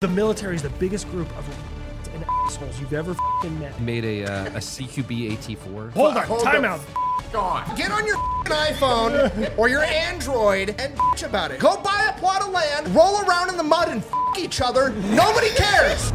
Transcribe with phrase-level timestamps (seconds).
[0.00, 1.46] The military is the biggest group of
[2.14, 3.78] and assholes you've ever fing met.
[3.82, 5.92] Made a uh, a CQB AT4.
[5.92, 6.80] Hold on, Hold time the out.
[7.34, 7.76] on.
[7.76, 8.16] Get on your
[8.46, 11.60] iPhone or your Android and bitch about it.
[11.60, 14.88] Go buy a plot of land, roll around in the mud and f each other.
[14.88, 16.14] Nobody cares.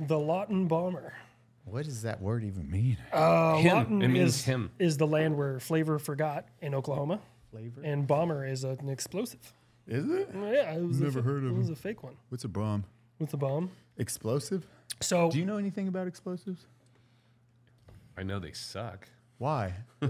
[0.00, 1.12] The Lawton Bomber.
[1.64, 2.96] What does that word even mean?
[3.12, 3.74] Uh, Him.
[3.76, 4.70] Lawton It means is, him.
[4.78, 7.20] is the land where Flavor forgot in Oklahoma.
[7.50, 7.80] Flavor.
[7.82, 9.52] And Bomber is an explosive.
[9.88, 10.30] Is it?
[10.34, 11.72] Oh, yeah, it was Never a, fa- heard of It It was him.
[11.72, 12.84] a fake one What's a bomb?
[13.18, 13.70] with the bomb.
[13.98, 14.66] Explosive?
[15.00, 16.66] So Do you know anything about explosives?
[18.16, 19.08] I know they suck.
[19.38, 19.74] Why?
[20.02, 20.06] I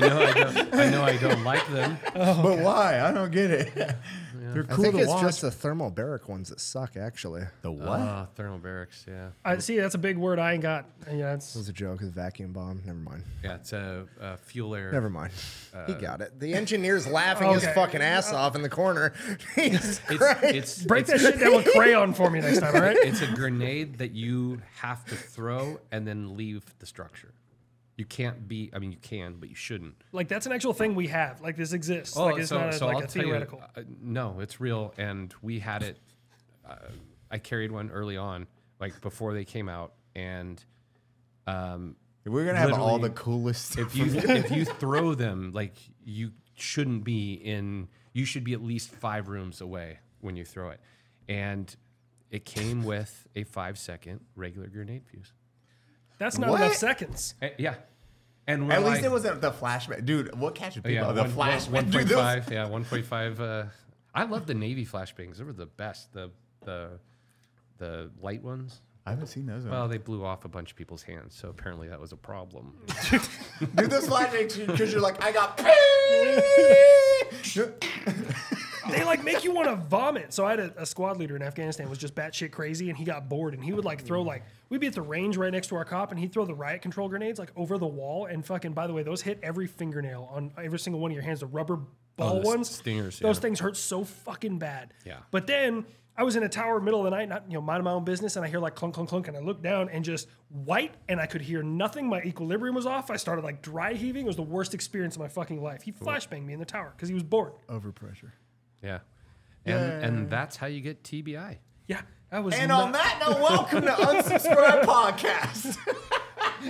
[0.00, 0.74] know I don't.
[0.74, 1.98] I know I don't like them.
[2.14, 3.00] But why?
[3.00, 3.96] I don't get it.
[4.52, 5.22] They're I think to it's watch.
[5.22, 7.44] just the thermobaric ones that suck, actually.
[7.62, 8.00] The what?
[8.00, 9.04] Uh, thermal barracks.
[9.08, 9.28] Yeah.
[9.44, 10.86] I see that's a big word I ain't got.
[11.12, 12.00] Yeah, it's was a joke.
[12.00, 12.82] It's a vacuum bomb.
[12.84, 13.22] Never mind.
[13.42, 13.54] Yeah.
[13.56, 14.92] It's a, a fuel air.
[14.92, 15.32] Never mind.
[15.86, 16.38] he got it.
[16.40, 17.74] The engineer's laughing his Okay.
[17.74, 19.12] fucking ass off in the corner.
[19.54, 20.44] Jesus It's, Christ.
[20.44, 22.96] it's break it's, that shit down with crayon for me next time, all right?
[22.96, 27.32] It's a grenade that you have to throw and then leave the structure.
[27.96, 28.70] You can't be.
[28.74, 29.94] I mean, you can, but you shouldn't.
[30.10, 31.40] Like that's an actual thing we have.
[31.40, 32.16] Like this exists.
[32.16, 35.82] like it's not a, like a tell you, uh, no, it's real, and we had
[35.84, 35.98] it.
[36.68, 36.74] Uh,
[37.30, 38.46] I carried one early on,
[38.80, 40.62] like before they came out, and
[41.46, 43.78] um, We're gonna have all the coolest.
[43.78, 47.88] if you if you throw them, like you shouldn't be in.
[48.12, 50.80] You should be at least five rooms away when you throw it,
[51.28, 51.74] and
[52.30, 55.32] it came with a five second regular grenade fuse.
[56.18, 56.60] That's not What?
[56.62, 57.34] enough seconds.
[57.42, 57.74] Uh, yeah,
[58.46, 60.34] and At we're least like- it wasn't the flashback, dude.
[60.38, 60.92] What catches Oh, people?
[61.06, 62.08] yeah, the one- one- flashback, dude.
[62.08, 63.40] those- 1.5, yeah, 1.5.
[63.40, 63.64] Uh,
[64.14, 65.36] I love the Navy flashbangs.
[65.38, 66.12] They were the best.
[66.12, 66.30] The
[66.64, 66.98] the
[67.78, 68.80] the light ones.
[69.06, 69.66] I haven't seen those.
[69.66, 72.72] Well, they blew off a bunch of people's hands, so apparently that was a problem.
[73.74, 75.60] do those flashbacks because you're like, I got.
[78.90, 80.32] They like make you want to vomit.
[80.32, 83.04] So I had a, a squad leader in Afghanistan was just batshit crazy, and he
[83.04, 85.68] got bored, and he would like throw like we'd be at the range right next
[85.68, 88.44] to our cop, and he'd throw the riot control grenades like over the wall, and
[88.44, 91.40] fucking by the way, those hit every fingernail on every single one of your hands.
[91.40, 91.76] The rubber
[92.16, 93.40] ball Oh, the ones, stingers, Those yeah.
[93.42, 94.92] things hurt so fucking bad.
[95.04, 95.18] Yeah.
[95.30, 95.84] But then
[96.16, 98.04] I was in a tower middle of the night, not you know minding my own
[98.04, 100.94] business, and I hear like clunk clunk clunk, and I look down and just white,
[101.08, 102.06] and I could hear nothing.
[102.08, 103.10] My equilibrium was off.
[103.10, 104.22] I started like dry heaving.
[104.24, 105.82] It was the worst experience of my fucking life.
[105.82, 107.54] He flashbanged me in the tower because he was bored.
[107.68, 108.30] Overpressure.
[108.84, 108.98] Yeah,
[109.64, 111.56] and and that's how you get TBI.
[111.88, 112.54] Yeah, that was.
[112.54, 115.76] And not- on that note, welcome to Unsubscribe Podcast.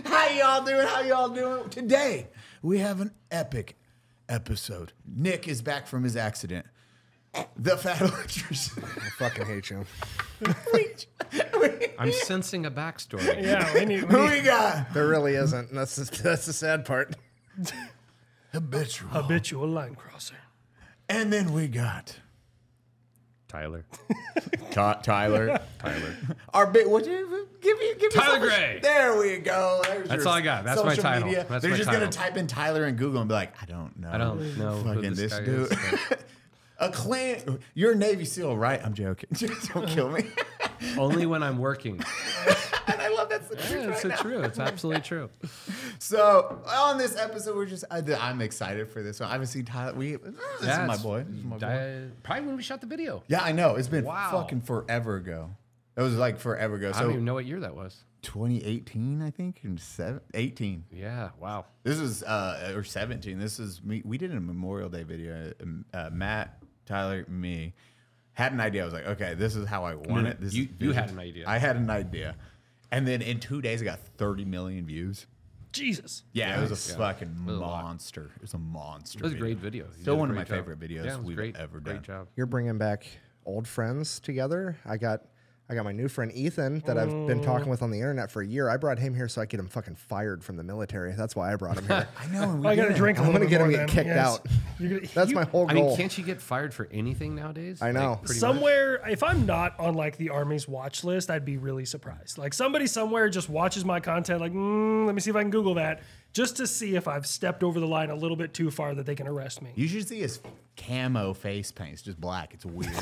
[0.07, 0.87] how y'all doing?
[0.87, 1.69] How y'all doing?
[1.71, 2.29] Today
[2.63, 3.77] we have an epic
[4.29, 4.93] episode.
[5.07, 6.67] Nick is back from his accident.
[7.57, 8.85] The fat electrician.
[8.85, 9.85] I fucking hate you.
[11.99, 13.43] I'm sensing a backstory.
[13.43, 14.95] Yeah, we need, we Who we got?
[14.95, 15.71] There really isn't.
[15.71, 17.17] and That's the, that's the sad part.
[18.53, 19.09] Habitual.
[19.11, 20.37] habitual line crosser.
[21.09, 22.19] And then we got
[23.49, 23.85] Tyler,
[24.73, 25.03] Tyler.
[25.03, 26.17] Tyler.
[26.53, 27.93] Our big, what you give me?
[27.95, 28.79] Give me Tyler something- Grey.
[28.83, 29.83] There we go.
[29.87, 30.65] There's That's your all I got.
[30.65, 31.29] That's my social title.
[31.29, 31.47] media.
[31.49, 33.97] That's They're my just gonna type in Tyler in Google and be like, I don't
[33.99, 34.11] know.
[34.11, 35.73] I don't know who Fucking this, this, guy dude.
[35.73, 35.79] is.
[36.09, 36.25] but-
[36.79, 37.61] A clan.
[37.75, 38.81] You're a Navy SEAL, right?
[38.85, 39.31] I'm joking.
[39.33, 40.25] Just don't kill me.
[40.99, 42.01] Only when I'm working.
[42.89, 44.41] and I love that's the truth Yeah, it's right true.
[44.43, 45.31] It's absolutely true.
[45.99, 47.85] So on this episode, we're just.
[47.91, 49.29] I, I'm excited for this one.
[49.29, 49.95] I haven't seen Tyler.
[49.95, 50.17] We.
[50.17, 51.25] This Yeah, is my boy.
[51.29, 52.03] This is my boy.
[52.23, 53.23] Probably when we shot the video.
[53.29, 53.77] Yeah, I know.
[53.77, 54.31] It's been Wow.
[54.33, 55.51] fucking forever ago.
[55.97, 56.91] It was like forever ago.
[56.93, 58.03] So I don't even know what year that was.
[58.23, 60.85] 2018, I think, and seven, 18.
[60.91, 61.29] Yeah.
[61.39, 61.67] Wow.
[61.85, 63.39] This is uh or 17.
[63.39, 64.03] This is me.
[64.05, 65.53] We did a Memorial Day video.
[65.93, 67.75] Uh, Matt, Tyler, me
[68.35, 68.83] had an idea.
[68.83, 70.31] I was like, okay, this is how I want minute.
[70.33, 70.41] it.
[70.41, 71.45] This You- is you had an idea.
[71.47, 72.37] I had an idea,
[72.91, 75.27] and then in two days, I got 30 million views.
[75.73, 76.23] Jesus.
[76.33, 76.99] Yeah, it was a Yeah.
[76.99, 78.31] fucking was a monster.
[78.37, 79.19] It was a monster.
[79.19, 79.45] It was a video.
[79.47, 79.85] great video.
[79.97, 80.59] You Still one of my job.
[80.59, 81.57] favorite videos Yeah, we've great.
[81.57, 82.29] ever Great job.
[82.37, 83.07] You're bringing back
[83.45, 84.77] old friends together.
[84.85, 85.23] I got
[85.67, 88.43] I got my new friend Ethan that I've been talking with on the internet for
[88.43, 88.69] a year.
[88.69, 91.13] I brought him here so I could get him fucking fired from the military.
[91.15, 92.07] That's why I brought him here.
[92.21, 92.43] I know.
[92.51, 92.97] and we I got to did.
[92.99, 93.89] drink a I'm little gonna bit get him more get then.
[93.89, 94.27] kicked Yes.
[94.27, 94.47] out.
[94.79, 95.87] You're gonna- That's you- my whole I goal.
[95.89, 97.81] mean, can't you get fired for anything nowadays?
[97.81, 98.17] I know.
[98.17, 98.41] pretty much?
[98.41, 102.37] Somewhere, if I'm not on like the Army's watch list, I'd be really surprised.
[102.37, 105.51] Like somebody somewhere just watches my content, like, mm, let me see if I can
[105.51, 106.01] Google that,
[106.35, 109.07] just to see if I've stepped over the line a little bit too far that
[109.07, 109.71] they can arrest me.
[109.77, 110.41] You should see his
[110.77, 111.93] camo face paint.
[111.93, 112.53] It's just black.
[112.53, 112.93] It's weird.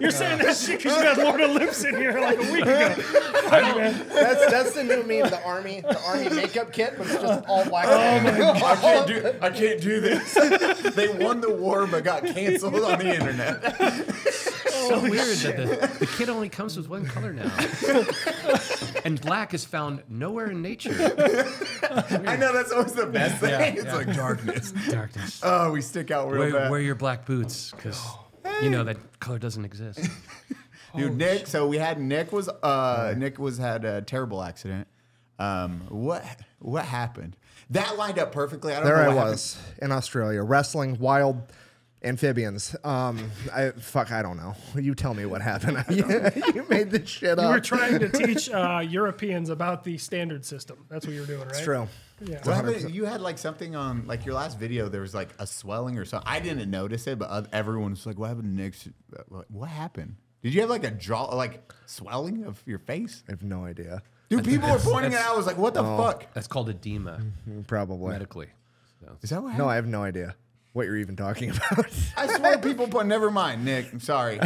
[0.00, 2.62] You're saying that shit because you had Lord of Lips in here like a week
[2.62, 2.94] ago.
[3.52, 4.08] Hey, man.
[4.08, 7.66] That's that's the new meme, the army, the army makeup kit, but it's just all
[7.66, 7.84] black.
[7.86, 9.34] Oh I can't do.
[9.42, 10.32] I can't do this.
[10.94, 13.62] they won the war but got canceled on the internet.
[14.88, 17.52] so weird that the, the kit only comes with one color now.
[19.04, 20.90] and black is found nowhere in nature.
[21.90, 23.76] I know that's always the best thing.
[23.76, 23.94] it's yeah.
[23.96, 24.72] like darkness.
[24.88, 25.40] Darkness.
[25.42, 26.70] Oh, we stick out real Wear, bad.
[26.70, 28.00] wear your black boots because
[28.62, 30.00] you know that color doesn't exist.
[30.96, 31.46] Dude, Nick.
[31.46, 34.88] So we had Nick was uh Nick was had a terrible accident.
[35.38, 36.24] Um, what
[36.58, 37.36] what happened?
[37.70, 38.72] That lined up perfectly.
[38.74, 39.30] I don't There know I what happened.
[39.32, 41.42] was in Australia wrestling wild
[42.04, 42.74] amphibians.
[42.84, 44.54] Um, I fuck, I don't know.
[44.82, 45.84] You tell me what happened.
[45.90, 47.44] you made this shit up.
[47.44, 50.84] You were trying to teach uh, Europeans about the standard system.
[50.88, 51.50] That's what you were doing, right?
[51.50, 51.86] It's true.
[52.24, 52.40] Yeah.
[52.44, 52.94] What happened?
[52.94, 54.88] You had like something on like your last video.
[54.88, 56.28] There was like a swelling or something.
[56.30, 58.88] I didn't notice it, but oth- everyone was like, "What happened to Nick's?
[59.28, 60.16] What, what happened?
[60.42, 64.02] Did you have like a jaw, like swelling of your face?" I have no idea.
[64.28, 65.34] Dude, people were pointing it out.
[65.34, 67.20] I was like, "What the fuck?" That's called edema
[67.66, 68.12] Probably.
[68.12, 68.48] medically.
[69.00, 69.16] So.
[69.22, 69.68] Is that what No.
[69.68, 70.36] I have no idea
[70.72, 71.86] what you're even talking about.
[72.16, 73.06] I swear people put.
[73.06, 73.92] Never mind, Nick.
[73.92, 74.40] I'm sorry.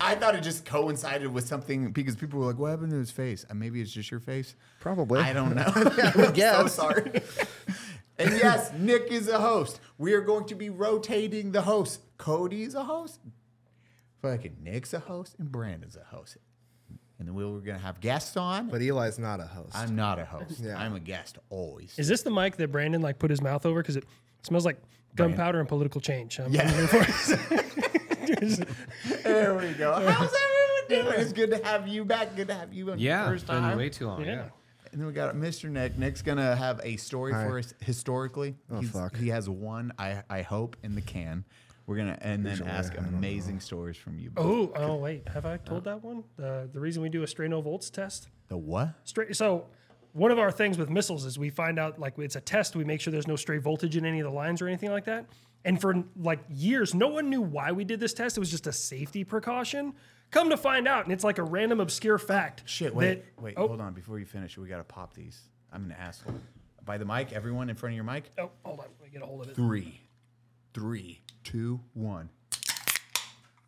[0.00, 3.10] I thought it just coincided with something because people were like, "What happened to his
[3.10, 4.54] face?" Uh, maybe it's just your face.
[4.80, 5.20] Probably.
[5.20, 5.64] I don't know.
[5.74, 6.74] I'm so guess.
[6.74, 7.10] sorry.
[8.18, 9.80] and yes, Nick is a host.
[9.98, 12.00] We are going to be rotating the host.
[12.18, 13.20] Cody's a host.
[14.22, 16.38] Fucking Nick's a host, and Brandon's a host.
[17.18, 18.68] And then we were gonna have guests on.
[18.68, 19.74] But Eli's not a host.
[19.74, 20.60] I'm not a host.
[20.60, 20.78] Yeah.
[20.78, 21.94] I'm a guest always.
[21.98, 24.04] Is this the mic that Brandon like put his mouth over because it
[24.42, 24.78] smells like
[25.16, 26.38] gunpowder and political change?
[26.40, 26.62] I'm, Yeah.
[26.68, 28.68] I'm here for it.
[29.22, 29.92] there we go.
[30.08, 31.20] How's everyone doing?
[31.20, 32.34] It's good to have you back.
[32.36, 33.76] Good to have you on Yeah, your it's first been time.
[33.78, 34.20] way too long.
[34.24, 34.26] Yeah.
[34.26, 34.42] Yeah.
[34.92, 35.68] And then we got Mr.
[35.68, 35.98] Nick.
[35.98, 38.54] Nick's gonna have a story for us historically.
[38.70, 39.16] Oh, He's- fuck.
[39.16, 41.44] He has one, I I hope, in the can.
[41.86, 44.30] We're gonna and then Usually, ask I don't amazing stories from you.
[44.30, 44.46] both.
[44.46, 46.24] oh, oh wait, have I told that one?
[46.36, 48.28] The the reason we do a strain no volts test.
[48.48, 48.90] The what?
[49.04, 49.34] Straight.
[49.36, 49.66] So
[50.14, 52.76] one of our things with missiles is we find out like it's a test.
[52.76, 55.04] We make sure there's no stray voltage in any of the lines or anything like
[55.04, 55.26] that.
[55.64, 58.36] And for like years, no one knew why we did this test.
[58.36, 59.92] It was just a safety precaution.
[60.30, 62.62] Come to find out, and it's like a random obscure fact.
[62.66, 63.06] Shit, wait,
[63.36, 63.92] that- wait, oh, hold on.
[63.92, 65.40] Before you finish, we gotta pop these.
[65.72, 66.34] I'm an asshole.
[66.84, 68.30] By the mic, everyone in front of your mic.
[68.38, 68.86] Oh, hold on.
[69.00, 69.56] Let me get a hold of it.
[69.56, 70.00] Three,
[70.74, 72.28] three, two, one.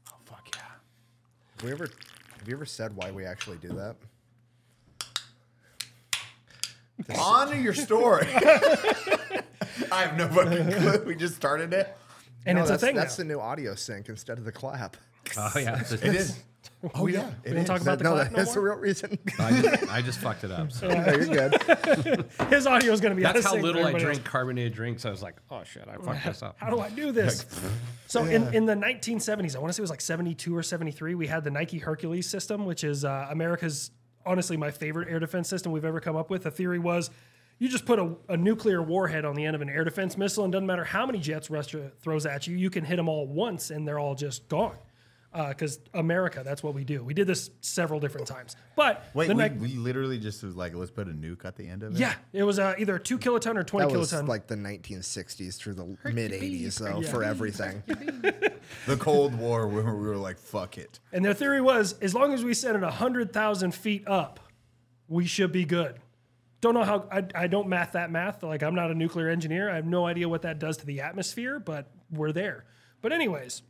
[0.08, 0.60] Oh fuck yeah!
[1.56, 1.88] Have we ever
[2.38, 3.96] have you ever said why we actually do that?
[7.18, 8.26] On to your story.
[9.92, 11.04] I have no fucking clue.
[11.06, 11.96] We just started it.
[12.44, 13.22] And No, it's a that's, thing That's now.
[13.24, 14.96] the new audio sync instead of the clap.
[15.36, 15.74] Oh yeah.
[15.80, 16.38] It's- It is.
[16.94, 18.70] Oh We yeah, we it don't talk about the no, clap no that's the more?
[18.70, 19.18] real reason.
[19.38, 20.70] I, just, I just fucked it up.
[20.72, 20.88] So.
[20.88, 22.26] no, you're good.
[22.50, 23.24] His audio is going to be.
[23.24, 24.28] out That's of how sync for little I everybody drink else.
[24.28, 25.06] carbonated drinks.
[25.06, 26.56] I was like, oh shit, I fucked this up.
[26.58, 27.46] How do I do this?
[28.08, 31.14] So in, in the 1970s, I want to say it was like 72 or 73,
[31.14, 33.90] we had the Nike Hercules system, which is uh, America's
[34.26, 36.42] honestly my favorite air defense system we've ever come up with.
[36.42, 37.10] The theory was
[37.58, 40.44] you just put a, a nuclear warhead on the end of an air defense missile,
[40.44, 43.26] and doesn't matter how many jets Russia throws at you, you can hit them all
[43.26, 44.76] once, and they're all just gone.
[45.48, 47.04] Because America, that's what we do.
[47.04, 48.56] We did this several different times.
[48.74, 51.68] But Wait, we, Nike- we literally just was like, let's put a nuke at the
[51.68, 51.98] end of it.
[51.98, 54.28] yeah, it was uh, either a two kiloton or 20 That was kiloton.
[54.28, 57.82] like the 1960s through the mid 80s, though, for everything.
[58.86, 61.00] the Cold War, where we were like, fuck it.
[61.12, 64.40] And their theory was as long as we send it 100,000 feet up,
[65.08, 66.00] we should be good.
[66.62, 68.42] Don't know how, I, I don't math that math.
[68.42, 69.70] Like, I'm not a nuclear engineer.
[69.70, 72.64] I have no idea what that does to the atmosphere, but we're there.
[73.02, 73.62] But, anyways,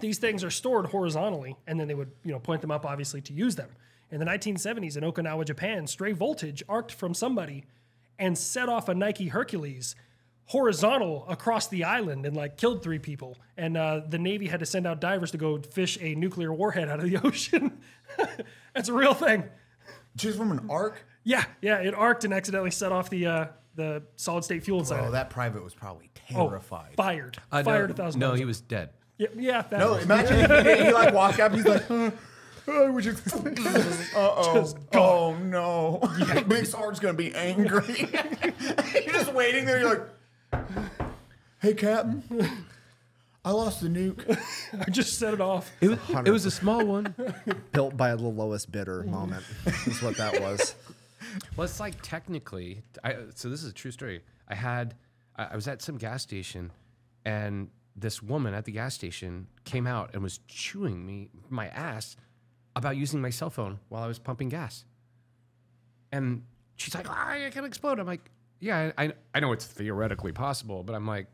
[0.00, 3.20] these things are stored horizontally, and then they would, you know, point them up, obviously,
[3.22, 3.70] to use them.
[4.10, 7.64] In the 1970s in Okinawa, Japan, stray voltage arced from somebody
[8.18, 9.94] and set off a Nike Hercules
[10.46, 13.36] horizontal across the island and like killed three people.
[13.58, 16.88] And uh, the Navy had to send out divers to go fish a nuclear warhead
[16.88, 17.78] out of the ocean.
[18.74, 19.44] That's a real thing.
[20.16, 21.04] Just from an arc?
[21.22, 25.04] Yeah, yeah, it arced and accidentally set off the uh, the solid state fuel inside.
[25.04, 25.12] Oh, it.
[25.12, 26.94] that private was probably Oh, terrified.
[26.96, 28.20] fired, Uh, fired no, a thousand.
[28.20, 28.90] no, he was dead.
[29.18, 29.62] Yeah, yeah.
[29.62, 32.10] That no, was- imagine if he, he like walked up, he's like, uh
[32.70, 32.98] oh,
[34.16, 34.74] uh-oh.
[34.94, 36.00] oh no.
[36.48, 38.08] Big Sarge's gonna be angry.
[38.12, 40.06] you're just waiting there, you're
[40.52, 40.68] like,
[41.60, 42.22] hey, Captain,
[43.44, 44.38] I lost the nuke.
[44.78, 45.70] I just set it off.
[45.80, 47.14] It was, it was a small one.
[47.72, 49.44] Built by the lowest bidder moment
[49.86, 50.74] is what that was.
[51.56, 52.82] Well, it's like technically.
[53.02, 54.22] I, so this is a true story.
[54.46, 54.94] I had,
[55.36, 56.70] I, I was at some gas station,
[57.24, 57.68] and
[58.00, 62.16] this woman at the gas station came out and was chewing me my ass
[62.76, 64.84] about using my cell phone while I was pumping gas.
[66.12, 66.42] And
[66.76, 70.82] she's like, "Ah, "I can explode." I'm like, yeah, I, I know it's theoretically possible,
[70.82, 71.26] but I'm like,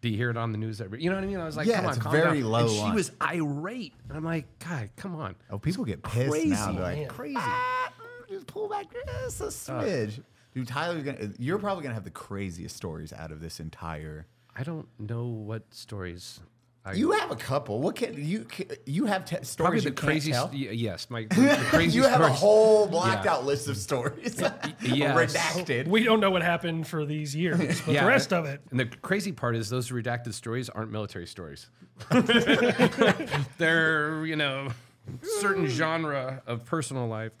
[0.00, 1.02] do you hear it on the news every?
[1.02, 1.38] You know what I mean?
[1.38, 2.50] I was like, Yeah, come on, it's calm very down.
[2.50, 2.94] low And she line.
[2.94, 5.34] was irate, and I'm like, God, come on.
[5.50, 6.72] Oh, people get pissed Crazy, now.
[6.72, 7.08] They're like.
[7.08, 7.36] Crazy.
[7.38, 7.92] "Ah,
[8.28, 10.22] just pull back just a smidge.
[10.54, 11.30] Dude, Tyler's gonna.
[11.38, 14.26] You're probably gonna have the craziest stories out of this entire.
[14.56, 16.40] I don't know what stories.
[16.84, 17.80] I, You have a couple.
[17.80, 18.44] What can you?
[18.86, 20.46] You have te- probably stories the you can't tell?
[20.48, 21.94] y- Yes, my the, the craziest.
[21.94, 23.34] You have a whole blacked Yeah.
[23.34, 24.40] out list of stories,
[24.82, 25.32] yes.
[25.34, 25.86] redacted.
[25.86, 28.60] We don't know what happened for these years, but Yeah, the rest of it.
[28.72, 31.70] And the crazy part is those redacted stories aren't military stories.
[33.58, 34.68] They're you know
[35.40, 37.32] certain genre of personal life.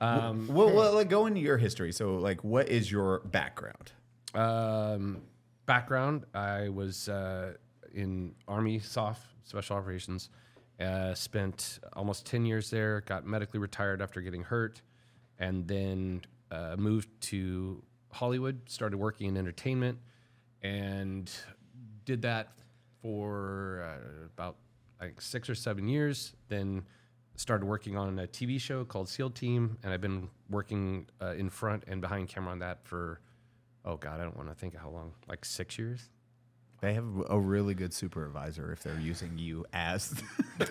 [0.00, 1.92] Um, well, well, like go into your history.
[1.92, 3.92] So, like, what is your background?
[4.34, 5.22] Um,
[5.66, 7.54] background: I was uh,
[7.92, 10.30] in Army SOF Special Operations.
[10.80, 13.02] Uh, spent almost ten years there.
[13.02, 14.80] Got medically retired after getting hurt,
[15.38, 17.82] and then uh, moved to
[18.12, 18.60] Hollywood.
[18.68, 19.98] Started working in entertainment,
[20.62, 21.30] and
[22.04, 22.52] did that
[23.02, 24.56] for uh, about
[25.00, 26.32] like six or seven years.
[26.48, 26.84] Then
[27.36, 31.50] started working on a TV show called SEAL Team, and I've been working uh, in
[31.50, 33.20] front and behind camera on that for
[33.86, 36.10] oh god, I don't want to think how long, like six years.
[36.82, 40.10] They have a really good supervisor if they're using you as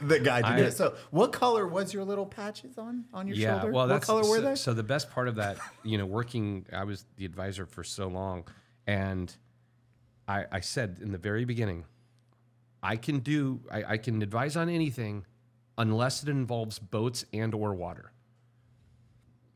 [0.01, 0.71] the guy to do it.
[0.73, 3.73] So, what color was your little patches on on your yeah, shoulder?
[3.73, 4.55] well, what that's color were so, they?
[4.55, 8.07] So the best part of that, you know, working, I was the advisor for so
[8.07, 8.43] long,
[8.85, 9.35] and
[10.27, 11.85] I, I said in the very beginning,
[12.83, 15.25] I can do, I, I can advise on anything,
[15.77, 18.11] unless it involves boats and or water.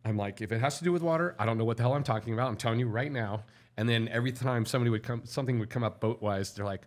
[0.09, 1.93] I'm like, if it has to do with water, I don't know what the hell
[1.93, 2.47] I'm talking about.
[2.47, 3.43] I'm telling you right now.
[3.77, 6.81] And then every time somebody would come, something would come up boat wise, they're like,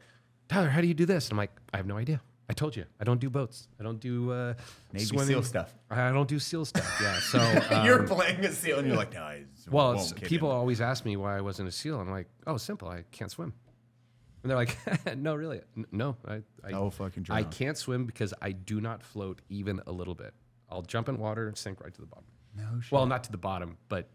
[0.49, 1.27] Tyler, how do you do this?
[1.27, 2.21] And I'm like, I have no idea.
[2.51, 3.69] I told you, I don't do boats.
[3.81, 4.55] I don't do uh,
[4.93, 5.75] Navy swimming SEAL stuff.
[5.91, 6.99] I don't do SEAL stuff.
[7.01, 7.19] Yeah.
[7.21, 7.39] So
[7.75, 10.57] um, you're playing a seal, and you're like, no, I well, won't kid people him."
[10.57, 11.99] always ask me why I wasn't a SEAL.
[12.01, 12.89] I'm like, oh, simple.
[12.89, 13.55] I can't swim.
[14.43, 14.77] And they're like,
[15.17, 16.17] no, really, N- no.
[16.27, 20.17] I, I, No fucking I can't swim because I do not float even a little
[20.17, 20.35] bit.
[20.69, 22.25] I'll jump in water and sink right to the bottom.
[22.57, 22.93] No shit.
[22.93, 24.09] Well, not to the bottom, but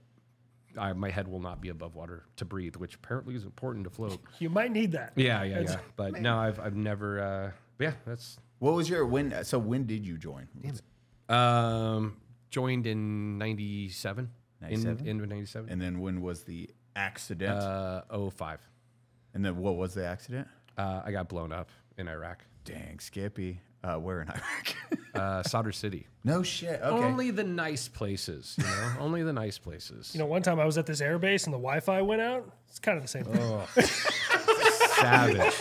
[0.78, 3.90] I, my head will not be above water to breathe, which apparently is important to
[3.90, 4.20] float.
[4.40, 5.14] You might need that.
[5.16, 5.78] Yeah, yeah, yeah.
[5.96, 7.20] But no, I've, I've never.
[7.20, 9.44] Uh, yeah, that's What was your when?
[9.44, 10.48] So when did you join?
[11.30, 12.18] um,
[12.50, 14.30] joined in '97.
[14.62, 15.08] In 97?
[15.08, 15.70] in '97.
[15.72, 17.60] And then when was the accident?
[17.60, 18.60] Uh, 05.
[19.34, 20.48] and then what was the accident?
[20.78, 22.44] Uh, I got blown up in Iraq.
[22.66, 23.62] Dang, Skippy.
[23.84, 24.76] Uh, where in Iraq?
[25.18, 26.06] Uh, Sadr City.
[26.24, 26.80] no shit.
[26.80, 27.04] Okay.
[27.04, 28.94] Only the nice places, you know.
[29.00, 30.12] Only the nice places.
[30.14, 32.48] You know, one time I was at this air base and the Wi-Fi went out.
[32.70, 33.42] It's kind of the same thing.
[35.00, 35.54] savage.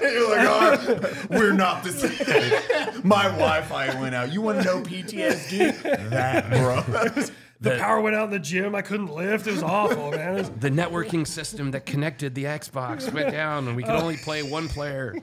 [0.00, 3.00] You're like, oh, we're not the same.
[3.02, 4.32] My Wi-Fi went out.
[4.32, 6.10] You want to know PTSD?
[6.10, 7.24] That, bro.
[7.64, 8.74] The power went out in the gym.
[8.74, 9.46] I couldn't lift.
[9.46, 10.34] It was awful, man.
[10.34, 14.42] Was- The networking system that connected the Xbox went down, and we could only play
[14.42, 15.14] one player.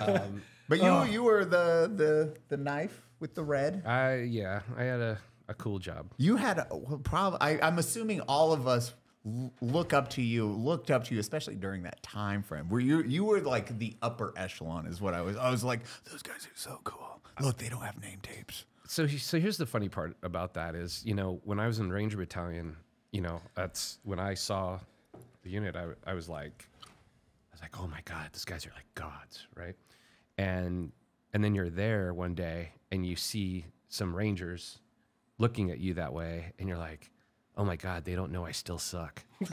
[0.00, 1.04] Um, but you, oh.
[1.04, 3.82] you were the the the knife with the red.
[3.86, 6.12] I yeah, I had a, a cool job.
[6.16, 8.94] You had a well, prob- I, I'm assuming all of us
[9.60, 13.02] look up to you, looked up to you, especially during that time frame where you
[13.02, 15.36] you were like the upper echelon, is what I was.
[15.36, 17.20] I was like, those guys are so cool.
[17.40, 18.64] Look, they don't have name tapes.
[18.86, 21.78] So he- so here's the funny part about that is you know when I was
[21.78, 22.76] in Ranger Battalion,
[23.12, 24.78] you know that's when I saw
[25.42, 28.72] the unit, I I was like, I was like, oh my god, these guys are
[28.74, 29.76] like gods, right?
[30.38, 30.92] And
[31.32, 34.78] and then you're there one day and you see some Rangers
[35.38, 37.10] looking at you that way, and you're like.
[37.56, 38.04] Oh my God!
[38.04, 39.22] They don't know I still suck.
[39.40, 39.46] you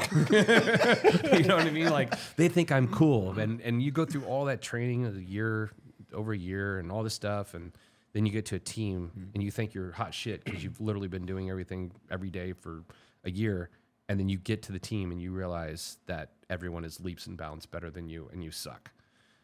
[1.45, 1.91] know what I mean?
[1.91, 5.21] Like they think I'm cool, and and you go through all that training of a
[5.23, 5.69] year,
[6.11, 7.71] over a year, and all this stuff, and
[8.13, 9.23] then you get to a team hmm.
[9.33, 12.83] and you think you're hot shit because you've literally been doing everything every day for
[13.23, 13.69] a year,
[14.09, 17.37] and then you get to the team and you realize that everyone is leaps and
[17.37, 18.91] bounds better than you, and you suck.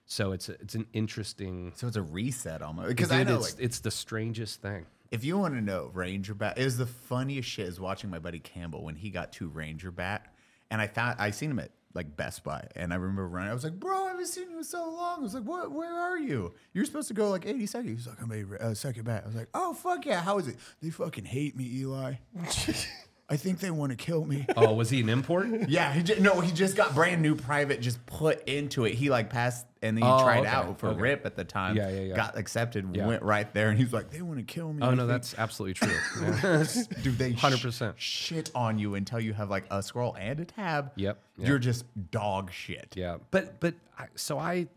[0.05, 2.87] So it's a, it's an interesting So it's a reset almost.
[2.87, 4.85] Because I know, it's, like, it's the strangest thing.
[5.11, 8.19] if you want to know Ranger Bat, it was the funniest shit is watching my
[8.19, 10.33] buddy Campbell when he got to Ranger Bat,
[10.71, 13.51] and I thought I seen him at like Best Buy, and I remember running.
[13.51, 15.71] I was like, "Bro, haven't seen you in so long." I was like, "What?
[15.71, 16.53] Where are you?
[16.73, 19.27] You're supposed to go like 80 seconds." He's like, "I'm a uh, second bat." I
[19.27, 20.21] was like, "Oh fuck yeah!
[20.21, 20.57] How is it?
[20.81, 22.15] They fucking hate me, Eli.
[23.29, 25.47] I think they want to kill me." Oh, was he an import?
[25.69, 28.93] Yeah, he just, no, he just got brand new private, just put into it.
[28.93, 30.99] He like passed and then he Oh, tried okay, out for okay.
[31.01, 31.75] RIP at the time.
[31.75, 32.15] Yeah, yeah, yeah.
[32.15, 33.05] Got accepted, Yeah.
[33.05, 35.09] went right there, and he's like, "They want to kill me." Oh I no, think."
[35.09, 35.93] that's absolutely true.
[36.21, 36.63] Yeah.
[37.03, 37.93] dude, they 100%.
[37.97, 40.91] shit on you until you have like a scroll and a tab.
[40.95, 42.93] Yep, you're just dog shit.
[42.95, 44.67] Yeah, but but I, so I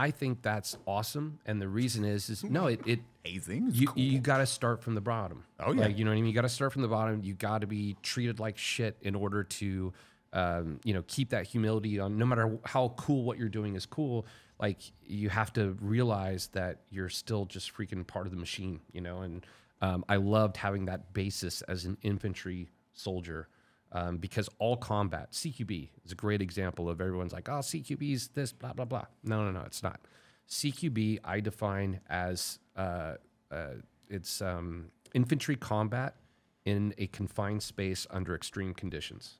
[0.00, 1.40] I think that's awesome.
[1.44, 4.02] And the reason is, is no, it, it Hazing you, cool.
[4.02, 5.44] you got to start from the bottom.
[5.58, 5.82] Oh, yeah.
[5.82, 6.28] Like, you know what I mean?
[6.28, 7.20] You got to start from the bottom.
[7.22, 9.92] You got to be treated like shit in order to,
[10.32, 12.16] um, you know, keep that humility on.
[12.16, 14.24] No matter how cool what you're doing is cool.
[14.58, 18.80] Like you have to realize that you're still just freaking part of the machine.
[18.92, 19.44] You know, and
[19.82, 23.48] um, I loved having that basis as an infantry soldier.
[23.92, 28.28] Um, because all combat, CQB is a great example of everyone's like, oh, CQB is
[28.28, 29.06] this, blah, blah, blah.
[29.24, 30.00] No, no, no, it's not.
[30.48, 33.14] CQB I define as uh,
[33.50, 33.74] uh,
[34.08, 36.16] it's um, infantry combat
[36.64, 39.38] in a confined space under extreme conditions.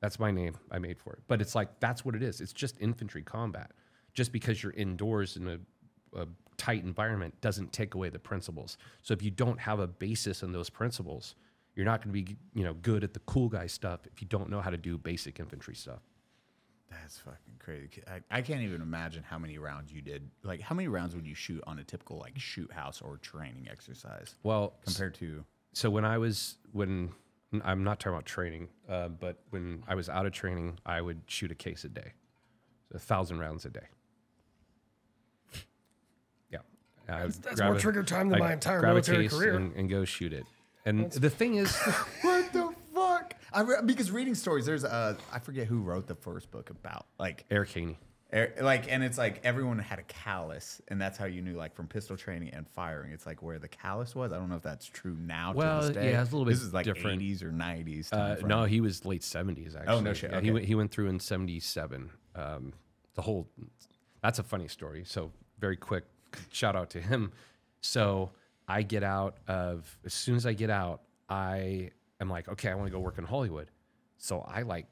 [0.00, 1.20] That's my name I made for it.
[1.28, 2.40] But it's like that's what it is.
[2.40, 3.72] It's just infantry combat.
[4.14, 5.58] Just because you're indoors in a,
[6.18, 6.26] a
[6.56, 8.78] tight environment doesn't take away the principles.
[9.02, 11.34] So if you don't have a basis in those principles,
[11.78, 14.26] you're not going to be you know good at the cool guy stuff if you
[14.26, 16.00] don't know how to do basic infantry stuff.
[16.90, 18.02] That's fucking crazy.
[18.08, 20.28] I, I can't even imagine how many rounds you did.
[20.42, 23.68] Like, how many rounds would you shoot on a typical like shoot house or training
[23.70, 25.44] exercise Well, compared to?
[25.72, 27.12] so when I was when
[27.62, 31.20] I'm not talking about training, uh, but when I was out of training, I would
[31.26, 32.12] shoot a case a day,
[32.92, 33.86] a thousand rounds a day.
[36.50, 36.58] Yeah,
[37.08, 39.54] I would that's grab more trigger time than I'd my entire military career.
[39.56, 40.44] and, and go shoot it.
[40.84, 41.74] And the thing is,
[42.22, 43.34] What the fuck?
[43.52, 47.06] I re- because reading stories, there's a I forget who wrote the first book about
[47.18, 47.98] like Eric Haney.
[48.32, 51.74] er, like, and it's like everyone had a callus, and that's how you knew like
[51.74, 53.12] from pistol training and firing.
[53.12, 54.32] It's like where the callus was.
[54.32, 55.52] I don't know if that's true now.
[55.54, 56.10] Well, to this day.
[56.12, 57.20] yeah, it's a little bit This is like different.
[57.22, 58.12] 80s or 90s.
[58.12, 58.48] Uh, time frame.
[58.48, 59.74] no, he was late seventies.
[59.74, 59.94] Actually.
[59.94, 60.50] Oh, no shit, Yeah, he okay.
[60.52, 62.10] went, he went through in seventy seven.
[62.34, 62.72] Um,
[63.14, 63.48] the whole
[64.22, 65.04] that's a funny story.
[65.06, 66.04] So very quick
[66.52, 67.32] shout out to him.
[67.80, 68.30] So
[68.68, 72.74] I get out of as soon as I get out, I am like, okay, I
[72.74, 73.70] want to go work in Hollywood.
[74.18, 74.86] So I like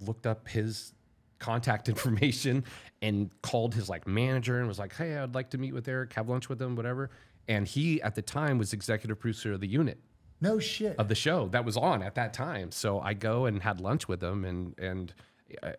[0.00, 0.94] looked up his
[1.38, 2.64] contact information
[3.02, 6.12] and called his like manager and was like, hey, I'd like to meet with Eric,
[6.14, 7.10] have lunch with him, whatever.
[7.48, 9.98] And he at the time was executive producer of the unit
[10.40, 10.96] no shit.
[10.98, 12.70] of the show that was on at that time.
[12.70, 15.14] So I go and had lunch with him, and and
[15.62, 15.72] uh,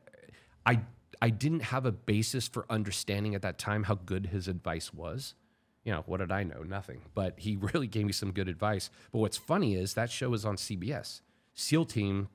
[0.65, 0.81] I
[1.21, 5.35] I didn't have a basis for understanding at that time how good his advice was.
[5.87, 6.63] You know, what did I know?
[6.63, 6.99] Nothing.
[7.15, 8.89] But he really gave me some good advice.
[9.13, 11.21] But what's funny is that show was on CBS.
[11.53, 12.27] SEAL Team,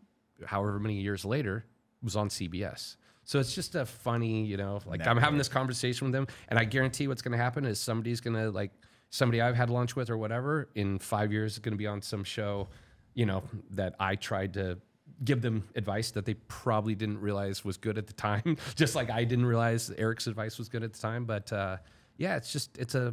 [0.46, 1.66] however many years later,
[2.02, 2.96] was on CBS.
[3.24, 6.58] So it's just a funny, you know, like I'm having this conversation with him, and
[6.58, 8.72] I guarantee what's going to happen is somebody's going to like
[9.10, 12.00] somebody I've had lunch with or whatever in five years is going to be on
[12.00, 12.68] some show,
[13.12, 14.78] you know, that I tried to
[15.24, 19.10] give them advice that they probably didn't realize was good at the time, just like
[19.10, 21.26] I didn't realize Eric's advice was good at the time.
[21.26, 21.76] But uh,
[22.16, 23.12] yeah, it's just it's a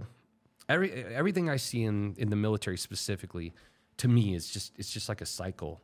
[0.69, 3.53] every everything I see in in the military specifically
[3.97, 5.81] to me is just it's just like a cycle,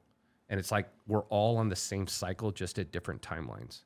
[0.50, 3.82] and it's like we're all on the same cycle, just at different timelines.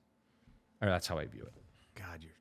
[0.82, 1.54] Or that's how I view it.
[1.96, 2.32] God, you're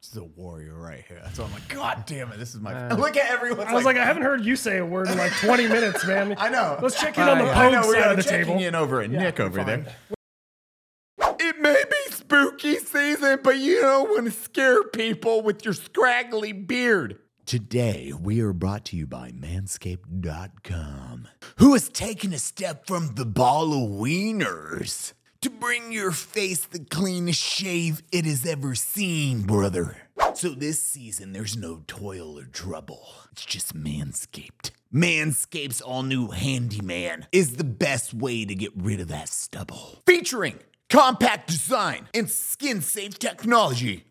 [0.00, 1.18] this is a warrior right here.
[1.22, 2.74] That's why I'm like, God damn it, this is my.
[2.74, 3.66] Uh, Look at everyone.
[3.66, 6.34] I was like, I haven't heard you say a word in like 20 minutes, man.
[6.38, 6.78] I know.
[6.82, 8.62] Let's check in on the I know we side are of the checking table.
[8.62, 9.66] in over at Nick over fine.
[9.66, 11.36] there.
[11.40, 16.52] It may be spooky season, but you don't want to scare people with your scraggly
[16.52, 17.18] beard.
[17.46, 21.28] Today, we are brought to you by Manscaped.com,
[21.58, 26.78] who has taken a step from the ball of wieners to bring your face the
[26.78, 29.98] cleanest shave it has ever seen, brother.
[30.32, 33.06] So this season, there's no toil or trouble.
[33.32, 34.70] It's just Manscaped.
[34.90, 40.02] Manscaped's all new Handyman is the best way to get rid of that stubble.
[40.06, 44.06] Featuring compact design and skin safe technology.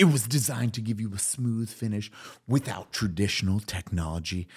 [0.00, 2.10] It was designed to give you a smooth finish
[2.48, 4.48] without traditional technology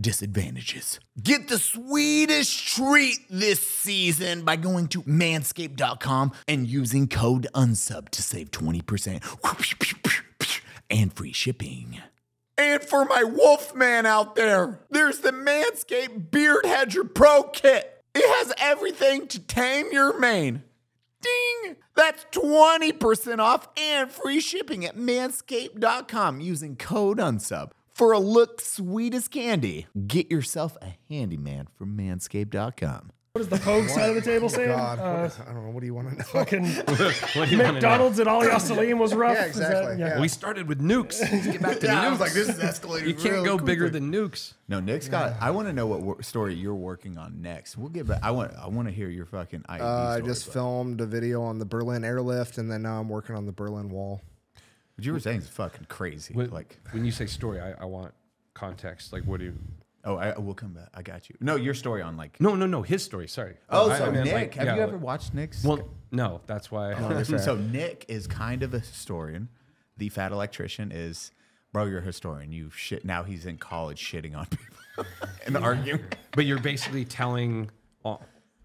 [0.00, 0.98] disadvantages.
[1.22, 8.22] Get the sweetest treat this season by going to manscaped.com and using code UNSUB to
[8.22, 10.56] save 20%
[10.88, 12.00] and free shipping.
[12.56, 18.02] And for my Wolfman out there, there's the Manscaped Beard Hedger Pro Kit.
[18.14, 20.62] It has everything to tame your mane.
[21.62, 21.76] Ding!
[21.96, 27.70] That's 20% off and free shipping at manscaped.com using code UNSUB.
[27.92, 33.10] For a look sweet as candy, get yourself a handyman from manscaped.com.
[33.32, 34.70] What is the Pogue side of the table saying?
[34.70, 35.70] God, Uh, what- I don't know.
[35.70, 36.24] What do you want to know?
[36.24, 37.72] fucking What do you wanna know?
[37.72, 39.36] McDonald's at Ali Salim was rough.
[39.36, 40.20] Yeah, Is that- exactly, yeah.
[40.20, 41.20] We started with nukes.
[41.20, 42.18] Let's get back to the nukes.
[42.20, 43.06] like is escalating.
[43.06, 44.54] you can't go bigger than nukes.
[44.66, 45.34] No, Nick's got.
[45.40, 47.76] I want to know what wor- story you're working on next.
[47.76, 48.20] We'll get back.
[48.22, 48.54] I want.
[48.56, 51.42] I want to hear your fucking IED Uh, I story, just but- filmed a video
[51.42, 54.20] on the Berlin airlift, and then now I'm working on the Berlin Wall.
[54.96, 56.34] What you were saying is fucking crazy.
[56.34, 58.12] When, like, when you say story, I, I want
[58.54, 59.12] context.
[59.12, 59.54] Like, what do you?
[60.08, 60.88] Oh, I will come back.
[60.94, 61.36] I got you.
[61.40, 62.40] No, your story on like.
[62.40, 62.82] No, no, no.
[62.82, 63.28] His story.
[63.28, 63.56] Sorry.
[63.70, 65.62] Oh, I- so I meant, Nick, like, have yeah, you ever like- watched Nick's?
[65.64, 66.40] Well, no.
[66.46, 66.94] That's why.
[67.22, 69.48] so Nick is kind of a historian.
[69.96, 71.32] the fat electrician is,
[71.72, 72.52] bro, you're a historian.
[72.52, 73.04] You shit.
[73.04, 75.04] Now he's in college shitting on people
[75.46, 76.00] and arguing.
[76.32, 77.70] But you're basically telling
[78.04, 78.16] uh,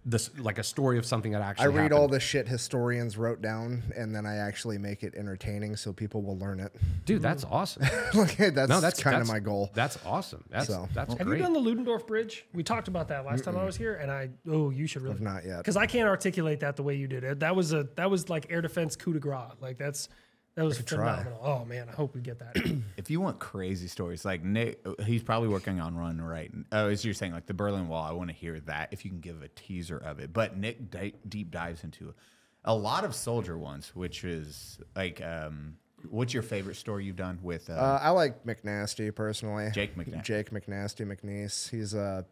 [0.05, 1.63] this like a story of something that actually.
[1.63, 1.81] I actually.
[1.81, 5.93] read all the shit historians wrote down, and then I actually make it entertaining so
[5.93, 6.75] people will learn it.
[7.05, 7.51] Dude, that's mm.
[7.51, 7.83] awesome.
[8.15, 9.71] okay, that's, No, that's kind of my goal.
[9.73, 10.43] That's awesome.
[10.49, 11.37] That's So- that's Have great.
[11.37, 12.45] you done the Ludendorff Bridge?
[12.53, 15.15] We talked about that last time I was here, and I oh, you should really
[15.15, 15.57] I've not yet.
[15.57, 17.39] because I can't articulate that the way you did it.
[17.39, 19.33] That was a that was like air defense coup de grace.
[19.61, 20.09] Like that's
[20.55, 20.97] that was try.
[21.23, 21.39] phenomenal.
[21.41, 22.55] Oh man, I hope we get that.
[22.97, 26.51] If you want crazy stories, like Nick, he's probably working on Run right.
[26.71, 28.89] Oh, as you're saying, like the Berlin Wall, I want to hear that.
[28.93, 32.13] If you can give a teaser of it, but Nick di- deep dives into
[32.63, 35.75] a lot of soldier ones, which is like, um,
[36.09, 37.69] what's your favorite story you've done with?
[37.69, 39.69] Uh, Uh, I like McNasty personally.
[39.73, 40.23] Jake McNasty.
[40.23, 41.69] Jake McNasty McNiece.
[41.69, 42.25] He's a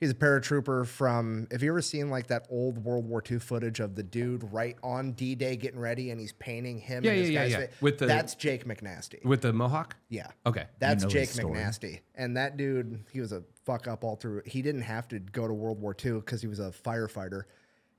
[0.00, 1.46] he's a paratrooper from.
[1.52, 4.76] Have you ever seen like that old World War II footage of the dude right
[4.82, 7.04] on D Day getting ready and he's painting him?
[7.04, 7.66] Yeah, and his yeah, yeah, guy's yeah.
[7.66, 9.24] fa- With the- that's Jake McNasty.
[9.24, 9.96] with the mohawk?
[10.08, 10.28] Yeah.
[10.46, 10.64] Okay.
[10.78, 11.28] That's know Jake.
[11.28, 12.00] McNasty.
[12.14, 14.42] And that dude, he was a fuck up all through.
[14.46, 17.42] He didn't have to go to World War II because he was a firefighter.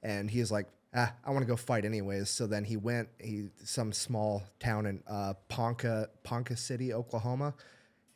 [0.03, 2.29] And he's like, ah, I want to go fight anyways.
[2.29, 7.53] So then he went, he some small town in uh, Ponca, Ponca City, Oklahoma,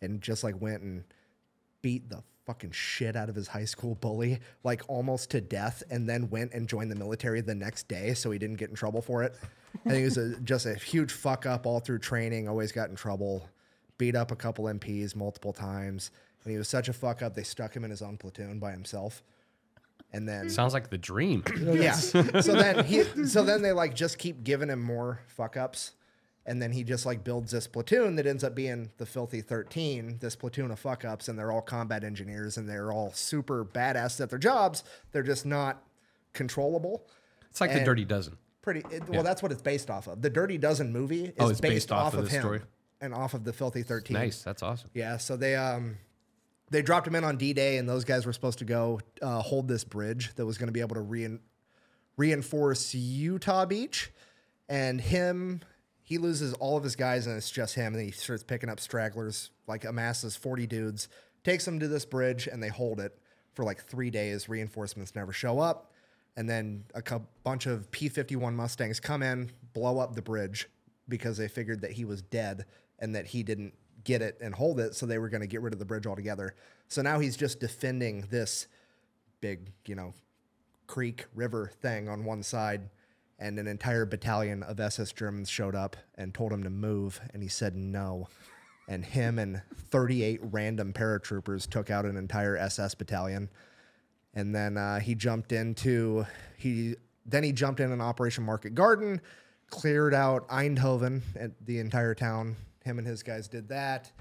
[0.01, 1.03] and just like went and
[1.81, 6.07] beat the fucking shit out of his high school bully, like almost to death, and
[6.07, 9.01] then went and joined the military the next day so he didn't get in trouble
[9.01, 9.35] for it.
[9.85, 12.89] I think he was a, just a huge fuck up all through training, always got
[12.89, 13.49] in trouble,
[13.97, 16.11] beat up a couple MPs multiple times.
[16.43, 18.71] And he was such a fuck up, they stuck him in his own platoon by
[18.71, 19.23] himself.
[20.13, 21.43] And then Sounds like the dream.
[21.59, 21.93] yeah.
[21.93, 25.91] So then he so then they like just keep giving him more fuck ups.
[26.47, 30.17] And then he just like builds this platoon that ends up being the Filthy 13,
[30.19, 34.21] this platoon of fuck ups, and they're all combat engineers and they're all super badass
[34.21, 34.83] at their jobs.
[35.11, 35.81] They're just not
[36.33, 37.07] controllable.
[37.49, 38.37] It's like the Dirty Dozen.
[38.61, 40.21] Pretty it, well, that's what it's based off of.
[40.21, 42.61] The Dirty Dozen movie is Oh, based, based off, off of of, him story?
[43.01, 44.13] and off of the Filthy 13.
[44.13, 44.43] Nice.
[44.43, 44.89] That's awesome.
[44.93, 45.97] Yeah, so they um
[46.71, 49.39] they dropped him in on D Day, and those guys were supposed to go uh,
[49.41, 51.39] hold this bridge that was going to be able to rein-
[52.17, 54.11] reinforce Utah Beach.
[54.67, 55.61] And him,
[56.05, 57.93] he loses all of his guys, and it's just him.
[57.93, 61.09] And he starts picking up stragglers, like amasses forty dudes,
[61.43, 63.17] takes them to this bridge, and they hold it
[63.53, 64.47] for like three days.
[64.47, 65.91] Reinforcements never show up,
[66.37, 70.21] and then a cou- bunch of P fifty one Mustangs come in, blow up the
[70.21, 70.69] bridge
[71.09, 72.65] because they figured that he was dead
[72.99, 75.61] and that he didn't get it and hold it, so they were going to get
[75.61, 76.55] rid of the bridge altogether.
[76.87, 78.67] So now he's just defending this
[79.41, 80.13] big, you know,
[80.87, 82.89] creek river thing on one side,
[83.39, 87.43] and an entire battalion of SS Germans showed up and told him to move, and
[87.43, 88.27] he said no.
[88.87, 93.49] And him and 38 random paratroopers took out an entire SS battalion.
[94.33, 96.25] And then uh, he jumped into
[96.57, 96.95] he
[97.25, 99.21] then he jumped in an Operation Market Garden,
[99.69, 102.55] cleared out Eindhoven and the entire town.
[102.83, 104.11] Him and his guys did that,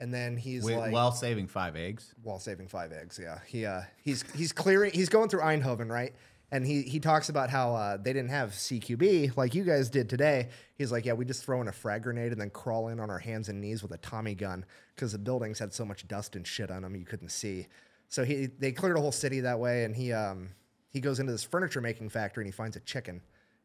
[0.00, 2.14] and then he's wi- like while saving five eggs.
[2.22, 3.20] while saving five eggs.
[3.22, 4.92] Yeah, he uh, he's he's clearing.
[4.92, 6.14] He's going through Eindhoven, right?
[6.52, 10.08] And he he talks about how uh, they didn't have CQB like you guys did
[10.08, 10.50] today.
[10.76, 13.10] He's like, yeah, we just throw in a frag grenade and then crawl in on
[13.10, 16.36] our hands and knees with a Tommy gun because the buildings had so much dust
[16.36, 17.66] and shit on them you couldn't see.
[18.08, 20.50] So he they cleared a whole city that way, and he um
[20.90, 23.20] he goes into this furniture making factory and he finds a chicken.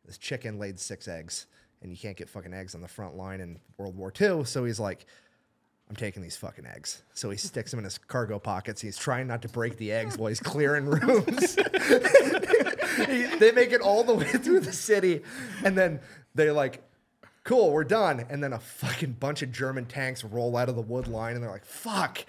[0.06, 1.46] This chicken laid six eggs,
[1.84, 4.46] and you can't get fucking eggs on the front line in World War II.
[4.46, 5.06] So he's like,
[5.89, 7.04] I'm taking these fucking eggs.
[7.13, 8.82] So he sticks them in his cargo pockets.
[8.82, 11.56] He's trying not to break the eggs while he's clearing rooms.
[13.06, 15.22] He- they make it all the way through the city,
[15.64, 16.00] and then
[16.36, 16.82] they're like,
[17.44, 20.82] "Cool, we're done." And then a fucking bunch of German tanks roll out of the
[20.82, 22.26] wood line, and they're like, "Fuck!"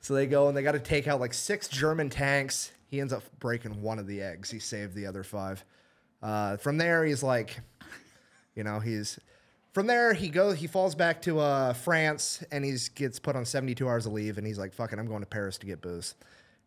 [0.00, 2.72] So they go and they got to take out like six German tanks.
[2.88, 4.50] He ends up breaking one of the eggs.
[4.50, 5.64] He saved the other five.
[6.22, 7.58] Uh, from there, he's like,
[8.54, 9.18] you know, he's
[9.72, 13.44] from there he goes he falls back to uh, France and he's gets put on
[13.44, 16.14] 72 hours of leave and he's like, fucking, I'm going to Paris to get booze.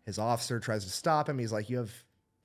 [0.06, 1.38] His officer tries to stop him.
[1.40, 1.94] He's like, You have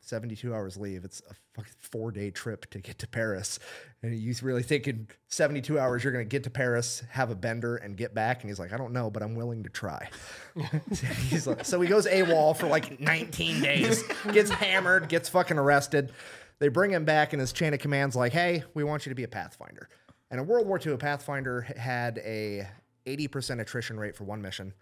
[0.03, 1.05] 72 hours leave.
[1.05, 3.59] It's a fucking four day trip to get to Paris.
[4.03, 7.77] And you really think in 72 hours you're gonna get to Paris, have a bender,
[7.77, 8.43] and get back?
[8.43, 10.11] And he's like, I don't know, but I'm willing to try.
[11.29, 16.12] he's like, so he goes AWOL for like 19 days, gets hammered, gets fucking arrested.
[16.59, 19.17] They bring him back, and his chain of command's like, "Hey, we want you to
[19.17, 19.88] be a Pathfinder."
[20.31, 22.69] And in World War II, a Pathfinder had a
[23.07, 24.73] 80% attrition rate for one mission.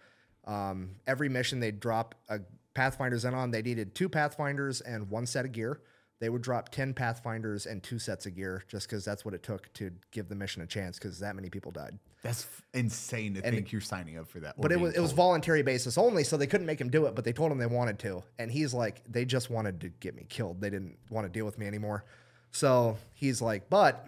[0.45, 2.39] Um, every mission they'd drop a
[2.73, 5.81] Pathfinders in on, they needed two Pathfinders and one set of gear.
[6.19, 9.41] They would drop 10 Pathfinders and two sets of gear just because that's what it
[9.41, 11.97] took to give the mission a chance because that many people died.
[12.21, 14.53] That's f- insane to think you're signing up for that.
[14.61, 17.15] But it was it was voluntary basis only, so they couldn't make him do it.
[17.15, 20.15] But they told him they wanted to, and he's like, they just wanted to get
[20.15, 20.61] me killed.
[20.61, 22.05] They didn't want to deal with me anymore.
[22.51, 24.07] So he's like, but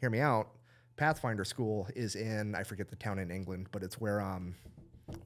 [0.00, 0.48] hear me out.
[0.96, 4.56] Pathfinder school is in I forget the town in England, but it's where um,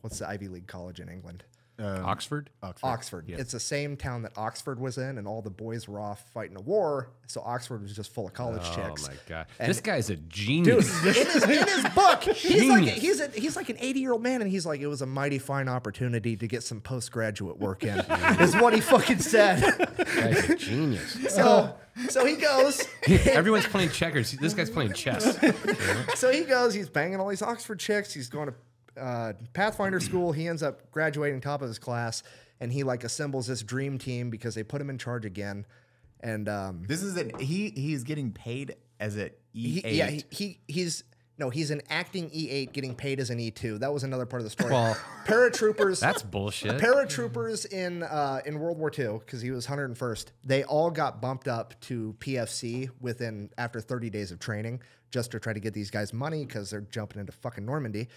[0.02, 1.44] what's the Ivy League college in England?
[1.82, 2.50] Um, oxford?
[2.62, 2.86] Oxford.
[2.86, 6.24] oxford It's the same town that Oxford was in, and all the boys were off
[6.32, 7.10] fighting a war.
[7.26, 9.04] So Oxford was just full of college Oh chicks.
[9.06, 9.46] Oh my god.
[9.58, 10.90] And- this guy's a genius.
[11.04, 14.22] in his, in his book, he's like he's a, he's like an 80 year old
[14.22, 17.84] man, and he's like, it was a mighty fine opportunity to get some postgraduate work
[17.84, 17.98] in,
[18.40, 19.60] is what he fucking said.
[19.96, 21.18] guy's a genius.
[21.32, 21.74] So
[22.08, 24.32] so he goes, Everyone's playing checkers.
[24.32, 25.38] This guy's playing chess.
[26.14, 28.14] so he goes, he's banging all these Oxford chicks.
[28.14, 28.54] He's going to
[29.00, 30.32] uh, Pathfinder school.
[30.32, 32.22] He ends up graduating top of his class,
[32.60, 35.66] and he like assembles this dream team because they put him in charge again.
[36.20, 37.70] And um, This is an he.
[37.70, 39.94] He's getting paid as a E he, eight.
[39.94, 41.04] yeah, he, he he's
[41.38, 43.80] no, he's an acting E8 getting paid as an E2.
[43.80, 44.70] That was another part of the story.
[44.70, 45.98] Well, paratroopers.
[46.00, 46.80] That's bullshit.
[46.80, 50.26] paratroopers in uh, in World War II because he was 101st.
[50.44, 55.40] They all got bumped up to PFC within after 30 days of training just to
[55.40, 58.08] try to get these guys money because they're jumping into fucking Normandy.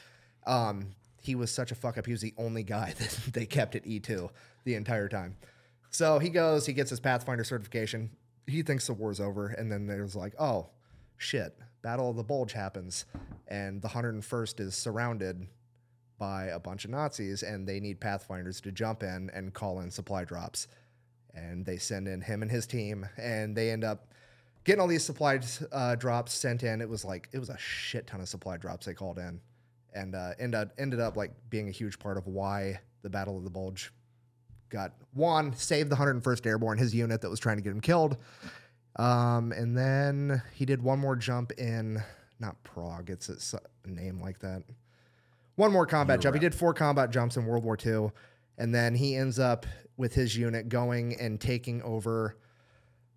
[0.46, 2.06] Um, he was such a fuck up.
[2.06, 4.30] He was the only guy that they kept at E2
[4.64, 5.38] the entire time.
[5.90, 8.12] So he goes, he gets his Pathfinder certification.
[8.48, 10.68] He thinks the war's over, and then there's like, oh
[11.18, 13.06] shit, Battle of the Bulge happens,
[13.48, 15.48] and the 101st is surrounded
[16.18, 19.92] by a bunch of Nazis, and they need Pathfinders to jump in and call in
[19.92, 20.68] supply drops.
[21.34, 24.08] And they send in him and his team, and they end up
[24.64, 25.40] getting all these supply
[25.72, 26.82] uh, drops sent in.
[26.82, 29.42] It was like it was a shit ton of supply drops they called in,
[29.96, 33.38] and uh, ended up, ended up like being a huge part of why the Battle
[33.38, 33.92] of the Bulge
[34.70, 38.18] got won saved the 101st Airborne, his unit that was trying to get him killed.
[38.98, 42.04] Um, and then he did one more jump in
[42.40, 44.64] not Prague, it's a name like that.
[45.56, 46.36] One more combat jump.
[46.36, 48.12] He did four combat jumps in World War II,
[48.58, 52.36] and then he ends up with his unit going and taking over.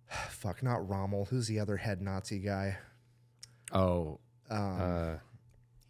[0.29, 1.25] Fuck, not Rommel.
[1.25, 2.77] Who's the other head Nazi guy?
[3.73, 4.19] Oh.
[4.49, 5.15] uh,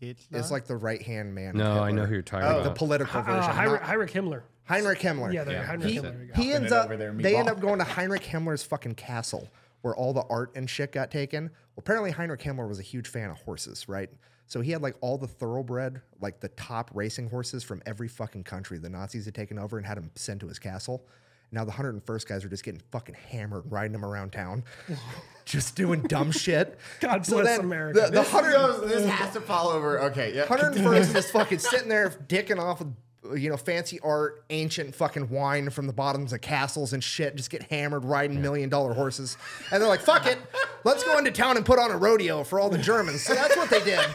[0.02, 1.58] It's like the right hand man.
[1.58, 2.58] no, I know who you're talking about.
[2.64, 2.78] The about.
[2.78, 3.52] political Uh, version.
[3.52, 4.42] Heinrich, not- Heinrich Himmler.
[4.66, 5.34] Heinrich Himmler.
[5.34, 5.64] Yeah, there, Yeah.
[5.66, 6.02] Heinrich he, Himmler.
[6.28, 7.52] There he ends it up over there, they end meatball.
[7.52, 9.50] up going to Heinrich Himmler's fucking castle
[9.82, 11.46] where all the art and shit got taken.
[11.46, 14.10] Well, apparently Heinrich Himmler was a huge fan of horses, right?
[14.46, 18.44] So he had like all the thoroughbred, like the top racing horses from every fucking
[18.44, 21.06] country the Nazis had taken over and had them sent to his castle.
[21.52, 24.64] Now the 101st guys are just getting fucking hammered, riding them around town,
[25.46, 26.78] just doing dumb shit.
[27.00, 28.02] God So bless then America.
[28.02, 30.00] The, the This, 100, goes, this has to fall over.
[30.04, 30.46] Okay, yeah.
[30.46, 32.94] 101st is fucking sitting there dicking off with
[33.36, 37.36] you know fancy art, ancient fucking wine from the bottoms of castles and shit.
[37.36, 39.38] Just get hammered riding million dollar horses,
[39.72, 40.38] and they're like, "Fuck it,
[40.84, 43.58] let's go into town and put on a rodeo for all the Germans." So that's
[43.58, 44.06] what they did.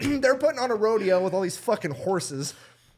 [0.22, 2.54] they're putting on a rodeo with all these fucking horses.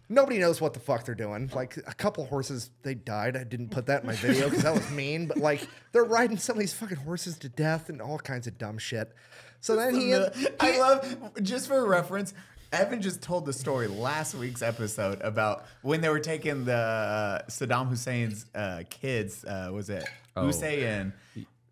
[0.09, 1.51] Nobody knows what the fuck they're doing.
[1.55, 3.37] Like a couple horses, they died.
[3.37, 5.27] I didn't put that in my video because that was mean.
[5.27, 8.59] But like they're riding some of these fucking horses to death and all kinds of
[8.59, 9.13] dumb shit.
[9.61, 10.15] So then he,
[10.61, 12.35] I love just for reference.
[12.71, 17.43] Evan just told the story last week's episode about when they were taking the uh,
[17.49, 19.45] Saddam Hussein's uh, kids.
[19.45, 20.05] Uh, was it
[20.37, 21.13] Hussein?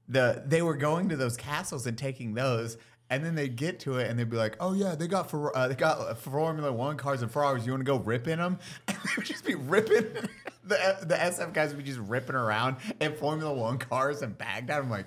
[0.09, 2.77] The they were going to those castles and taking those,
[3.13, 5.55] and then they'd get to it and they'd be like, "Oh yeah, they got for
[5.55, 7.67] uh, they got Formula One cars and Ferraris.
[7.67, 10.07] You want to go rip in them?" And they would just be ripping.
[10.65, 14.79] The the SF guys would be just ripping around in Formula One cars and Baghdad.
[14.79, 15.07] I'm like.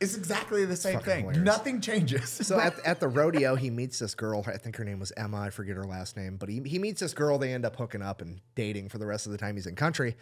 [0.00, 1.24] It's exactly the same thing.
[1.24, 1.44] hilarious.
[1.44, 2.30] Nothing changes.
[2.46, 4.42] So at, at the rodeo, he meets this girl.
[4.46, 5.42] I think her name was Emma.
[5.42, 7.36] I forget her last name, but he, he meets this girl.
[7.36, 9.76] They end up hooking up and dating for the rest of the time he's in
[9.76, 10.16] country.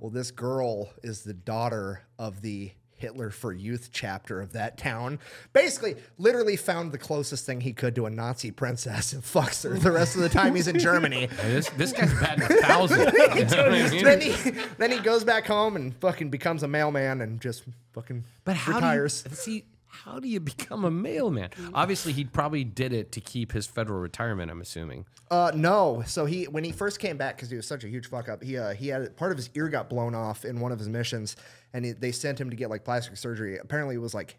[0.00, 5.18] Well, this girl is the daughter of the Hitler for Youth chapter of that town.
[5.52, 9.76] Basically, literally found the closest thing he could to a Nazi princess and fucks her
[9.78, 11.28] the rest of the time he's in Germany.
[11.50, 13.00] This this guy's batting a thousand.
[13.34, 14.04] You know what I mean?
[14.04, 14.32] then he
[14.78, 18.74] then he goes back home and fucking becomes a mailman and just fucking But how
[18.76, 19.22] retires.
[19.22, 19.64] do you see?
[19.92, 21.50] How do you become a mailman?
[21.74, 24.48] Obviously, he probably did it to keep his federal retirement.
[24.50, 25.04] I'm assuming.
[25.30, 26.04] Uh, no.
[26.06, 28.42] So he when he first came back because he was such a huge fuck up,
[28.42, 30.88] he uh, he had part of his ear got blown off in one of his
[30.88, 31.34] missions,
[31.72, 33.58] and he, they sent him to get like plastic surgery.
[33.58, 34.38] Apparently, it was like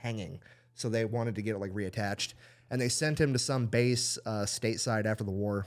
[0.00, 0.40] hanging,
[0.74, 2.34] so they wanted to get it like reattached,
[2.70, 5.66] and they sent him to some base uh, stateside after the war,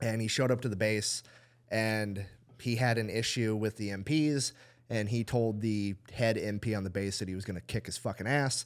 [0.00, 1.22] and he showed up to the base,
[1.70, 2.24] and
[2.60, 4.52] he had an issue with the MPs,
[4.88, 7.86] and he told the head MP on the base that he was going to kick
[7.86, 8.64] his fucking ass.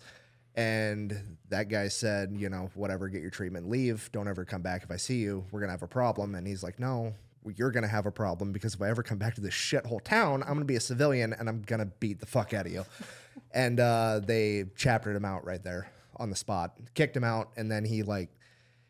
[0.56, 4.10] And that guy said, you know, whatever, get your treatment, leave.
[4.12, 5.44] Don't ever come back if I see you.
[5.50, 6.34] We're going to have a problem.
[6.34, 7.14] And he's like, no,
[7.54, 10.02] you're going to have a problem because if I ever come back to this shithole
[10.02, 12.66] town, I'm going to be a civilian and I'm going to beat the fuck out
[12.66, 12.84] of you.
[13.52, 17.50] and uh, they chaptered him out right there on the spot, kicked him out.
[17.56, 18.30] And then he, like,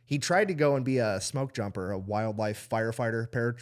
[0.05, 3.57] he tried to go and be a smoke jumper, a wildlife firefighter, para-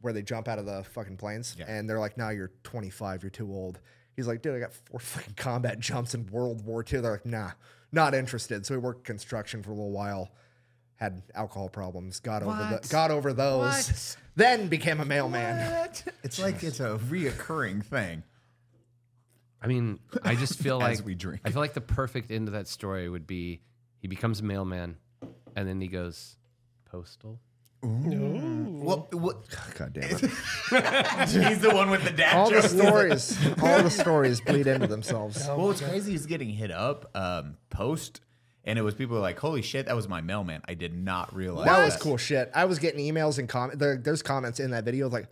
[0.00, 1.56] where they jump out of the fucking planes.
[1.66, 3.80] And they're like, no, you're 25, you're too old.
[4.16, 7.00] He's like, dude, I got four fucking combat jumps in World War II.
[7.00, 7.50] They're like, nah,
[7.92, 8.64] not interested.
[8.64, 10.30] So he worked construction for a little while,
[10.96, 14.16] had alcohol problems, got over the, got over those, What?
[14.36, 15.70] then became a mailman.
[15.70, 16.04] What?
[16.22, 18.22] It's like it's a reoccurring thing.
[19.60, 21.40] I mean, I just feel As like we drink.
[21.44, 23.60] I feel like the perfect end of that story would be
[23.98, 24.96] he becomes a mailman,
[25.56, 26.36] and then he goes
[26.84, 27.40] postal.
[27.82, 29.44] Well, what?
[29.78, 30.20] God damn it.
[31.30, 32.72] He's the one with the dad All the jokes.
[32.72, 35.46] stories, all the stories bleed into themselves.
[35.46, 38.20] Well, what's crazy is getting hit up um, post,
[38.64, 41.34] and it was people were like, "Holy shit, that was my mailman." I did not
[41.34, 42.50] realize That was cool shit.
[42.54, 43.78] I was getting emails and comment.
[43.78, 45.28] There, there's comments in that video like,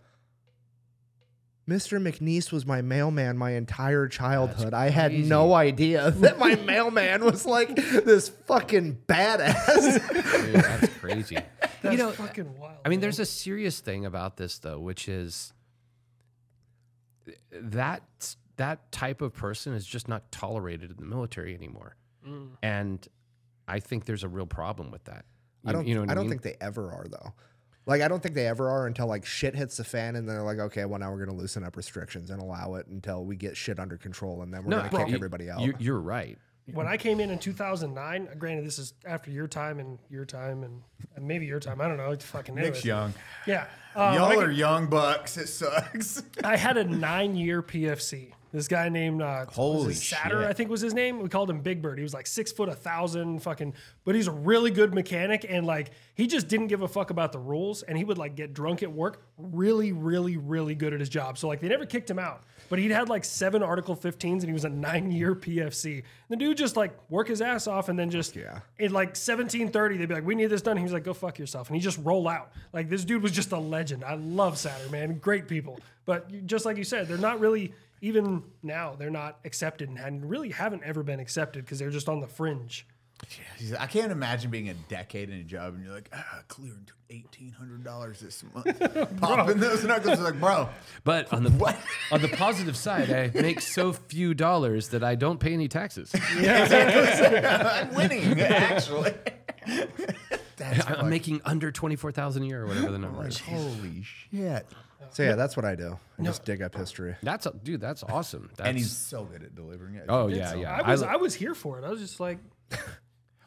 [1.69, 1.97] Mr.
[2.01, 4.73] McNiece was my mailman my entire childhood.
[4.73, 5.29] I had crazy.
[5.29, 10.09] no idea that my mailman was like this fucking badass.
[10.43, 11.37] Dude, that's crazy.
[11.81, 12.77] That's you know, fucking wild.
[12.85, 15.51] I mean, there's a serious thing about this though, which is
[17.51, 18.03] that
[18.57, 21.95] that type of person is just not tolerated in the military anymore,
[22.27, 22.51] Mm.
[22.61, 23.05] and
[23.67, 25.25] I think there's a real problem with that.
[25.63, 25.87] You, I don't.
[25.87, 26.39] you know what I don't mean?
[26.39, 27.33] think they ever are though.
[27.85, 30.41] Like I don't think they ever are until like shit hits the fan and they're
[30.43, 33.57] like, okay, well now we're gonna loosen up restrictions and allow it until we get
[33.57, 35.61] shit under control and then we're gonna kick you- everybody out.
[35.61, 36.37] You're, you're right.
[36.73, 40.63] when I came in in 2009, granted this is after your time and your time
[40.63, 40.81] and,
[41.15, 41.81] and maybe your time.
[41.81, 42.11] I don't know.
[42.11, 42.85] It's fucking Nick's anyways.
[42.85, 43.13] young.
[43.47, 43.65] Yeah.
[43.95, 45.37] Um, Y'all I, are young bucks.
[45.37, 46.23] It sucks.
[46.43, 48.32] I had a nine year PFC.
[48.53, 50.33] This guy named uh, Holy Satter, shit.
[50.33, 51.19] I think was his name.
[51.19, 51.97] We called him Big Bird.
[51.97, 53.73] He was like six foot, a thousand, fucking.
[54.05, 57.31] But he's a really good mechanic, and like he just didn't give a fuck about
[57.31, 59.23] the rules, and he would like get drunk at work.
[59.39, 61.39] Really, really, really good at his job.
[61.39, 64.43] So like they never kicked him out, but he'd had like seven Article 15s, and
[64.43, 66.03] he was a nine year PFC.
[66.29, 68.59] The dude just like work his ass off, and then just yeah.
[68.77, 71.39] in like 1730, they'd be like, "We need this done." He was like, "Go fuck
[71.39, 72.51] yourself," and he just roll out.
[72.71, 74.03] Like this dude was just a legend.
[74.03, 75.17] I love Satter, man.
[75.17, 78.95] Great people, but just like you said, they're not really even now.
[78.97, 82.85] They're not accepted and really haven't ever been accepted because they're just on the fringe.
[83.57, 86.91] Jeez, I can't imagine being a decade in a job and you're like, ah, cleared
[87.09, 88.65] eighteen hundred dollars this month.
[89.21, 90.67] Popping those knuckles, like, bro,
[91.05, 91.75] But on the
[92.11, 96.13] on the positive side, I make so few dollars that I don't pay any taxes.
[96.41, 97.85] Yeah.
[97.89, 99.13] I'm winning actually.
[100.57, 103.39] That's I- I'm making under twenty four thousand a year or whatever the number is.
[103.39, 104.67] holy shit.
[105.11, 105.97] So yeah, that's what I do.
[106.19, 107.15] I just dig up history.
[107.23, 107.81] That's a, dude.
[107.81, 108.49] That's awesome.
[108.55, 110.05] That's, And he's so good at delivering it.
[110.09, 110.81] oh yeah yeah.
[110.83, 111.83] I was I- I, was here for it.
[111.85, 112.39] I was just like,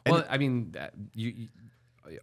[0.05, 1.47] Well, I mean, that- you,
[2.09, 2.19] you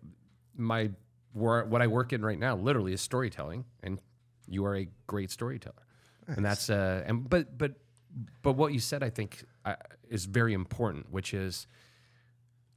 [0.56, 0.90] my
[1.34, 3.98] wor- what I work in right now literally is storytelling, and
[4.46, 5.82] you are a great storyteller,
[6.26, 7.72] and that's uh, and but but
[8.42, 9.76] but what you said I think uh,
[10.08, 11.66] is very important, which is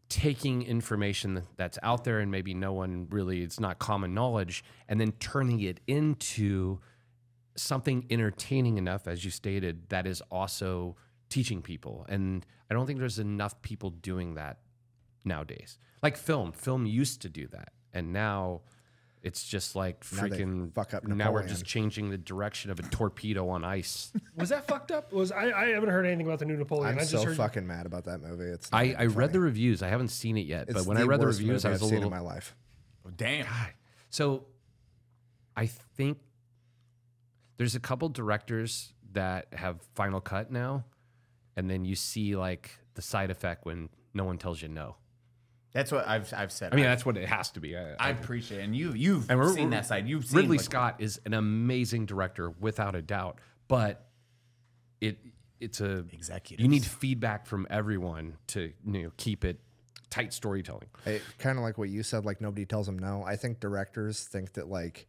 [0.09, 4.99] taking information that's out there and maybe no one really it's not common knowledge, and
[4.99, 6.79] then turning it into
[7.55, 10.95] something entertaining enough, as you stated, that is also
[11.29, 12.05] teaching people.
[12.07, 14.59] And I don't think there's enough people doing that
[15.25, 15.77] nowadays.
[16.01, 18.61] Like film, film used to do that, and now
[19.23, 20.73] it's just like Now they freaking.
[20.73, 21.47] fuck up now we're Napoleon.
[21.47, 24.11] just changing the direction of a torpedo on ice.
[24.35, 25.11] was that fucked up?
[25.11, 25.51] Was I?
[25.51, 26.93] I haven't heard anything about the new Napoleon.
[26.93, 28.45] I'm I just so heard fucking mad about that movie.
[28.45, 29.27] It's I, not I read funny.
[29.33, 29.81] the reviews.
[29.83, 31.81] I haven't seen it yet, It's but when I read the worst reviews, I was
[31.81, 32.13] I've a seen little.
[32.13, 32.55] in my life.
[33.05, 33.47] Oh, Damn.
[34.09, 34.45] So
[35.55, 36.19] I think
[37.57, 40.85] there's a couple directors that have Final Cut now,
[41.55, 44.95] and then you see like the side effect when no one tells you no.
[45.73, 46.73] That's what I've I've said.
[46.73, 47.77] I mean, I, that's what it has to be.
[47.77, 48.63] I, I appreciate it.
[48.63, 50.07] And you you've And seen we're- that side.
[50.07, 54.07] You've seen Ridley like, Scott is an amazing director without a doubt, but
[55.01, 55.17] it
[55.59, 56.61] it's a Executives.
[56.63, 59.59] You need feedback from everyone to you know keep it
[60.09, 60.87] tight storytelling.
[61.37, 63.23] kind of like what you said, like nobody tells them no.
[63.23, 65.07] I think directors think that like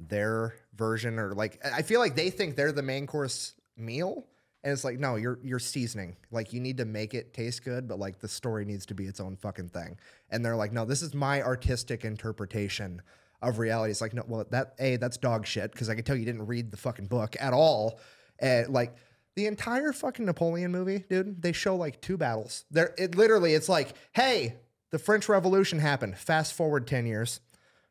[0.00, 4.26] their version or like I feel like they think they're the main course meal.
[4.64, 6.16] And it's like, no, you're you're seasoning.
[6.30, 9.06] Like you need to make it taste good, but like the story needs to be
[9.06, 9.98] its own fucking thing.
[10.30, 13.02] And they're like, no, this is my artistic interpretation
[13.42, 13.90] of reality.
[13.90, 16.46] It's like, no, well, that a that's dog shit because I can tell you didn't
[16.46, 17.98] read the fucking book at all.
[18.38, 18.94] And like
[19.34, 22.64] the entire fucking Napoleon movie, dude, they show like two battles.
[22.70, 24.56] There, it literally, it's like, hey,
[24.90, 26.16] the French Revolution happened.
[26.18, 27.40] Fast forward ten years,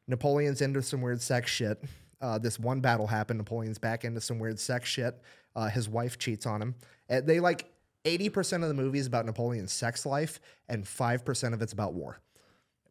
[0.07, 1.84] Napoleon's into some weird sex shit.
[2.21, 3.39] Uh, this one battle happened.
[3.39, 5.19] Napoleon's back into some weird sex shit.
[5.56, 6.75] Uh, his wife cheats on him.
[7.10, 7.65] And they like
[8.06, 10.39] eighty percent of the movie is about Napoleon's sex life,
[10.69, 12.19] and five percent of it's about war.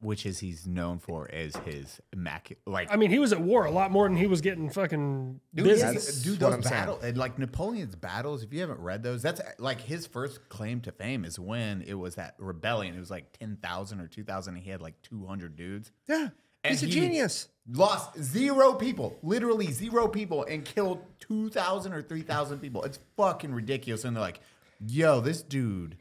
[0.03, 3.65] which is he's known for as his immaculate like I mean, he was at war
[3.67, 6.23] a lot more than he was getting fucking Dude, business.
[6.23, 8.43] dude, those battles, and like Napoleon's battles.
[8.43, 11.95] If you haven't read those, that's like his first claim to fame is when it
[11.95, 12.95] was that rebellion.
[12.95, 14.57] It was like ten thousand or two thousand.
[14.57, 15.91] He had like two hundred dudes.
[16.09, 16.29] Yeah.
[16.63, 17.49] And He's a he genius.
[17.73, 22.83] Lost zero people, literally zero people, and killed 2,000 or 3,000 people.
[22.85, 24.05] It's fucking ridiculous.
[24.05, 24.41] And they're like,
[24.85, 25.97] yo, this dude,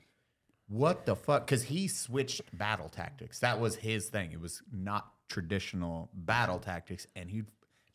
[0.68, 1.46] what the fuck?
[1.46, 3.40] Because he switched battle tactics.
[3.40, 4.32] That was his thing.
[4.32, 7.06] It was not traditional battle tactics.
[7.16, 7.44] And he,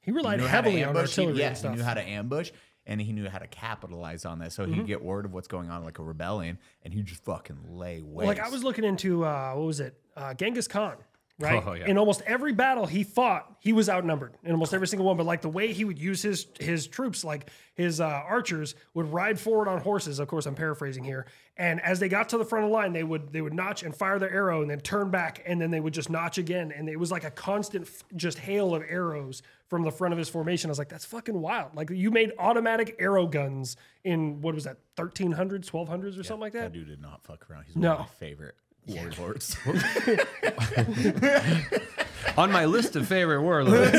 [0.01, 0.95] He relied to heavily on.
[0.95, 2.51] He- artillery yeah, he knew how to ambush.
[2.87, 4.53] And he knew how to capitalize on that.
[4.53, 4.75] So Mm-hmm.
[4.75, 8.03] he'd get word of what's going on, like a rebellion, and he'd just fucking lay
[8.03, 8.27] waste.
[8.27, 9.99] Like I was looking into uh, what was it?
[10.15, 10.97] Uh, Genghis Khan,
[11.39, 11.63] right?
[11.67, 11.87] Oh, yeah.
[11.87, 15.17] In almost every battle he fought, he was outnumbered in almost every single one.
[15.17, 19.13] But like the way he would use his his troops, like his uh, archers would
[19.13, 20.19] ride forward on horses.
[20.19, 21.27] Of course, I'm paraphrasing here.
[21.57, 23.83] And as they got to the front of the line, they would they would notch
[23.83, 26.73] and fire their arrow, and then turn back, and then they would just notch again.
[26.77, 30.19] And it was like a constant f- just hail of arrows from the front of
[30.19, 30.69] his formation.
[30.69, 31.75] I was like, that's fucking wild.
[31.75, 36.53] Like you made automatic arrow guns in what was that, 1300s, 1200s, or something like
[36.53, 36.65] that.
[36.65, 37.65] That dude did not fuck around.
[37.67, 37.91] He's No.
[37.91, 38.55] one of my favorite
[38.87, 39.57] warlords.
[42.37, 43.93] On my list of favorite warlords,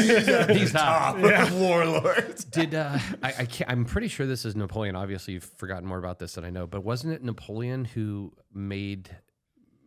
[0.49, 1.17] he's top.
[1.53, 2.43] warlords.
[2.43, 3.33] Did uh, I?
[3.39, 4.95] I can't, I'm pretty sure this is Napoleon.
[4.95, 6.67] Obviously, you've forgotten more about this than I know.
[6.67, 9.15] But wasn't it Napoleon who made,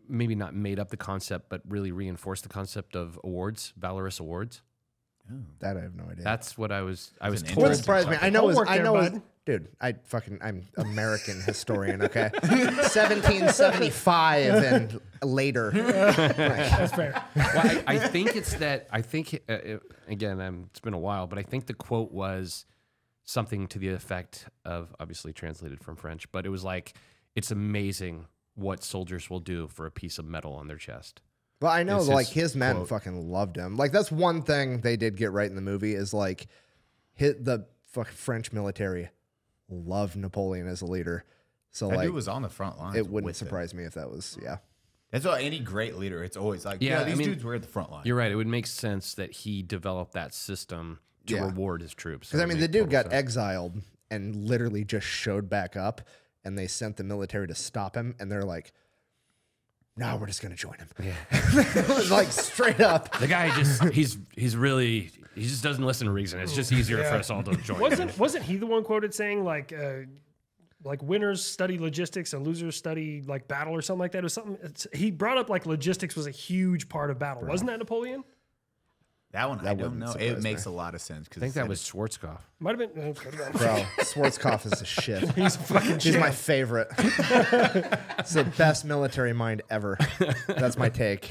[0.09, 4.63] maybe not made up the concept, but really reinforced the concept of awards, valorous awards?
[5.59, 6.25] That I have no idea.
[6.25, 7.11] That's what I was.
[7.21, 7.63] I was an told.
[7.65, 8.17] Wouldn't surprise me.
[8.19, 8.45] I know.
[8.45, 8.97] It was, Homework I there, know.
[8.97, 9.23] it was- bud.
[9.49, 12.03] Dude, I fucking I'm American historian.
[12.03, 15.71] Okay, 1775 and later.
[15.75, 17.25] That's fair.
[17.35, 18.89] well, I, I think it's that.
[18.93, 22.13] I think uh, it, again, um, it's been a while, but I think the quote
[22.13, 22.67] was
[23.25, 26.93] something to the effect of, obviously translated from French, but it was like,
[27.35, 31.23] "It's amazing what soldiers will do for a piece of metal on their chest."
[31.63, 32.89] Well, I know, It's like his his men quote.
[32.89, 33.77] fucking loved him.
[33.77, 36.49] Like that's one thing they did get right in the movie is like,
[37.15, 39.09] hit the fucking French military
[39.69, 41.25] loved Napoleon as a leader.
[41.71, 42.97] So That like, dude was on the front line.
[42.97, 43.47] it wouldn't with them.
[43.47, 44.59] surprise me if that was yeah.
[45.11, 47.55] That's why any great leader, it's always like, yeah, Yeah, I these mean, dudes were
[47.55, 48.03] at the front line.
[48.05, 48.31] You're right.
[48.31, 51.45] It would make sense that he developed that system to Yeah.
[51.47, 52.29] reward his troops.
[52.29, 53.15] Because I mean, the dude got sense.
[53.15, 56.03] exiled and literally just showed back up,
[56.45, 58.73] and they sent the military to stop him, and they're like,
[59.97, 63.19] "No, we're just gonna join him." Yeah, like straight up.
[63.19, 66.41] The guy just he's he's really he just doesn't listen to reason.
[66.41, 67.81] It's just easier for us all to join.
[67.81, 70.01] wasn't wasn't he the one quoted saying like uh,
[70.85, 74.19] like winners study logistics and losers study like battle or something like that?
[74.19, 77.45] It was something it's, he brought up like logistics was a huge part of battle.
[77.45, 78.25] Wasn't that Napoleon?
[79.33, 80.07] that one, I don't wouldn't know.
[80.07, 80.73] surprise It makes me.
[80.73, 81.29] a lot of sense.
[81.29, 82.41] because I think that was Schwarzkopf.
[82.61, 83.11] Might have been.
[83.11, 83.61] uh, could have been.
[83.61, 85.29] Bro, Schwarzkopf is a shit.
[85.35, 86.01] He's fucking.
[86.01, 86.89] He's my favorite.
[86.99, 89.99] it's the best military mind ever.
[90.47, 91.31] That's my take.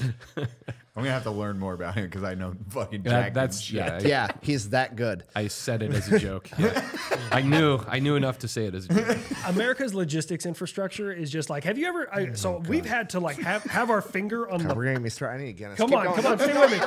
[0.97, 3.33] I'm gonna have to learn more about him because I know fucking That- Jack.
[3.35, 3.75] that's shit.
[3.77, 3.99] yeah.
[4.03, 5.23] I- Yeah, he's that good.
[5.35, 6.49] I said it as a joke.
[6.57, 6.83] Yeah.
[7.31, 9.17] I knew I knew enough to say it as a joke.
[9.47, 11.63] America's logistics infrastructure is just like.
[11.65, 12.13] Have you ever?
[12.13, 14.75] I, so we've had to like have have our finger on God, the.
[14.75, 15.35] we're gonna get me started.
[15.35, 15.77] I need to get us.
[15.77, 16.15] Come on, going.
[16.21, 16.77] come on, stay with me,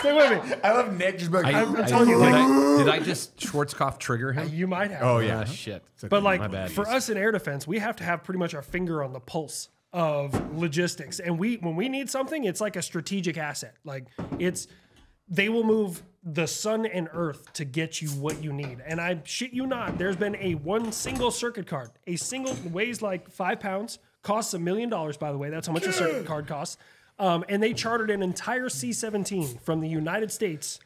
[0.00, 0.54] stay with me.
[0.64, 2.98] I love Nick just like, I, I'm I- telling you, did, like- I, did I
[2.98, 4.48] just Schwarzkopf trigger him?
[4.52, 5.02] You might have.
[5.02, 5.84] oh Ah, yeah, shit.
[6.08, 9.04] But like for us in air defense, we have to have pretty much our finger
[9.04, 11.20] on the pulse of logistics.
[11.20, 13.74] And we when we need something, it's like a strategic asset.
[13.84, 14.06] Like
[14.38, 14.68] it's
[15.28, 18.78] they will move the sun and earth to get you what you need.
[18.84, 23.00] And I shit you not, there's been a one single circuit card, a single weighs
[23.00, 25.48] like five pounds, costs a million dollars, by the way.
[25.50, 26.76] That's how much a circuit card costs.
[27.18, 30.80] Um, and they chartered an entire C-17 from the United States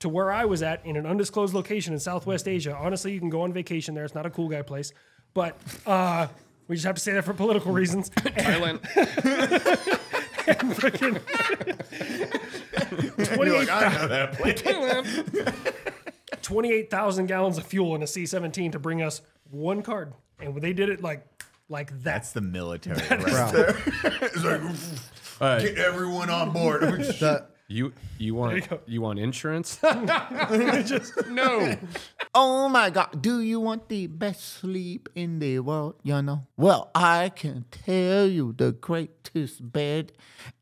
[0.00, 2.76] to where I was at in an undisclosed location in Southwest Asia.
[2.76, 4.04] Honestly, you can go on vacation there.
[4.04, 4.92] It's not a cool guy place,
[5.32, 6.26] but uh,
[6.70, 8.10] we just have to say that for political reasons.
[8.10, 8.78] Thailand.
[10.46, 11.20] And freaking
[13.44, 14.62] You're like, I know that place.
[16.42, 20.88] 28,000 gallons of fuel in a C-17 to bring us one card, and they did
[20.88, 21.26] it like
[21.68, 22.04] like that.
[22.04, 23.76] That's the military right Bro, there.
[24.22, 26.82] it's like, get everyone on board.
[26.82, 28.80] the, You you want go.
[28.84, 29.78] you, want insurance?
[29.84, 31.76] no.
[32.34, 33.22] Oh my God.
[33.22, 35.94] Do you want the best sleep in the world?
[36.02, 36.40] You know?
[36.56, 40.10] Well, I can tell you the greatest bed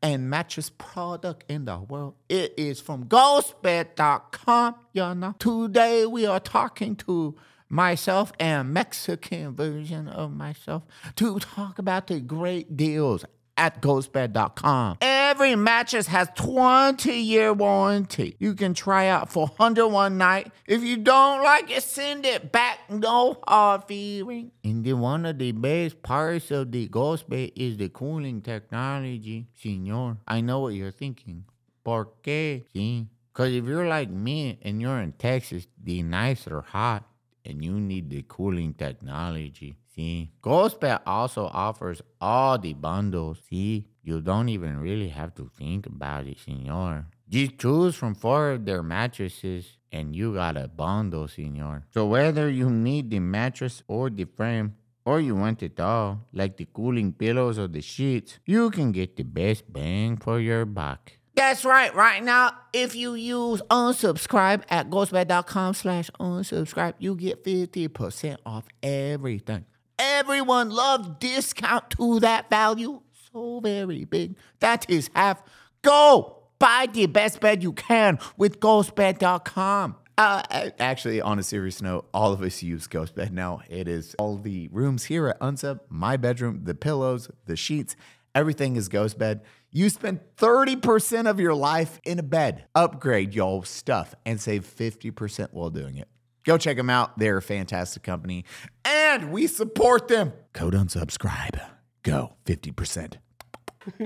[0.03, 2.13] and mattress product in the world.
[2.29, 4.75] It is from ghostbed.com.
[4.93, 5.33] You know?
[5.39, 7.35] Today we are talking to
[7.69, 10.83] myself and Mexican version of myself
[11.15, 13.25] to talk about the great deals
[13.57, 14.97] at ghostbed.com.
[15.29, 18.35] Every mattress has 20 year warranty.
[18.39, 20.51] You can try out for 101 night.
[20.65, 22.79] If you don't like it, send it back.
[22.89, 24.49] No hard feeling.
[24.63, 29.45] And then one of the best parts of the ghost bed is the cooling technology,
[29.53, 30.17] senor.
[30.27, 31.43] I know what you're thinking.
[31.83, 32.63] ¿Por qué?
[32.75, 33.05] Sí.
[33.31, 37.03] Because if you're like me and you're in Texas, the nights are hot
[37.45, 39.77] and you need the cooling technology.
[39.95, 43.37] See, Ghostbed also offers all the bundles.
[43.47, 47.07] See, you don't even really have to think about it, senor.
[47.29, 51.85] Just choose from four of their mattresses and you got a bundle, senor.
[51.93, 54.75] So whether you need the mattress or the frame,
[55.05, 59.15] or you want it all, like the cooling pillows or the sheets, you can get
[59.15, 61.13] the best bang for your buck.
[61.35, 61.93] That's right.
[61.95, 69.65] Right now, if you use unsubscribe at ghostbed.com slash unsubscribe, you get 50% off everything.
[69.97, 73.01] Everyone loves discount to that value.
[73.33, 74.35] So very big.
[74.59, 75.41] That is half.
[75.81, 79.95] Go buy the best bed you can with ghostbed.com.
[80.17, 80.41] Uh,
[80.79, 83.61] actually, on a serious note, all of us use Ghostbed now.
[83.69, 87.95] It is all the rooms here at Unsub, my bedroom, the pillows, the sheets,
[88.35, 89.39] everything is Ghostbed.
[89.71, 92.65] You spend 30% of your life in a bed.
[92.75, 96.09] Upgrade your stuff and save 50% while doing it.
[96.43, 97.17] Go check them out.
[97.17, 98.43] They're a fantastic company
[98.83, 100.33] and we support them.
[100.51, 101.61] Code unsubscribe.
[102.09, 103.17] Go 50%.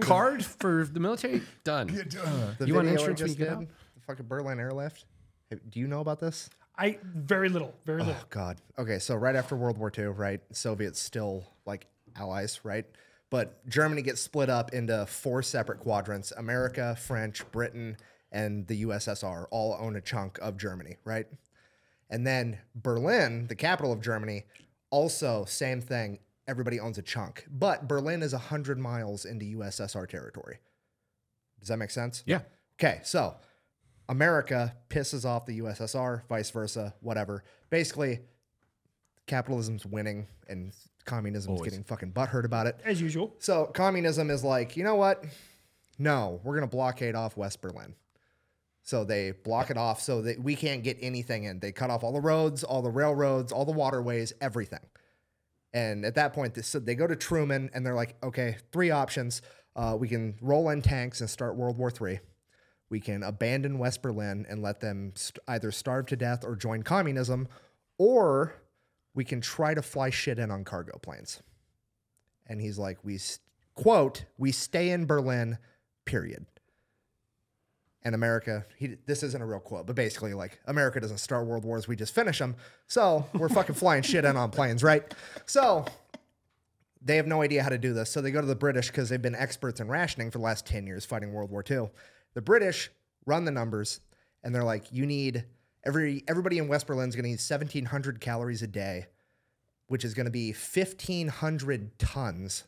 [0.02, 1.90] Card for the military done.
[1.90, 3.68] Uh, the You want video I insurance when just you get did, out?
[3.96, 5.06] The fucking Berlin airlift.
[5.50, 6.50] Hey, Do you know about this?
[6.78, 8.22] I very little, very oh, little.
[8.22, 8.58] Oh God.
[8.78, 10.42] Okay, so right after World War II, right?
[10.52, 11.88] Soviets still like
[12.18, 12.86] allies, right?
[13.30, 16.32] But Germany gets split up into four separate quadrants.
[16.34, 17.96] America, French, Britain,
[18.34, 21.28] and the USSR all own a chunk of Germany, right?
[22.10, 24.44] And then Berlin, the capital of Germany,
[24.90, 26.20] also same thing.
[26.48, 30.60] Everybody owns a chunk, but Berlin is hundred miles into USSR territory.
[31.60, 32.24] Does that make sense?
[32.26, 32.42] Yeah.
[32.80, 33.36] Okay, so
[34.10, 37.44] America pisses off the USSR, vice versa, whatever.
[37.70, 38.20] Basically,
[39.26, 40.74] capitalism's winning and
[41.06, 42.78] communism's getting fucking butthurt about it.
[42.84, 43.34] As usual.
[43.40, 45.24] So communism is like, you know what?
[45.98, 47.96] No, we're gonna blockade off West Berlin.
[48.82, 51.60] So they block it off so that we can't get anything in.
[51.60, 54.82] They cut off all the roads, all the railroads, all the waterways, everything.
[55.74, 59.42] And at that point, so they go to Truman and they're like, okay, three options.
[59.76, 62.20] Uh, we can roll in tanks and start World War III.
[62.90, 66.84] We can abandon West Berlin and let them st- either starve to death or join
[66.84, 67.48] communism,
[67.98, 68.54] or
[69.16, 71.42] we can try to fly shit in on cargo planes.
[72.46, 73.40] And he's like, we, s-
[73.74, 75.58] quote, we stay in Berlin,
[76.06, 76.46] period.
[78.06, 81.64] And America, he, this isn't a real quote, but basically, like, America doesn't start world
[81.64, 82.56] wars, we just finish them.
[82.88, 85.14] So we're fucking flying shit in on planes, right?
[85.46, 85.86] So
[87.02, 88.10] they have no idea how to do this.
[88.10, 90.66] So they go to the British because they've been experts in rationing for the last
[90.66, 91.90] 10 years fighting World War II.
[92.34, 92.90] The British
[93.26, 94.02] run the numbers
[94.44, 95.46] and they're like, you need
[95.84, 99.08] every everybody in West Berlin is going to need 1700 calories a day,
[99.88, 102.66] which is going to be 1500 tons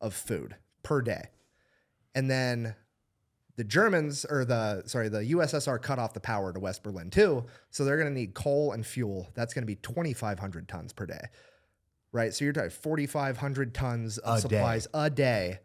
[0.00, 1.28] of food per day.
[2.14, 2.74] And then
[3.58, 7.44] the Germans or the sorry, the USSR cut off the power to West Berlin too.
[7.70, 9.28] So they're going to need coal and fuel.
[9.34, 11.26] That's going to be 2500 tons per day
[12.10, 12.32] right?
[12.32, 14.56] So you're talking 4,500 tons of A day.
[14.56, 15.58] supplies a day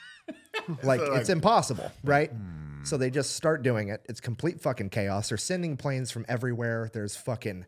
[0.82, 2.30] like, it's impossible, right?
[2.84, 4.04] So they just start doing it.
[4.08, 5.28] It's complete fucking chaos.
[5.28, 6.90] They're sending planes from everywhere.
[6.92, 7.66] There's fucking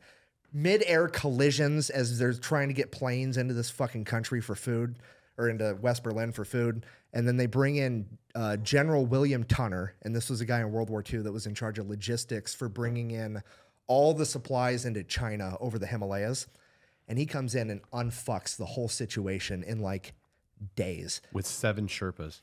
[0.52, 4.98] mid-air collisions as they're trying to get planes into this fucking country for food
[5.36, 6.86] or into West Berlin for food.
[7.12, 10.70] And then they bring in uh, General William Tunner, and this was a guy in
[10.72, 13.42] World War II that was in charge of logistics for bringing in
[13.86, 16.46] all the supplies into China over the Himalayas.
[17.08, 20.14] And he comes in and unfucks the whole situation in like
[20.76, 21.20] days.
[21.32, 22.40] With seven Sherpas.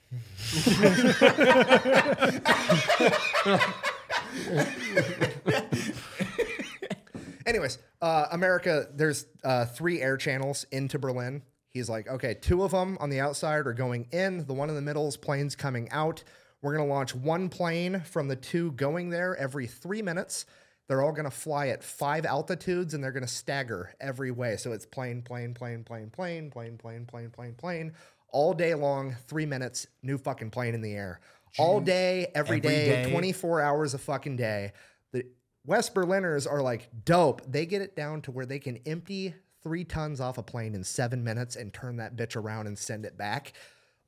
[7.46, 11.44] Anyways, uh, America, there's uh, three air channels into Berlin.
[11.70, 14.46] He's like, okay, two of them on the outside are going in.
[14.46, 16.24] The one in the middle is planes coming out.
[16.62, 20.46] We're going to launch one plane from the two going there every three minutes.
[20.88, 24.58] They're all going to fly at five altitudes and they're going to stagger every way.
[24.58, 27.94] So it's plane, plane, plane, plane, plane, plane, plane, plane, plane, plane, plane,
[28.30, 31.20] all day long, three minutes, new fucking plane in the air.
[31.58, 33.12] All day, every Every day, day.
[33.12, 34.74] 24 hours a fucking day.
[35.14, 35.26] The
[35.66, 37.42] West Berliners are like dope.
[37.50, 39.34] They get it down to where they can empty
[39.64, 43.06] three tons off a plane in seven minutes and turn that bitch around and send
[43.06, 43.54] it back.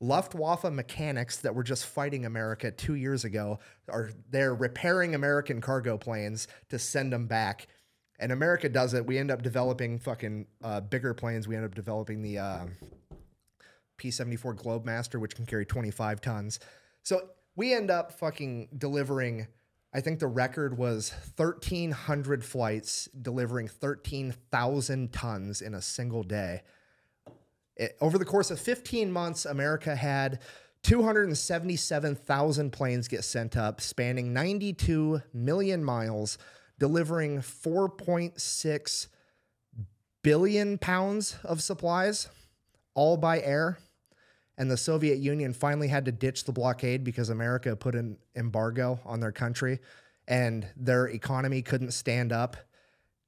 [0.00, 5.98] Luftwaffe mechanics that were just fighting America two years ago are they're repairing American cargo
[5.98, 7.66] planes to send them back.
[8.20, 9.06] And America does it.
[9.06, 11.46] We end up developing fucking uh, bigger planes.
[11.48, 12.66] We end up developing the uh,
[14.00, 16.60] C 74 Globemaster, which can carry 25 tons.
[17.02, 19.48] So we end up fucking delivering,
[19.92, 26.62] I think the record was 1,300 flights, delivering 13,000 tons in a single day.
[27.78, 30.40] It- over the course of 15 months, America had
[30.82, 36.38] 277,000 planes get sent up, spanning 92 million miles,
[36.78, 39.08] delivering 4.6
[40.22, 42.28] billion pounds of supplies,
[42.94, 43.78] all by air.
[44.56, 49.00] And the Soviet Union finally had to ditch the blockade because America put an embargo
[49.04, 49.78] on their country
[50.26, 52.56] and their economy couldn't stand up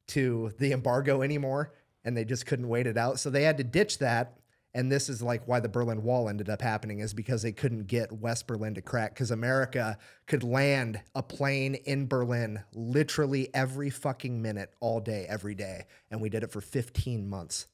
[0.08, 1.72] to the embargo anymore
[2.04, 3.20] and they just couldn't wait it out.
[3.20, 4.39] So they had to ditch that.
[4.72, 7.88] And this is like why the Berlin Wall ended up happening is because they couldn't
[7.88, 13.90] get West Berlin to crack because America could land a plane in Berlin literally every
[13.90, 15.86] fucking minute, all day, every day.
[16.10, 17.66] And we did it for 15 months.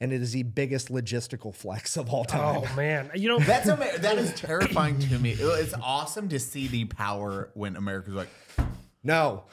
[0.00, 2.64] And it is the biggest logistical flex of all oh, time.
[2.66, 5.32] Oh man, you know That's ama- that is terrifying to me.
[5.38, 8.30] It's awesome to see the power when America's like,
[9.04, 9.44] No.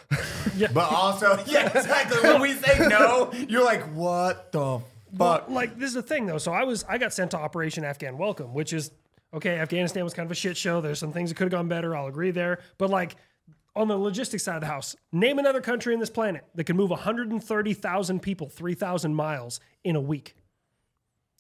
[0.73, 2.17] but also, yeah, exactly.
[2.21, 4.81] When we say no, you're like, what the
[5.17, 6.37] Well, like this is the thing though.
[6.37, 8.91] So I was I got sent to Operation Afghan Welcome, which is
[9.33, 9.59] okay.
[9.59, 10.81] Afghanistan was kind of a shit show.
[10.81, 11.95] There's some things that could have gone better.
[11.95, 12.59] I'll agree there.
[12.77, 13.15] But like
[13.75, 16.75] on the logistics side of the house, name another country in this planet that can
[16.75, 20.35] move 130,000 people 3,000 miles in a week.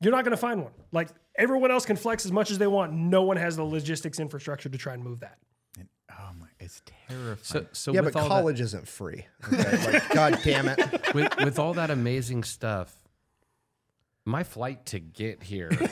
[0.01, 0.73] You're not going to find one.
[0.91, 2.93] Like everyone else can flex as much as they want.
[2.93, 5.39] No one has the logistics infrastructure to try and move that.
[6.11, 7.37] Oh my, it's terrifying.
[7.41, 9.25] So, so yeah, with but all college isn't free.
[9.51, 9.91] Okay?
[9.91, 11.13] Like, God damn it.
[11.13, 12.95] with, with all that amazing stuff,
[14.27, 15.69] my flight to get here.
[15.71, 15.89] you know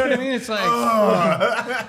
[0.00, 0.32] what I mean?
[0.32, 1.84] It's like, uh,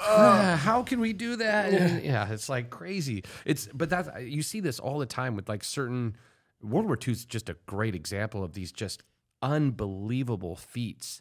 [0.56, 1.72] how can we do that?
[1.72, 3.22] And, yeah, it's like crazy.
[3.44, 6.16] It's but that you see this all the time with like certain
[6.62, 9.02] World War II is just a great example of these just
[9.42, 11.20] unbelievable feats.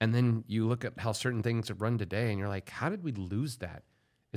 [0.00, 2.90] And then you look at how certain things have run today, and you're like, how
[2.90, 3.82] did we lose that?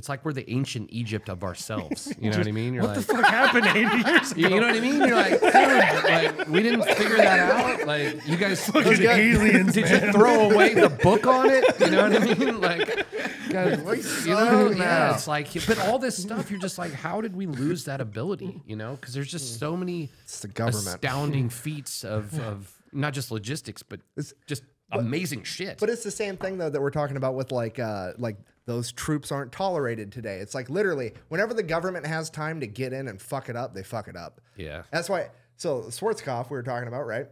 [0.00, 2.10] It's like we're the ancient Egypt of ourselves.
[2.18, 2.72] You know what I mean?
[2.72, 4.40] You're What like, the fuck happened 80 years ago?
[4.40, 4.96] you you know what I mean?
[4.96, 6.04] You're like, dude,
[6.40, 7.38] like we didn't figure that
[7.80, 7.86] out.
[7.86, 11.64] Like you guys, Fucking aliens, did you throw away the book on it?
[11.80, 12.60] You know what I mean?
[12.70, 13.06] Like,
[13.50, 17.36] guys, you know, yeah, it's like, but all this stuff, you're just like, how did
[17.36, 18.62] we lose that ability?
[18.66, 20.08] You know, because there's just so many
[20.40, 20.86] the government.
[20.86, 24.00] astounding feats of of not just logistics, but
[24.46, 24.62] just
[24.92, 25.78] amazing shit.
[25.78, 28.36] But it's the same thing though that we're talking about with like uh like
[28.66, 30.38] those troops aren't tolerated today.
[30.38, 33.74] It's like literally whenever the government has time to get in and fuck it up,
[33.74, 34.40] they fuck it up.
[34.56, 34.82] Yeah.
[34.90, 37.26] That's why so Schwarzkopf we were talking about, right?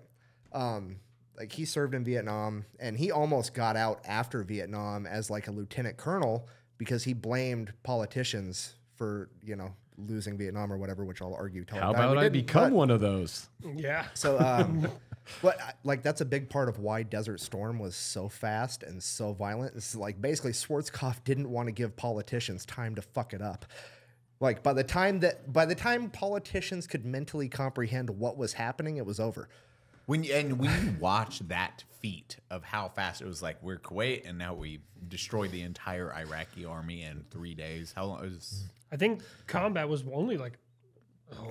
[0.52, 0.96] Um
[1.36, 5.52] like he served in Vietnam and he almost got out after Vietnam as like a
[5.52, 6.48] lieutenant colonel
[6.78, 11.78] because he blamed politicians for, you know, losing Vietnam or whatever, which I'll argue till
[11.78, 13.48] how about I become but- one of those?
[13.76, 14.06] Yeah.
[14.14, 14.88] so, um,
[15.43, 19.33] but like that's a big part of why Desert Storm was so fast and so
[19.33, 19.74] violent.
[19.76, 23.66] It's like basically Schwarzkopf didn't want to give politicians time to fuck it up.
[24.41, 28.97] Like by the time that by the time politicians could mentally comprehend what was happening,
[28.97, 29.49] it was over.
[30.07, 33.76] When you, and when you watch that feat of how fast it was, like we're
[33.76, 37.93] Kuwait, and now we destroyed the entire Iraqi army in three days.
[37.95, 38.64] How long it was?
[38.91, 40.55] I think combat was only like
[41.37, 41.51] oh,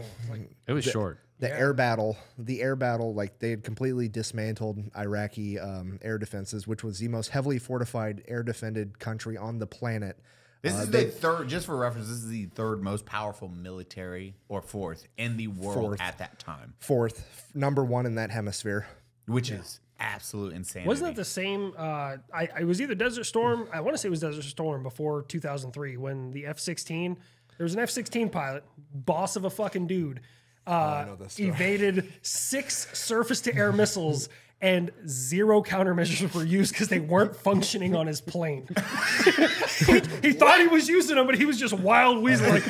[0.66, 1.20] It was short.
[1.40, 6.66] The air battle, the air battle, like they had completely dismantled Iraqi um, air defenses,
[6.68, 10.20] which was the most heavily fortified air defended country on the planet.
[10.64, 13.48] This Uh, is they- the third, just for reference, this is the third most powerful
[13.50, 16.02] military or fourth in the world Fourth.
[16.02, 18.88] at that time, fourth, f- number one in that hemisphere.
[19.28, 20.88] which is absolute insanity.
[20.88, 21.74] Wasn't that the same?
[21.78, 23.68] Uh, I, I was either Desert Storm.
[23.74, 27.18] I want to say it was Desert Storm before 2003 when the F 16.
[27.58, 28.64] There was an F 16 pilot,
[28.94, 30.22] boss of a fucking dude,
[30.68, 31.05] uh,
[31.39, 34.30] evaded six surface to air missiles.
[34.59, 38.68] And zero countermeasures were used because they weren't functioning on his plane.
[39.86, 42.49] he, he thought he was using them, but he was just wild weasel.
[42.49, 42.63] Like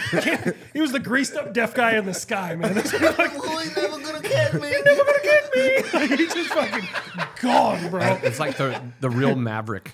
[0.74, 2.74] he was the greased up deaf guy in the sky, man.
[2.76, 4.70] That's like, Well, he's never gonna catch me.
[4.70, 6.18] never gonna get me.
[6.18, 6.90] He just fucking
[7.42, 8.20] gone, bro.
[8.22, 9.94] It's like the the real Maverick.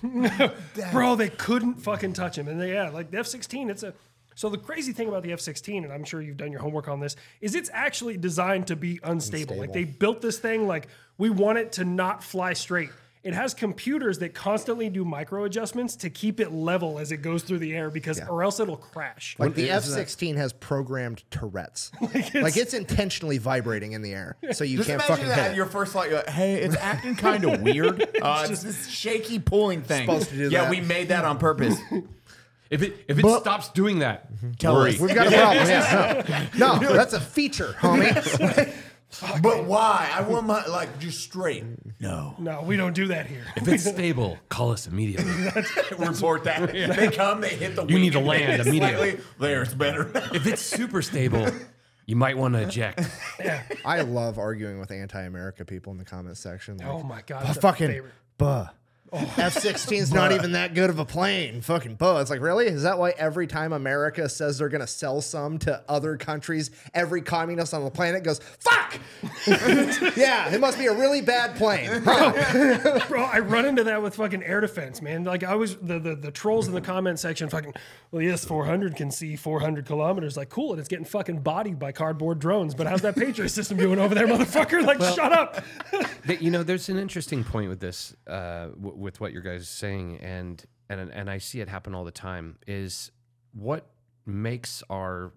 [0.91, 2.47] Bro, they couldn't fucking touch him.
[2.47, 3.93] And they, yeah, like the F 16, it's a.
[4.35, 6.87] So the crazy thing about the F 16, and I'm sure you've done your homework
[6.87, 9.57] on this, is it's actually designed to be unstable.
[9.57, 12.89] Like they built this thing like we want it to not fly straight.
[13.23, 17.43] It has computers that constantly do micro adjustments to keep it level as it goes
[17.43, 19.37] through the air because, or else it'll crash.
[19.39, 21.91] Like the F sixteen has programmed Tourette's.
[22.01, 25.45] like, it's, intentionally vibrating in the air, so you Just can't imagine fucking that hit
[25.45, 25.55] at it.
[25.55, 26.09] your first flight.
[26.09, 28.01] You're like, hey, it's acting kind of weird.
[28.21, 30.05] Uh, it's just this shaky pulling thing.
[30.05, 30.69] Supposed to do yeah, that.
[30.69, 31.77] we made that on purpose.
[32.73, 34.57] If it if it stops doing that, mhm.
[34.57, 34.91] Tell worry.
[34.95, 34.99] us.
[34.99, 35.67] We've got a problem.
[35.67, 36.45] Yeah.
[36.57, 38.73] No, no, that's a feature, homie.
[39.43, 40.09] but why?
[40.13, 41.63] I want my like just straight.
[41.99, 42.35] No.
[42.39, 43.43] No, we don't do that here.
[43.55, 45.31] If it's stable, call us immediately.
[45.97, 46.71] Report that.
[46.73, 49.11] They come, they hit the You need to wing, land it's immediately.
[49.11, 50.09] slightly- There, it's better.
[50.33, 51.47] if it's super stable,
[52.07, 53.01] you might want to eject.
[53.85, 56.77] I love arguing with anti-America people in the comment section.
[56.77, 57.45] Like, Oh my God.
[57.47, 58.13] It's a fucking favorite.
[58.37, 58.67] buh.
[59.37, 61.61] F 16's not even that good of a plane.
[61.61, 62.17] Fucking Bo.
[62.17, 62.65] It's like, really?
[62.67, 66.71] Is that why every time America says they're going to sell some to other countries,
[66.93, 68.97] every communist on the planet goes, fuck!
[70.17, 71.89] yeah, it must be a really bad plane.
[72.03, 72.99] Huh.
[73.07, 75.23] Bro, I run into that with fucking air defense, man.
[75.23, 77.73] Like I was the, the the trolls in the comment section fucking
[78.11, 80.37] well yes, 400 can see 400 kilometers.
[80.37, 82.73] Like cool, and it's getting fucking bodied by cardboard drones.
[82.75, 84.85] But how's that Patriot system doing over there, motherfucker?
[84.85, 85.63] Like shut up.
[86.25, 89.61] That- you know, there's an interesting point with this, uh, w- with what your guys
[89.61, 92.57] are saying, and and and I see it happen all the time.
[92.65, 93.11] Is
[93.53, 93.87] what
[94.25, 95.31] makes our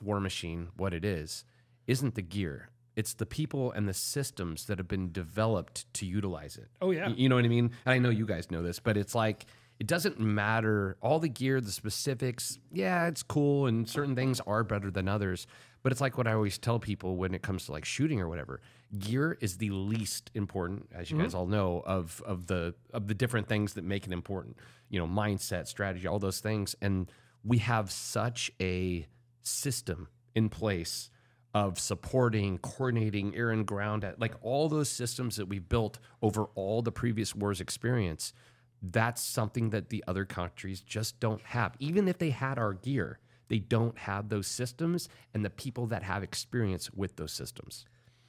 [0.00, 1.44] war machine what it is
[1.86, 2.70] isn't the gear.
[2.94, 6.68] It's the people and the systems that have been developed to utilize it.
[6.80, 7.10] Oh, yeah.
[7.14, 7.70] You know what I mean.
[7.84, 9.44] And I know you guys know this, but it's like
[9.78, 12.58] it doesn't matter all the gear, the specifics.
[12.72, 15.46] Yeah, it's cool, and certain things are better than others.
[15.82, 18.28] But it's like what I always tell people when it comes to like shooting or
[18.28, 18.60] whatever.
[18.98, 21.24] Gear is the least important, as you mm-hmm.
[21.24, 24.56] guys all know, of of the of the different things that make it important.
[24.88, 27.10] You know, mindset, strategy, all those things, and
[27.44, 29.06] we have such a
[29.42, 31.10] system in place
[31.54, 36.44] of supporting, coordinating air and ground at like all those systems that we built over
[36.54, 38.34] all the previous wars experience.
[38.82, 41.74] That's something that the other countries just don't have.
[41.78, 46.02] Even if they had our gear, they don't have those systems and the people that
[46.02, 47.86] have experience with those systems.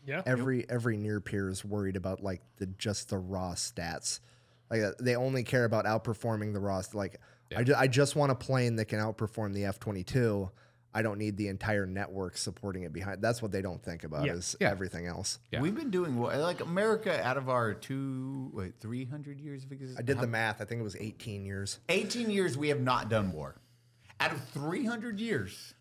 [0.08, 0.24] Yeah.
[0.26, 4.20] every every near peer is worried about like the just the raw stats.
[4.72, 6.82] Like uh, they only care about outperforming the raw.
[6.94, 7.20] Like
[7.56, 10.50] I, ju- I just want a plane that can outperform the F twenty two.
[10.94, 13.22] I don't need the entire network supporting it behind.
[13.22, 14.34] That's what they don't think about Yeah.
[14.34, 14.72] is Yeah.
[14.72, 15.38] everything else.
[15.52, 15.62] Yeah.
[15.62, 16.40] We've been doing well.
[16.42, 20.00] Like America, out of our two, wait, 300 years of existence?
[20.00, 20.60] I did the math.
[20.60, 21.80] I think it was eighteen years.
[21.90, 23.62] 18 years we have not done war.
[24.20, 25.76] Out of 300 years,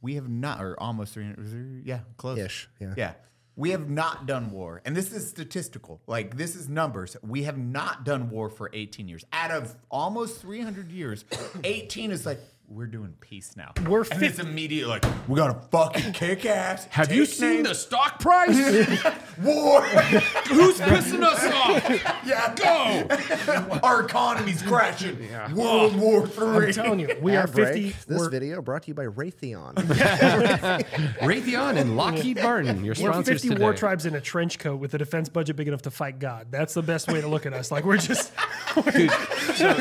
[0.00, 1.54] we have not, or almost 300, was
[1.86, 2.38] yeah, close.
[2.38, 2.94] Ish, yeah.
[2.96, 3.12] Yeah.
[3.58, 4.82] We have not done war.
[4.84, 6.00] And this is statistical.
[6.06, 7.16] Like, this is numbers.
[7.24, 9.24] We have not done war for 18 years.
[9.32, 11.24] Out of almost 300 years,
[11.64, 12.38] 18 is like,
[12.70, 13.72] we're doing peace now.
[13.86, 16.84] We're and it's 50 immediately like, we got to fucking kick ass.
[16.90, 18.56] Have you take seen the stock price?
[19.42, 19.82] war?
[19.82, 22.26] Who's pissing us off?
[22.26, 23.80] yeah, go.
[23.82, 25.22] Our economy's crashing.
[25.22, 25.52] Yeah.
[25.54, 26.66] World War Three.
[26.66, 27.74] I'm telling you, we are Ad break.
[27.74, 27.88] 50.
[28.06, 29.74] This we're, video brought to you by Raytheon.
[31.20, 33.62] Raytheon and Lockheed Martin, your we're sponsors 50 today.
[33.62, 36.48] war tribes in a trench coat with a defense budget big enough to fight God.
[36.50, 37.70] That's the best way to look at us.
[37.70, 38.32] Like we're just
[39.54, 39.78] so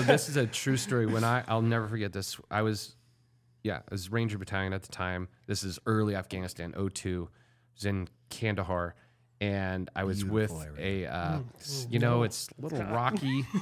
[0.00, 1.06] this is a true story.
[1.06, 2.38] When I, I'll never forget this.
[2.50, 2.96] I was,
[3.62, 5.28] yeah, I was Ranger Battalion at the time.
[5.46, 7.28] This is early Afghanistan, 02.
[7.30, 7.34] I
[7.76, 8.94] was in Kandahar,
[9.40, 13.44] and I was with a, uh, s- you know, it's a little rocky.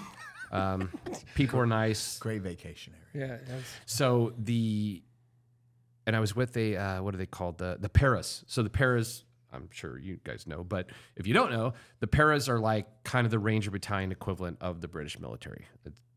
[0.53, 0.91] Um,
[1.37, 2.19] people are nice.
[2.19, 3.39] Great vacation area.
[3.49, 3.55] yeah.
[3.87, 5.01] So the,
[6.09, 7.59] and I was with a, uh, what are they called?
[7.59, 8.43] The the paras.
[8.49, 9.23] So the paras.
[9.53, 13.27] I'm sure you guys know, but if you don't know, the paras are like kind
[13.27, 15.67] of the Ranger Battalion equivalent of the British military,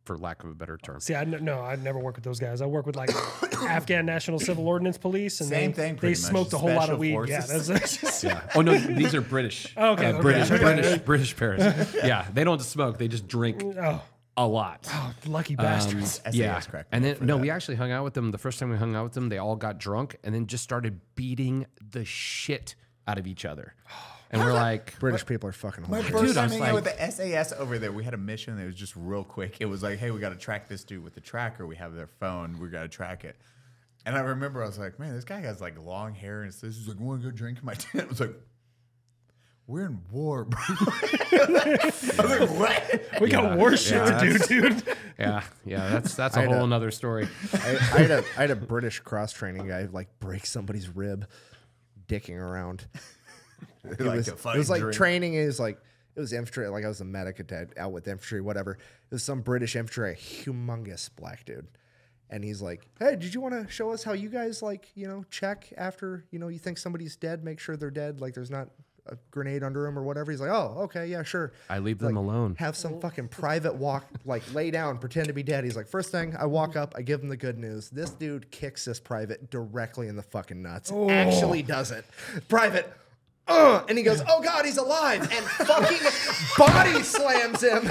[0.05, 0.99] for lack of a better term.
[0.99, 2.61] See, I n- no, I never work with those guys.
[2.61, 3.09] I work with like
[3.63, 6.29] Afghan National Civil Order Police, and Same they, thing, They pretty much.
[6.29, 7.17] smoked a whole lot of weed.
[7.27, 8.41] Yeah, that's, that's just, Yeah.
[8.55, 9.73] Oh no, these are British.
[9.77, 10.21] Oh, okay, Uh, okay.
[10.21, 10.63] British, Okay.
[10.63, 11.95] British, British paras.
[12.03, 14.01] Yeah, they don't smoke; they just drink oh,
[14.35, 14.87] a lot.
[14.91, 16.21] Oh, lucky Um, bastards.
[16.23, 17.41] SAS yeah, cracked and then no, that.
[17.41, 18.31] we actually hung out with them.
[18.31, 20.63] The first time we hung out with them, they all got drunk and then just
[20.63, 22.75] started beating the shit
[23.07, 23.73] out of each other.
[24.33, 26.11] And we're like, British people are fucking My hilarious.
[26.11, 28.13] first Dude, I time was hanging out like- with the SAS over there, we had
[28.13, 29.57] a mission that was just real quick.
[29.59, 31.65] It was like, hey, we got to track this dude with the tracker.
[31.67, 32.59] We have their phone.
[32.59, 33.37] We got to track it.
[34.05, 36.75] And I remember I was like, man, this guy has like long hair and says,
[36.75, 38.03] he's like, want to go drink in my tent?
[38.05, 38.35] I was like,
[39.65, 40.59] we're in war, bro.
[40.67, 43.21] I was like, what?
[43.21, 44.83] we got yeah, worse shit yeah, to do, dude.
[45.19, 47.29] yeah, yeah, that's that's a whole a- another story.
[47.53, 51.29] I, I had a I had a British cross training guy like break somebody's rib,
[52.07, 52.87] dicking around.
[53.99, 54.95] It like was, to it was like drink.
[54.95, 55.77] training is like
[56.15, 56.67] it was infantry.
[56.69, 58.73] Like I was a medic at, out with infantry, whatever.
[58.73, 61.67] It was some British infantry, a humongous black dude,
[62.29, 65.07] and he's like, "Hey, did you want to show us how you guys like you
[65.07, 68.51] know check after you know you think somebody's dead, make sure they're dead, like there's
[68.51, 68.69] not."
[69.07, 70.31] A grenade under him or whatever.
[70.31, 71.51] He's like, oh, okay, yeah, sure.
[71.69, 72.55] I leave them Like, alone.
[72.57, 75.65] Have some fucking private walk, like lay down, pretend to be dead.
[75.65, 77.89] He's like, first thing, I walk up, I give him the good news.
[77.89, 80.89] This dude kicks this private directly in the fucking nuts.
[80.89, 81.09] Oh.
[81.09, 82.05] Actually does it.
[82.47, 82.93] Private,
[83.47, 85.99] uh, and he goes, oh God, he's alive, and fucking
[86.57, 87.85] body slams him.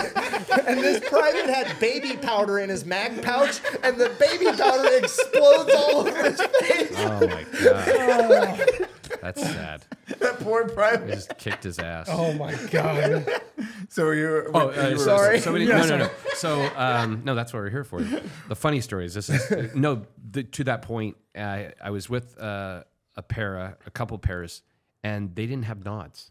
[0.66, 5.72] and this private had baby powder in his mag pouch, and the baby powder explodes
[5.74, 6.92] all over his face.
[6.96, 8.88] Oh my god,
[9.20, 9.84] that's sad.
[10.20, 11.08] that poor He private.
[11.12, 12.08] just kicked his ass.
[12.10, 13.26] Oh my god.
[13.88, 15.38] So you're, Oh, uh, you were- Sorry.
[15.38, 16.10] So, many- Yeah, no, no, no.
[16.34, 18.00] So, um, no, that's what we're here for.
[18.48, 20.06] The funny story is this is no.
[20.30, 22.84] The, to that point, uh, I was with uh,
[23.16, 24.62] a para, a couple pairs,
[25.02, 26.30] and they didn't have nods.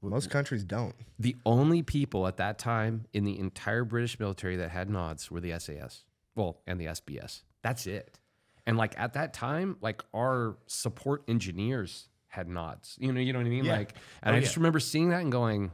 [0.00, 0.94] Most countries don't.
[1.18, 5.40] The only people at that time in the entire British military that had nods were
[5.40, 6.04] the SAS.
[6.36, 7.42] Well, and the SBS.
[7.62, 8.16] That's it.
[8.64, 12.96] And like at that time, like our support engineers had nods.
[13.00, 13.64] You know, you know what I mean?
[13.64, 13.72] Yeah.
[13.76, 14.60] Like, and Oh, I just yeah.
[14.60, 15.72] remember seeing that and going,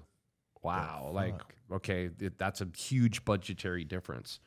[0.62, 1.38] "Wow!" Like,
[1.70, 4.38] okay, th- that's a huge budgetary difference.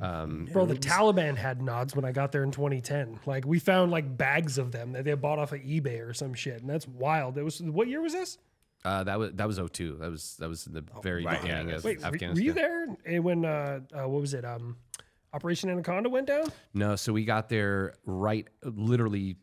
[0.00, 3.20] Um, Bro, the Taliban had nods when I got there in 2010.
[3.26, 6.34] Like we found like bags of them that they bought off of eBay or some
[6.34, 7.38] shit, and that's wild.
[7.38, 8.38] It was what year was this?
[8.84, 9.96] uh, that was that was 02.
[10.00, 12.34] That was that was in the very right, beginning yeah, of Wait, were, Afghanistan.
[12.34, 14.44] were you there when uh, uh, what was it?
[14.44, 14.76] Um,
[15.32, 16.46] Operation Anaconda went down.
[16.74, 19.36] No, so we got there right, literally,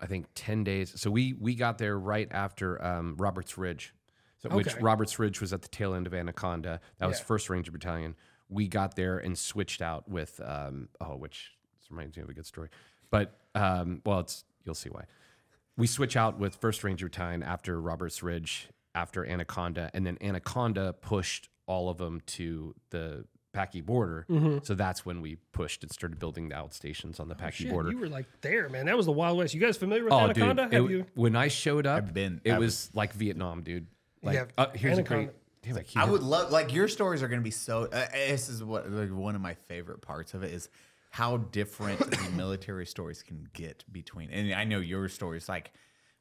[0.00, 0.92] I think ten days.
[0.96, 3.92] So we we got there right after um, Roberts Ridge,
[4.38, 6.80] so, which Roberts Ridge was at the tail end of Anaconda.
[6.98, 7.24] That was Yeah.
[7.24, 8.14] First Ranger Battalion.
[8.50, 11.52] We got there and switched out with um, oh, which
[11.90, 12.68] reminds me of a good story,
[13.10, 15.04] but um, well, it's you'll see why.
[15.76, 20.92] We switch out with First Ranger Time after Roberts Ridge, after Anaconda, and then Anaconda
[20.92, 23.24] pushed all of them to the
[23.54, 24.26] Paki border.
[24.62, 27.90] So that's when we pushed and started building the outstations on the Paki Shit, border.
[27.90, 28.86] you were like there, man.
[28.86, 29.54] That was the Wild West.
[29.54, 30.64] You guys familiar with Oh, Anaconda?
[30.64, 30.72] dude!
[30.74, 31.06] Have it- you?
[31.14, 33.86] when I showed up, I've been- It I've- was like Vietnam, dude.
[34.22, 35.36] Like, Yeah, uh, here's Anaconda- a great.
[35.62, 37.84] Damn, I, I would love like your stories are going to be so.
[37.84, 40.68] Uh, this is what like one of my favorite parts of it is
[41.10, 44.30] how different the military stories can get between.
[44.30, 45.72] And I know your stories like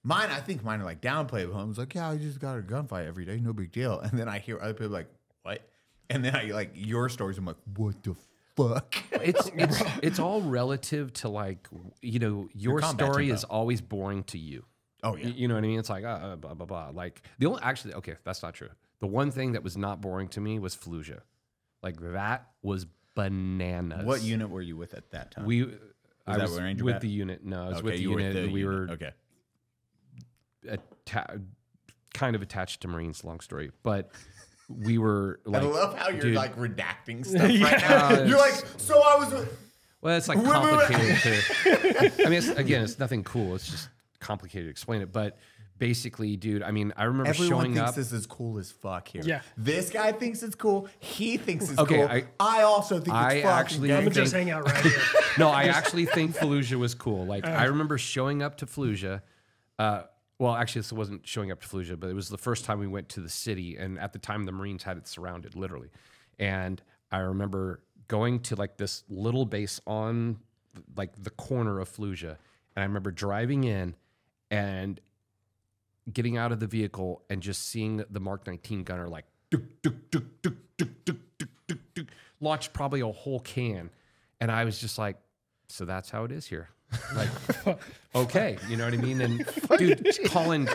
[0.03, 0.29] mine.
[0.29, 1.51] I think mine are like downplayed.
[1.53, 3.99] Homes like yeah, I just got a gunfight every day, no big deal.
[3.99, 5.07] And then I hear other people like
[5.43, 5.61] what,
[6.09, 7.37] and then I like your stories.
[7.37, 8.15] I'm like what the
[8.57, 8.95] fuck.
[9.11, 11.67] it's it's it's all relative to like
[12.01, 14.65] you know your combat story is always boring to you.
[15.01, 15.27] Oh, yeah.
[15.27, 15.79] Y- you know what I mean.
[15.79, 16.89] It's like uh, uh, blah blah blah.
[16.93, 18.69] Like the only actually okay, that's not true.
[18.99, 21.21] The one thing that was not boring to me was Fallujah.
[21.81, 22.85] Like that was
[23.15, 24.05] bananas.
[24.05, 25.45] what unit were you with at that time?
[25.45, 25.63] we?
[26.27, 27.01] I that was with Bat?
[27.01, 27.43] the unit.
[27.43, 28.25] No, I was okay, with the unit.
[28.25, 28.89] with the and we unit.
[28.89, 29.11] were okay.
[31.07, 31.41] atta-
[32.13, 33.23] kind of attached to Marines.
[33.23, 34.11] Long story, but
[34.69, 35.63] we were like.
[35.63, 38.09] I love how you're dude, like redacting stuff right now.
[38.11, 38.23] Yeah.
[38.25, 39.31] You're like, so I was.
[39.31, 39.57] with-"
[40.01, 42.25] Well, it's like complicated to.
[42.25, 43.55] I mean, it's, again, it's nothing cool.
[43.55, 43.89] It's just
[44.21, 45.11] complicated to explain it.
[45.11, 45.37] But
[45.79, 47.95] basically, dude, I mean, I remember Everyone showing thinks up.
[47.95, 49.21] this is cool as fuck here.
[49.25, 49.41] Yeah.
[49.57, 50.87] This guy thinks it's cool.
[50.99, 52.07] He thinks it's Okay, cool.
[52.07, 53.95] I- I, also think I it's fucking actually gay.
[53.97, 55.01] I'm gonna just think- hang out right here.
[55.39, 57.25] no, I actually think Fallujah was cool.
[57.25, 59.21] Like, I remember showing up to Fallujah.
[59.79, 60.03] Uh,
[60.37, 62.87] well, actually, this wasn't showing up to Fallujah, but it was the first time we
[62.87, 63.75] went to the city.
[63.77, 65.89] And at the time, the Marines had it surrounded, literally.
[66.37, 70.39] And I remember going to like this little base on
[70.95, 72.37] like the corner of Fallujah.
[72.75, 73.95] And I remember driving in
[74.51, 74.99] and
[76.13, 79.25] getting out of the vehicle and just seeing the Mark 19 gunner like
[82.41, 83.89] launch probably a whole can.
[84.39, 85.17] And I was just like,
[85.67, 86.69] so that's how it is here.
[87.15, 87.29] Like,
[88.15, 89.21] okay, you know what I mean?
[89.21, 89.45] And
[89.77, 90.65] dude, calling,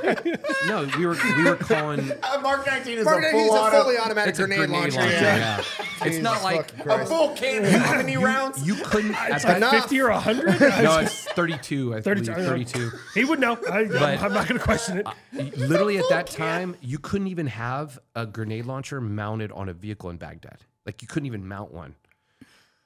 [0.68, 2.10] no, we were we were calling.
[2.22, 3.82] Uh, Mark 19 is Mark, a he's full a auto.
[3.82, 5.00] fully automatic It's a grenade, launcher.
[5.00, 5.36] yeah.
[5.36, 5.58] yeah.
[5.58, 7.10] It's Jesus not like A Christ.
[7.10, 7.64] full can.
[7.64, 8.66] How many rounds?
[8.66, 9.10] you couldn't.
[9.28, 9.72] It's that, like Enough.
[9.82, 10.60] 50 or 100.
[10.82, 11.94] no, it's 32.
[11.96, 12.32] I 32.
[12.32, 12.90] believe, 32.
[13.14, 13.58] He would know.
[13.70, 15.58] I, But- I'm not gonna question it.
[15.58, 20.10] Literally at that time, you couldn't even have a grenade launcher mounted on a vehicle
[20.10, 20.58] in Baghdad.
[20.86, 21.94] Like you couldn't even mount one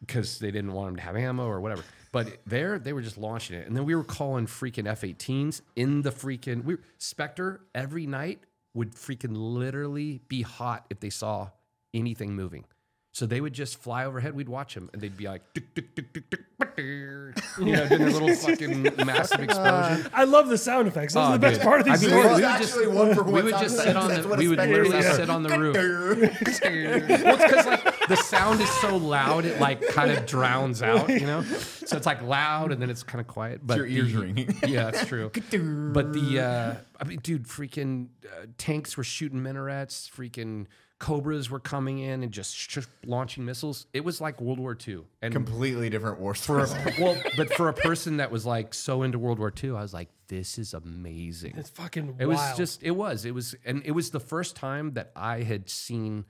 [0.00, 1.82] because they didn't want them to have ammo or whatever.
[2.12, 6.02] But there, they were just launching it, and then we were calling freaking F-18s in
[6.02, 6.64] the freaking.
[6.64, 8.40] We Spectre every night
[8.74, 11.50] would freaking literally be hot if they saw
[11.92, 12.64] anything moving.
[13.12, 14.34] So they would just fly overhead.
[14.34, 17.72] We'd watch them, and they'd be like, "Tick, tick, tick, tick, tick, tick, tick," you
[17.72, 20.08] know, doing their little fucking massive explosion.
[20.14, 21.14] I love the sound effects.
[21.14, 21.64] Those Oh, are the best dude.
[21.66, 22.36] part of I these mean, stories.
[22.36, 25.16] we would just- one for we would just sit on the we would literally sounds
[25.16, 25.74] sit on the roof.
[25.74, 31.08] well, it's because like the sound is so loud, it like kind of drowns out,
[31.08, 31.42] you know.
[31.42, 33.60] So it's like loud and then it's kind of quiet.
[33.66, 34.56] But your ears the- ringing.
[34.66, 35.30] Yeah, that's true.
[35.92, 40.10] but the uh, I mean, dude, freaking uh, tanks were shooting minarets.
[40.14, 40.66] Freaking
[40.98, 43.86] cobras were coming in and just sh- launching missiles.
[43.92, 45.02] It was like World War II.
[45.22, 46.66] And Completely different war for a,
[46.98, 49.94] well, but for a person that was like so into World War II, I was
[49.94, 51.54] like, this is amazing.
[51.56, 54.92] It's fucking It was just it was it was and it was the first time
[54.94, 56.26] that I had seen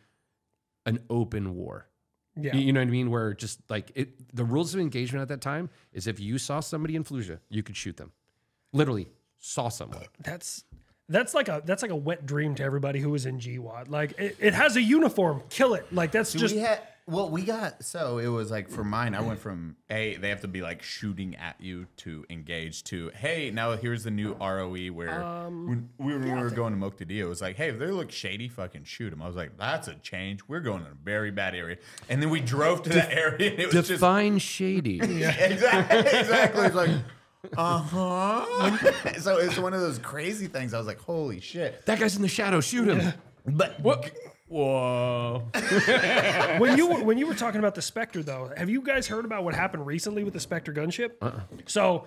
[0.89, 1.86] an open war.
[2.36, 2.55] yeah.
[2.57, 3.11] You, you know what I mean?
[3.11, 6.61] Where just like it, the rules of engagement at that time is if you saw
[6.61, 8.12] somebody in Fallujah, you could shoot them.
[8.72, 9.09] Literally
[9.39, 10.05] saw someone.
[10.22, 10.64] That's
[11.09, 13.89] that's like a that's like a wet dream to everybody who was in GWOT.
[13.89, 15.43] Like it, it has a uniform.
[15.49, 15.93] Kill it.
[15.93, 19.15] Like that's So just we had well, we got so it was like for mine.
[19.15, 23.11] I went from a they have to be like shooting at you to engage to
[23.15, 27.21] hey now here's the new ROE where when we, when we were going to Moctadillo,
[27.21, 29.23] it was like hey if they look shady, fucking shoot them.
[29.23, 30.47] I was like that's a change.
[30.47, 31.79] We're going in a very bad area,
[32.11, 35.01] and then we drove to that area and it was just Define shady.
[35.03, 36.67] exactly exactly.
[36.67, 36.91] It's like
[37.57, 38.77] Uh huh.
[39.19, 40.75] so it's one of those crazy things.
[40.75, 41.87] I was like, holy shit.
[41.87, 42.61] That guy's in the shadow.
[42.61, 43.15] Shoot him.
[43.47, 44.11] But what?
[44.49, 45.44] Whoa.
[46.59, 49.24] when you were, when you were talking about the Spectre, though, have you guys heard
[49.24, 51.12] about what happened recently with the Spectre gunship?
[51.20, 51.40] Uh-uh.
[51.66, 52.07] So,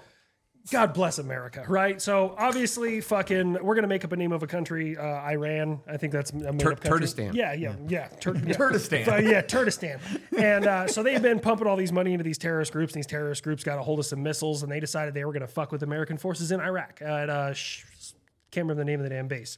[0.72, 2.00] God bless America, right?
[2.00, 5.80] So obviously, fucking, we're gonna make up a name of a country, uh, Iran.
[5.88, 7.00] I think that's a made Tur- up country.
[7.00, 7.34] Turdistan.
[7.34, 8.08] Yeah, yeah, yeah.
[8.20, 8.54] Tur- yeah.
[8.54, 9.10] Turdistan.
[9.10, 10.00] Uh, yeah, Turdistan.
[10.38, 12.94] And uh, so they've been pumping all these money into these terrorist groups.
[12.94, 15.34] And these terrorist groups got a hold of some missiles, and they decided they were
[15.34, 17.02] gonna fuck with American forces in Iraq.
[17.02, 17.84] At uh, sh-
[18.52, 19.58] can't remember the name of the damn base,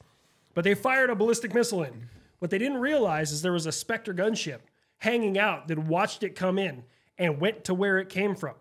[0.53, 2.07] but they fired a ballistic missile in.
[2.43, 4.59] What they didn't realize is there was a Spectre gunship
[4.97, 6.83] hanging out that watched it come in
[7.17, 8.55] and went to where it came from.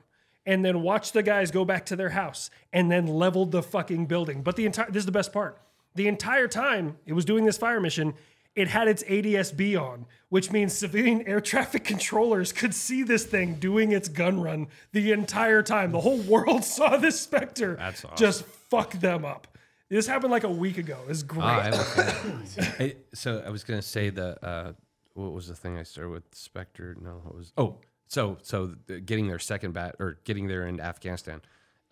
[0.47, 4.07] And then watched the guys go back to their house and then leveled the fucking
[4.07, 4.45] building.
[4.45, 5.61] But the entire this is the best part.
[5.97, 8.15] The entire time it was doing this fire mission,
[8.55, 13.57] it had its ADSB on, which means civilian air traffic controllers could see this thing
[13.57, 15.91] doing its gun run the entire time.
[15.91, 18.17] The whole world saw this Spectre That's awesome.
[18.17, 19.49] just fuck them up.
[19.93, 20.97] This happened like a week ago.
[21.07, 21.43] It's great.
[21.45, 22.71] Ah, I haven't seen it.
[22.77, 24.73] Hey, so I was gonna say the uh,
[25.13, 26.97] what was the thing I started with Spectre?
[26.99, 27.77] No, what was oh
[28.07, 31.43] so so the, getting their second bat or getting there in Afghanistan.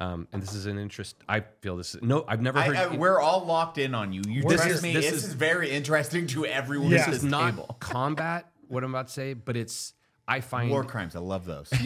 [0.01, 1.17] Um, and this is an interest.
[1.29, 2.25] I feel this is no.
[2.27, 2.77] I've never I, heard.
[2.77, 4.23] I, we're all locked in on you.
[4.27, 4.95] You This trust is- me.
[4.95, 7.01] this This, is- is, very interesting to everyone Yeah.
[7.01, 7.77] at This this it's not table.
[7.81, 8.51] combat.
[8.69, 9.93] What I'm about to say, but it's
[10.27, 11.17] I find War crimes.
[11.17, 11.71] I love those.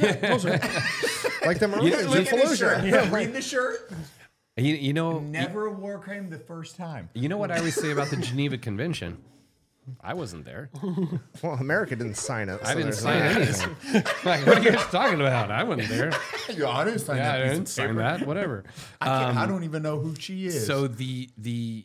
[1.44, 2.78] Like the Marines in Look at his shirt.
[2.78, 2.90] Fallujah.
[2.90, 3.90] Yeah, read the shirt.
[4.56, 7.08] You, you know Never a war crime the first time.
[7.14, 9.18] you know what I always say about the Geneva Convention.
[10.00, 10.70] I wasn't there.
[11.42, 12.58] Well, America didn't sign it.
[12.64, 13.36] I didn't sign that.
[13.36, 13.74] anything.
[14.24, 15.50] like, what are you guys talking about?
[15.50, 16.10] I wasn't there.
[16.56, 17.98] Yeah, I didn't sign Yeah, I that piece didn't of sign paper.
[17.98, 18.26] that.
[18.26, 18.64] Whatever.
[19.02, 20.66] I, can't, I don't even know who she is.
[20.66, 21.84] So the the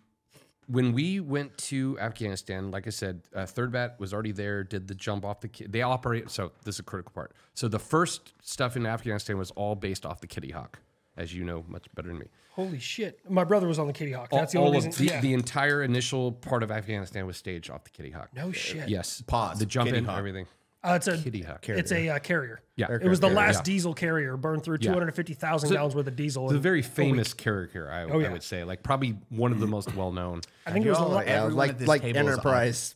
[0.68, 4.64] when we went to Afghanistan, like I said, uh, Third Bat was already there.
[4.64, 5.48] Did the jump off the?
[5.50, 6.30] ki- They operate.
[6.30, 7.34] So this is a critical part.
[7.56, 10.80] So the first stuff in Afghanistan was all based off the Kitty Hawk,
[11.18, 12.28] as you know much better than me.
[12.60, 13.20] Holy shit.
[13.30, 14.30] My brother was on the Kitty Hawk.
[14.32, 15.06] All, That's the all only of reason.
[15.06, 15.22] the, yeah.
[15.22, 18.30] the entire initial part of Afghanistan was staged off the Kitty Hawk.
[18.36, 18.90] no shit.
[18.90, 19.22] Yes.
[19.26, 19.60] Pause.
[19.60, 20.18] The jump Kitty in, Hawk.
[20.18, 20.46] everything.
[20.82, 21.68] Uh, it's a Kitty Hawk.
[21.68, 22.62] It's a uh, carrier.
[22.78, 22.88] Yeah.
[23.02, 23.64] It was the carrier, last yeah.
[23.64, 26.46] diesel carrier burned through 250,000 gallons worth of diesel.
[26.46, 26.86] It's a in very a week.
[26.92, 28.28] famous character, I, Oh, yeah.
[28.30, 28.64] I would say.
[28.64, 30.42] Like probably one of the most well known.
[30.66, 32.28] I think it was the Y'all la- are- Yeah, Everyone like this like table is
[32.28, 32.96] Enterprise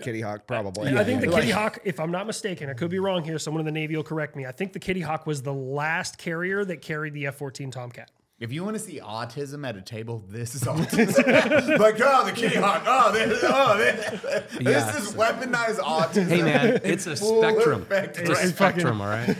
[0.00, 0.96] Kitty Hawk, probably.
[0.96, 3.38] I think the Like- Kitty Hawk, if I'm not mistaken, I could be wrong here.
[3.38, 4.46] Someone in the Navy will correct me.
[4.46, 8.10] I think the Kitty Hawk was the last carrier that carried the F-14 Tomcat.
[8.40, 11.78] If you want to see autism at a table, this is autism.
[11.78, 12.84] like, oh, the kitty hawk.
[12.86, 14.92] Oh, this, oh, this, Yeah.
[14.92, 16.28] this is weaponized autism.
[16.28, 17.82] Hey man, it's a Full spectrum.
[17.82, 18.18] effect.
[18.18, 19.36] It's a spectrum, all right.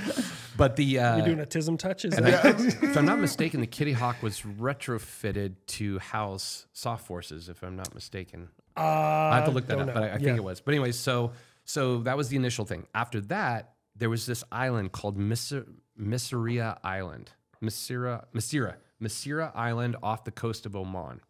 [0.57, 2.13] But the uh, You're doing autism touches.
[2.15, 2.25] touch?
[2.25, 2.83] Is And that?
[2.85, 7.49] I, if I'm not mistaken, the Kitty Hawk was retrofitted to house soft forces.
[7.49, 9.95] If I'm not mistaken, Uh, I have to look that up, know.
[9.95, 10.19] but I, I Yeah.
[10.19, 10.61] think it was.
[10.61, 11.31] But anyway, so
[11.65, 12.89] so that was the initial thing.
[12.97, 15.67] After that, there was this island called Misir-
[16.01, 17.31] Misiria Island,
[17.63, 21.21] Misira, Misira, Misira Island off the coast of Oman.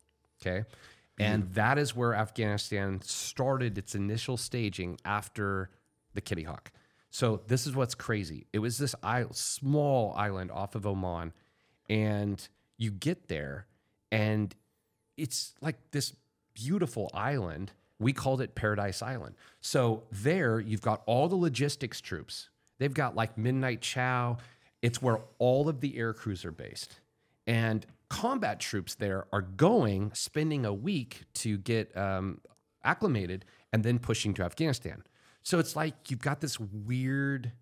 [0.41, 1.23] Okay, mm-hmm.
[1.23, 5.71] and that is where Afghanistan started its initial staging after
[6.15, 6.73] the Kitty Hawk.
[7.11, 8.47] So this is what's crazy.
[8.53, 11.33] It was this isle, small island off of Oman,
[11.89, 13.67] and you get there,
[14.13, 14.55] and
[15.17, 16.15] it's like this
[16.55, 17.73] beautiful island.
[17.99, 19.35] We called it Paradise Island.
[19.61, 22.49] So there, you've got all the logistics troops.
[22.79, 24.39] They've got like Midnight Chow.
[24.83, 27.01] It's where all of the air crews are based.
[27.49, 32.41] And combat troops there are going, spending a week to get um,
[32.85, 35.03] acclimated, and then pushing to Afghanistan.
[35.43, 37.53] So it's like you've got this weird.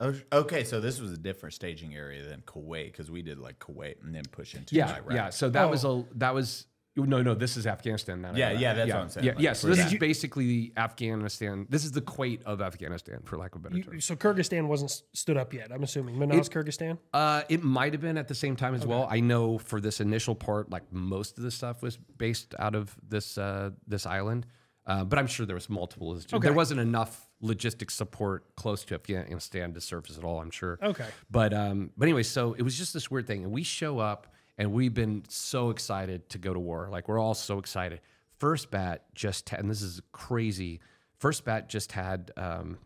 [0.00, 3.58] Oh, Okay, so this was a different staging area than Kuwait because we did like
[3.58, 5.12] Kuwait and then push into Yeah, Iraq.
[5.14, 5.30] yeah.
[5.30, 6.66] So that was a that was
[7.04, 7.34] no, no.
[7.34, 8.22] This is Afghanistan.
[8.22, 8.60] Not Yeah, Iraq.
[8.62, 9.52] yeah, that's what I'm saying, Yeah, like, yeah.
[9.52, 9.92] So for this that.
[9.92, 11.66] is basically Afghanistan.
[11.68, 13.94] This is the Kuwait of Afghanistan, for lack of a better term.
[13.94, 15.70] You- so Kyrgyzstan wasn't stood up yet.
[15.72, 16.98] I'm assuming Manas, Kyrgyzstan.
[17.12, 19.06] Uh, it might have been at the same time as well.
[19.10, 22.96] I know for this initial part, like most of the stuff was based out of
[23.06, 24.46] this uh, this island,
[24.86, 26.12] uh, but I'm sure there was multiple.
[26.12, 26.38] Okay.
[26.38, 30.40] There wasn't enough logistics support close to Afghanistan to surface at all.
[30.40, 30.78] I'm sure.
[30.82, 31.06] Okay.
[31.30, 34.26] But um, but anyway, so it was just this weird thing, and we show up,
[34.58, 36.88] and we've been so excited to go to war.
[36.90, 38.00] Like we're all so excited.
[38.38, 40.80] First bat just and this is crazy.
[41.18, 42.78] First bat just had um,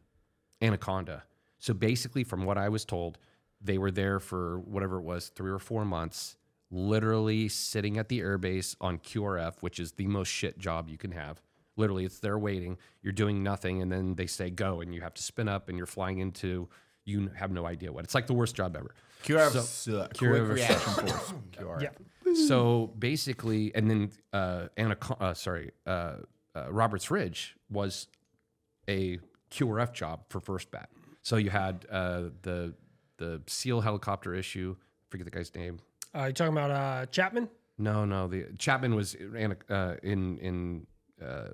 [0.62, 1.24] Anaconda.
[1.58, 3.18] So basically, from what I was told,
[3.60, 6.36] they were there for whatever it was, three or four months,
[6.70, 11.12] literally sitting at the airbase on QRF, which is the most shit job you can
[11.12, 11.42] have.
[11.76, 12.78] Literally, it's there waiting.
[13.02, 15.76] You're doing nothing, and then they say go, and you have to spin up, and
[15.76, 16.68] you're flying into.
[17.04, 18.04] You have no idea what.
[18.04, 18.94] It's like the worst job ever.
[19.24, 20.14] QRF So- suck.
[20.14, 21.32] QRF Quick reaction force.
[21.52, 21.82] QRF.
[21.82, 22.34] Yeah.
[22.46, 26.16] So basically, and then uh, Anaco- uh sorry, uh,
[26.54, 28.06] uh, Roberts Ridge was
[28.88, 29.18] a
[29.50, 30.90] QRF job for First Bat.
[31.22, 32.74] So you had uh, the
[33.16, 34.76] the SEAL helicopter issue.
[35.10, 35.80] Forget the guy's name.
[36.14, 37.48] Uh, you talking about uh, Chapman?
[37.78, 38.28] No, no.
[38.28, 40.86] The Chapman was in uh, in in
[41.24, 41.48] uh,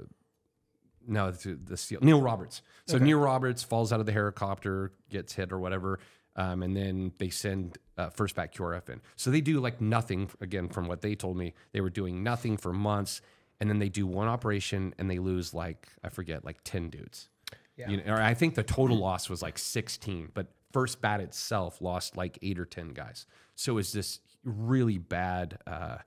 [1.06, 2.62] no the, the steel Neil Roberts.
[2.86, 6.00] So Neil Roberts falls out of the helicopter, gets hit or whatever,
[6.36, 9.00] um, and then they send uh, first back QRF in.
[9.16, 11.54] So they do like nothing again from what they told me.
[11.72, 13.20] They were doing nothing for months,
[13.60, 17.28] and then they do one operation and they lose like I forget like ten dudes.
[17.76, 17.90] Yeah.
[17.90, 21.80] You know, or I think the total loss was like 16, but first bat itself
[21.80, 23.26] lost like eight or 10 guys.
[23.54, 25.98] So it was this really bad uh,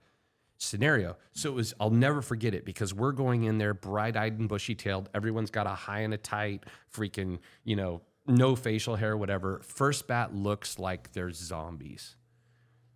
[0.58, 1.16] scenario.
[1.34, 4.50] So it was, I'll never forget it because we're going in there bright eyed and
[4.50, 5.10] bushy tailed.
[5.14, 9.60] Everyone's got a high and a tight, freaking, you know, no facial hair, whatever.
[9.64, 12.16] First bat looks like they're zombies.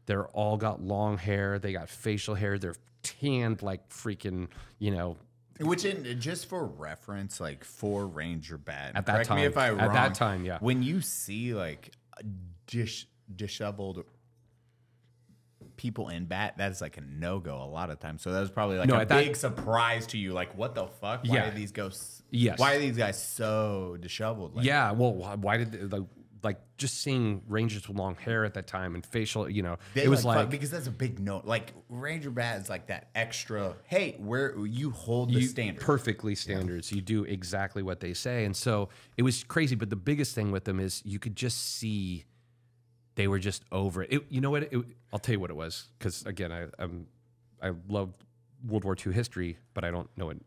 [0.06, 1.60] They're all got long hair.
[1.60, 2.58] They got facial hair.
[2.58, 4.48] They're tanned like freaking,
[4.80, 5.18] you know,
[5.60, 9.80] Which, in, just for reference, like for Ranger Bat, At that correct me if time.
[9.80, 10.58] I At that time, yeah.
[10.60, 11.92] When you see like
[12.68, 14.04] dish, disheveled
[15.78, 18.22] people in bat, that's like a no go a lot of times.
[18.22, 20.34] So that was probably like No, a big surprise to you.
[20.34, 21.24] Like, what the fuck?
[21.26, 21.48] Why Yeah.
[21.50, 22.24] are these ghosts?
[22.32, 22.60] Yes.
[22.60, 24.56] Why are these guys so disheveled?
[24.56, 26.08] Like, yeah, well, why, why did they, like
[26.44, 30.10] like just seeing rangers with long hair at that time and facial, you know, it
[30.10, 31.46] was like, like because that's a big note.
[31.46, 33.76] Like Ranger Bat is like that extra.
[33.86, 35.82] Hey, where you hold the you standard.
[35.82, 36.92] perfectly standards.
[36.92, 39.76] You do exactly what they say, and so it was crazy.
[39.76, 42.26] But the biggest thing with them is you could just see
[43.16, 44.12] they were just over it.
[44.12, 44.64] it you know what?
[44.64, 47.08] It, I'll tell you what it was because again, I, I'm
[47.62, 48.14] I love
[48.68, 50.38] World War II history, but I don't know it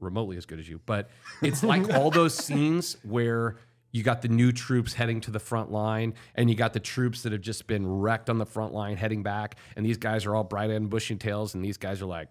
[0.00, 0.80] remotely as good as you.
[0.86, 1.10] But
[1.42, 3.56] it's like all those scenes where
[3.92, 7.22] you got the new troops heading to the front line, and you got the troops
[7.22, 10.34] that have just been wrecked on the front line heading back, and these guys are
[10.34, 12.28] all bright and bushy tails, and these guys are like,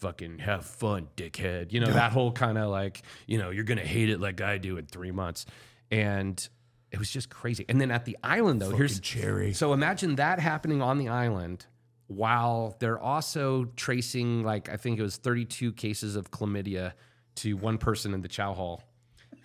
[0.00, 1.72] fucking have fun, dickhead.
[1.72, 4.58] You know, that whole kind of like, you know, you're gonna hate it like I
[4.58, 5.46] do in three months.
[5.90, 6.48] And
[6.92, 7.64] it was just crazy.
[7.68, 9.52] And then at the island though, here's cherry.
[9.52, 11.66] So imagine that happening on the island
[12.08, 16.92] while they're also tracing like I think it was 32 cases of chlamydia
[17.36, 18.82] to one person in the chow hall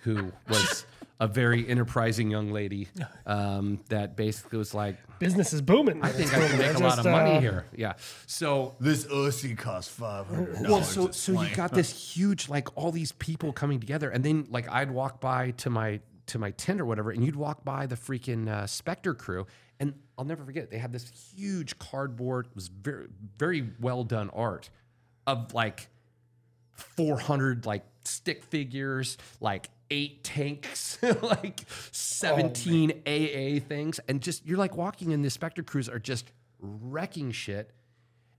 [0.02, 0.86] who was
[1.20, 2.90] a very enterprising young lady
[3.26, 6.04] um, that basically was like, Business is booming.
[6.04, 7.66] I think I can make a lot of money here.
[7.74, 7.94] Yeah.
[8.26, 10.68] So This Uzi costs five hundred dollars.
[10.70, 14.48] well, so so you got this huge like all these people coming together, and then
[14.50, 17.86] like I'd walk by to my to my tent or whatever, and you'd walk by
[17.86, 19.46] the freaking uh, Spectre crew,
[19.80, 22.48] and I'll never forget they had this huge cardboard.
[22.48, 23.08] It was very
[23.38, 24.70] very well done art
[25.28, 25.88] of like
[26.74, 31.62] four hundred like stick figures, like eight tanks, like
[31.92, 37.32] seventeen AA things, and just you're like walking in the Spectre crews are just wrecking
[37.32, 37.72] shit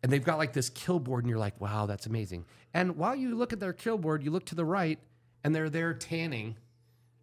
[0.03, 2.45] and they've got like this kill board, and you're like, wow, that's amazing.
[2.73, 5.01] And while you look at their kill board, you look to the right,
[5.43, 6.57] and they're there tanning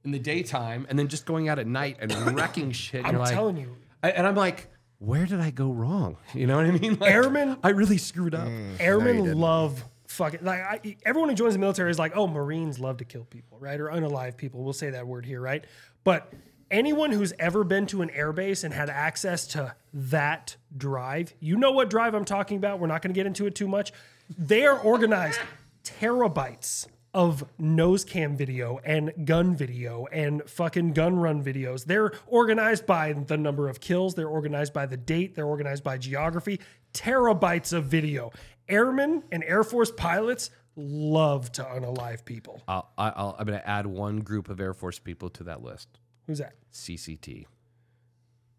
[0.04, 3.00] in the daytime, and then just going out at night and wrecking shit.
[3.00, 3.76] And I'm you're like, telling you.
[4.02, 4.68] I- and I'm like,
[5.00, 6.18] where did I go wrong?
[6.34, 6.98] You know what I mean?
[7.00, 8.48] Like, Airmen- I really screwed up.
[8.48, 8.80] Mm.
[8.80, 12.98] Airmen love fucking like I, everyone who joins the military is like, oh, Marines love
[12.98, 13.80] to kill people, right?
[13.80, 14.64] Or unalive people.
[14.64, 15.66] We'll say that word here, right?
[16.04, 16.32] But
[16.70, 21.72] anyone who's ever been to an airbase and had access to that drive, you know
[21.72, 22.80] what drive I'm talking about.
[22.80, 23.92] We're not going to get into it too much.
[24.38, 25.40] They are organized
[25.84, 31.86] terabytes of nose cam video and gun video and fucking gun run videos.
[31.86, 35.98] They're organized by the number of kills, they're organized by the date, they're organized by
[35.98, 36.60] geography.
[36.94, 38.32] Terabytes of video.
[38.70, 42.62] Airmen and Air Force pilots love to unalive people.
[42.68, 45.88] I'll, I'll, I'm going to add one group of Air Force people to that list
[46.28, 46.54] Who's that?
[46.72, 47.46] CCT.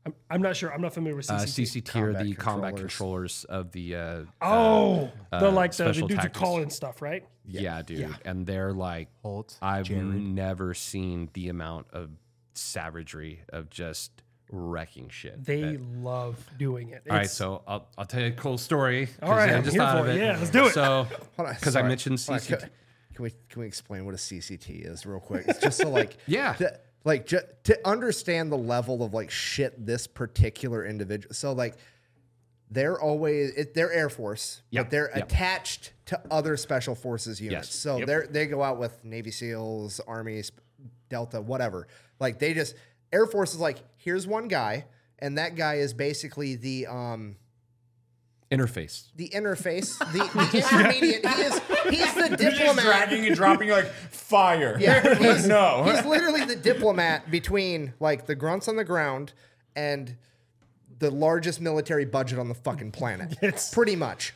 [0.06, 0.72] I'm, I'm not sure.
[0.72, 1.82] I'm not familiar with Uh, CCT.
[1.82, 2.80] CCT are Combat the combat controllers.
[2.92, 3.96] controllers of the.
[3.96, 6.38] Uh, oh, the like the, the special dudes who tactics.
[6.38, 7.24] call in stuff, right?
[7.46, 8.14] yeah, dude.
[8.24, 10.04] And they're like, Holt, I've Jared.
[10.04, 12.10] never seen the amount of
[12.54, 14.10] savagery of just
[14.50, 15.44] wrecking shit.
[15.44, 17.02] They that- love doing it.
[17.10, 19.08] all right, so I'll, I'll tell you a cool story.
[19.22, 20.20] All right, I I'm just here thought for of it.
[20.20, 20.72] Yeah, let's do it.
[20.74, 21.06] So,
[21.36, 22.48] because I mentioned Hold on, CCT.
[22.60, 22.70] Can,
[23.14, 25.44] can we can we explain what a CCT is real quick?
[25.48, 26.52] It's just so like Yeah.
[26.54, 31.34] to, like ju- to understand the level of like shit this particular individual.
[31.34, 31.76] So like
[32.70, 35.26] they're always it, they're Air Force, Yep, but they're yep.
[35.26, 37.68] attached to other special forces units.
[37.68, 38.06] Yes, So yep.
[38.06, 40.42] they're they go out with Navy SEALs, Army,
[41.08, 41.86] Delta, whatever.
[42.18, 42.74] Like they just
[43.12, 44.86] Air Force is like here's one guy,
[45.18, 47.36] and that guy is basically the um
[48.58, 49.04] Interface.
[49.16, 50.18] the interface, the,
[50.50, 51.26] the intermediate.
[51.26, 51.60] He is
[51.90, 52.84] he's the diplomat.
[52.84, 54.76] dragging and dropping like fire.
[54.80, 55.84] Yeah, he's, no.
[55.84, 59.32] he's literally the diplomat between like the grunts on the ground
[59.76, 60.16] and
[60.98, 63.36] the largest military budget on the fucking planet.
[63.42, 63.72] Yes.
[63.74, 64.32] Pretty much.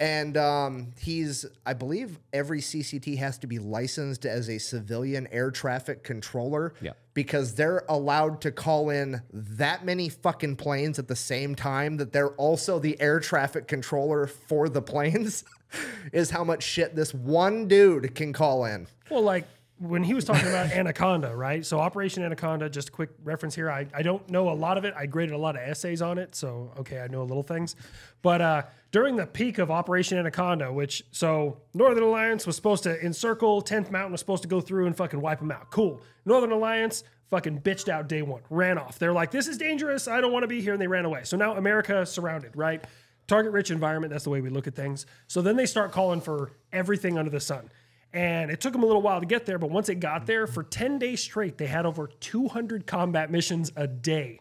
[0.00, 5.50] And um, he's, I believe every CCT has to be licensed as a civilian air
[5.50, 6.92] traffic controller Yeah.
[7.22, 12.14] Because they're allowed to call in that many fucking planes at the same time that
[12.14, 15.44] they're also the air traffic controller for the planes.
[16.12, 18.86] is how much shit this one dude can call in.
[19.10, 19.46] Well, like
[19.80, 21.64] when he was talking about Anaconda, right?
[21.64, 23.70] So Operation Anaconda, just a quick reference here.
[23.70, 24.94] I, I don't know a lot of it.
[24.96, 26.34] I graded a lot of essays on it.
[26.34, 27.76] So, okay, I know a little things.
[28.22, 28.62] But uh,
[28.92, 33.90] during the peak of Operation Anaconda, which, so Northern Alliance was supposed to encircle, 10th
[33.90, 35.70] Mountain was supposed to go through and fucking wipe them out.
[35.70, 36.02] Cool.
[36.26, 38.98] Northern Alliance fucking bitched out day one, ran off.
[38.98, 40.08] They're like, this is dangerous.
[40.08, 40.72] I don't want to be here.
[40.74, 41.22] And they ran away.
[41.24, 42.84] So now America surrounded, right?
[43.28, 44.12] Target rich environment.
[44.12, 45.06] That's the way we look at things.
[45.28, 47.70] So then they start calling for everything under the sun.
[48.12, 50.46] And it took them a little while to get there, but once it got there,
[50.48, 54.40] for 10 days straight, they had over 200 combat missions a day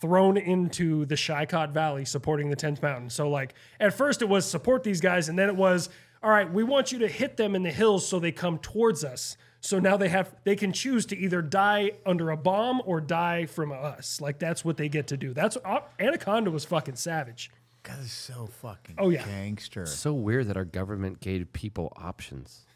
[0.00, 3.10] thrown into the Shah-i-Kot Valley supporting the 10th Mountain.
[3.10, 5.88] So, like, at first it was support these guys, and then it was,
[6.22, 9.02] all right, we want you to hit them in the hills so they come towards
[9.04, 9.36] us.
[9.60, 13.46] So now they have they can choose to either die under a bomb or die
[13.46, 14.20] from us.
[14.20, 15.32] Like that's what they get to do.
[15.32, 17.48] That's uh, Anaconda was fucking savage.
[17.84, 19.24] God, it's so fucking Oh, yeah.
[19.24, 19.86] gangster.
[19.86, 22.66] So weird that our government gave people options.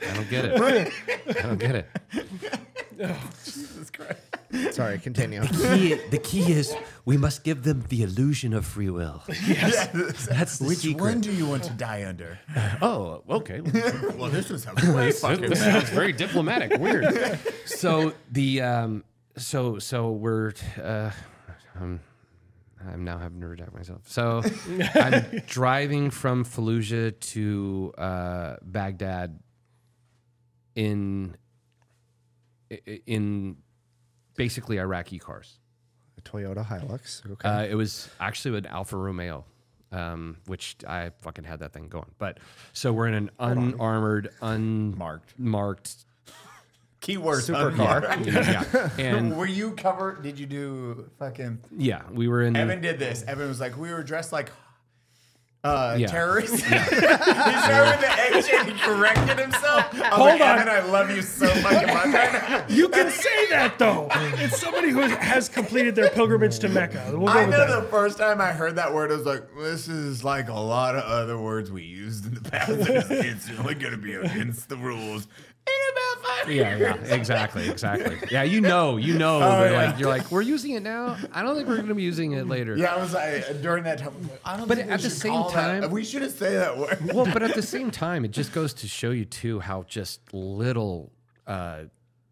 [0.00, 0.92] I don't get it.
[1.38, 1.86] I don't get it.
[3.44, 4.74] Jesus Christ.
[4.74, 5.42] Sorry, continue.
[5.42, 9.22] Key, the key is we must give them the illusion of free will.
[9.46, 10.26] Yes.
[10.26, 11.00] That's the Which secret.
[11.02, 12.38] one do you want to die under?
[12.80, 13.60] Oh, okay.
[14.16, 16.78] well, this was a way fucking This sounds very diplomatic.
[16.80, 17.38] Weird.
[17.66, 19.04] So the um,
[19.36, 20.52] so so we're
[20.82, 21.10] uh,
[21.78, 22.00] um,
[22.86, 24.02] I'm now having to redact myself.
[24.06, 24.42] So
[24.94, 29.40] I'm driving from Fallujah to uh, Baghdad
[30.74, 31.36] in
[33.06, 33.56] in
[34.36, 35.58] basically Iraqi cars.
[36.18, 37.28] A Toyota Hilux.
[37.30, 37.48] Okay.
[37.48, 39.44] Uh, it was actually an Alfa Romeo,
[39.92, 42.10] um, which I fucking had that thing going.
[42.18, 42.38] But
[42.72, 46.04] so we're in an unarmored, unmarked, marked
[47.00, 48.10] Keyword supercar.
[48.10, 48.26] unmarked.
[48.26, 50.22] yeah, and Were you covered?
[50.22, 51.58] Did you do fucking?
[51.76, 52.56] yeah, we were in.
[52.56, 53.22] Evan did this.
[53.22, 54.50] Evan was like, we were dressed like
[55.64, 56.06] uh, Yeah.
[56.08, 56.60] terrorists.
[56.62, 59.86] He's driving the exit and he corrected himself.
[59.92, 60.58] I was Hold like, on.
[60.58, 62.70] Evan, I love you so much.
[62.70, 64.08] You can say that though.
[64.12, 67.12] It's somebody who has completed their pilgrimage to Mecca.
[67.12, 67.80] We'll I know that.
[67.82, 70.94] the first time I heard that word, I was like, this is like a lot
[70.96, 72.68] of other words we used in the past.
[72.78, 75.26] It's instantly going to be against the rules.
[75.68, 77.08] In about five yeah, years.
[77.08, 78.18] yeah, exactly, exactly.
[78.30, 79.40] Yeah, you know, you know.
[79.42, 79.86] Oh, yeah.
[79.90, 81.16] like, you're like, we're using it now.
[81.32, 82.76] I don't think we're going to be using it later.
[82.76, 85.00] Yeah, I was like, during that time, I was like, I don't But think at
[85.00, 86.98] the same call that- time- we shouldn't say that word.
[87.12, 90.20] well, but at the same time, it just goes to show you too how just
[90.32, 91.12] little,
[91.46, 91.80] uh,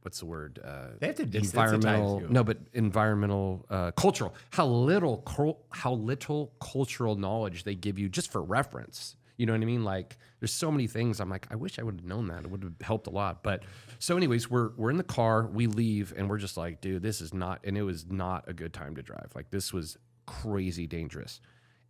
[0.03, 0.61] what's the word?
[0.65, 2.21] Uh, They have to desensitize environmental.
[2.23, 2.29] you.
[2.31, 4.35] No, but environmental, uh, cultural.
[4.51, 9.17] How little, cul- how little cultural knowledge they give you just for reference.
[9.37, 9.85] You know what I mean?
[9.85, 11.21] Like, there's so many things.
[11.21, 12.45] I'm like, I wish I would have known that.
[12.45, 13.43] It would have helped a lot.
[13.43, 13.63] But
[13.99, 15.47] so, anyways, we're we're in the car.
[15.47, 17.61] We leave, and we're just like, dude, this is not.
[17.65, 19.31] And it was not a good time to drive.
[19.35, 19.97] Like, this was
[20.27, 21.41] crazy dangerous,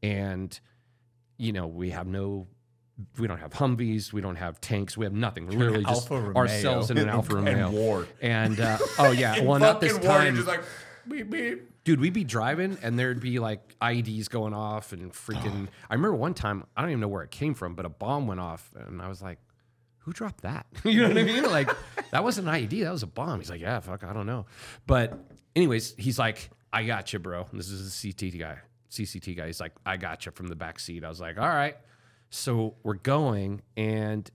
[0.03, 0.59] and
[1.39, 2.47] you know, we have no,
[3.19, 5.47] we don't have Humvees, we don't have tanks, we have nothing.
[5.47, 7.71] We're literally just Romeo ourselves in an Alfa and Romeo.
[7.71, 8.07] war.
[8.23, 10.63] And uh, oh yeah, well not this war, time, just like,
[11.09, 11.71] beep, beep.
[11.87, 12.01] Dude.
[12.01, 15.69] We'd be driving and there'd be like IEDs going off and freaking.
[15.91, 18.27] I remember one time, I don't even know where it came from, but a bomb
[18.27, 19.39] went off, and I was like.
[20.01, 20.67] Who dropped that?
[20.85, 21.43] you know what I mean?
[21.43, 21.69] Like
[22.13, 23.41] that wasn't an IED, that was a bomb.
[23.41, 24.47] He's like, yeah, fuck, I don't know.
[24.87, 25.19] But
[25.57, 27.49] anyways, he's like, I got you, bro.
[27.53, 28.59] This is a CT guy,
[28.89, 29.47] CCT guy.
[29.47, 31.03] He's like, I got you from the back seat.
[31.03, 31.77] I was like, all right.
[32.31, 34.31] So we're going, and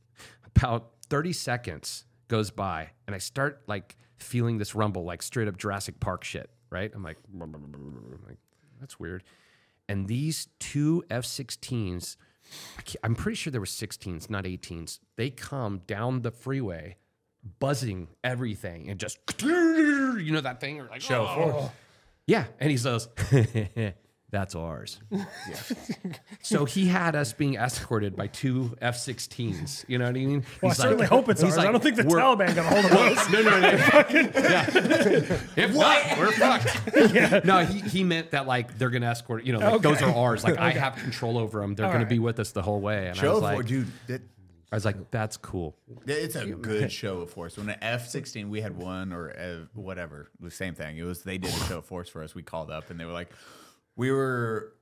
[0.56, 5.58] about 30 seconds goes by, and I start like feeling this rumble, like straight up
[5.58, 6.90] Jurassic Park shit, right?
[6.94, 8.38] I'm like, I'm like
[8.80, 9.22] that's weird.
[9.88, 12.16] And these two F 16s,
[13.02, 15.00] I'm pretty sure there were 16s, not 18s.
[15.16, 16.96] They come down the freeway,
[17.58, 20.80] buzzing everything, and just, you know, that thing?
[20.80, 21.54] Or like, show force.
[21.56, 21.72] Oh.
[22.26, 22.44] Yeah.
[22.60, 23.08] And he says,
[24.30, 24.98] that's ours.
[26.42, 29.84] So he had us being escorted by two F 16s.
[29.88, 30.44] You know what I mean?
[30.62, 31.64] Well, I He's certainly like- hope it's he's ours.
[31.66, 33.30] I don't think the "We're- Taliban got a hold of us.
[33.30, 33.68] no, no, no.
[33.68, 35.36] yeah.
[35.56, 37.44] If not, we're fucked.
[37.44, 39.44] No, he, he meant that like they're gonna escort.
[39.44, 40.42] You know, like those are ours.
[40.44, 41.74] Like I have control over them.
[41.74, 43.08] They're All gonna be with us the whole way.
[43.08, 43.86] And I Show was like, force, dude.
[44.08, 44.22] That,
[44.72, 45.76] I was like, that's cool.
[46.06, 47.56] it's a good show of force.
[47.58, 50.96] When an F sixteen, we had one or uh, whatever, the same thing.
[50.96, 52.34] It was they did a show of force for us.
[52.34, 53.30] We called up and they were like,
[53.96, 54.74] we were.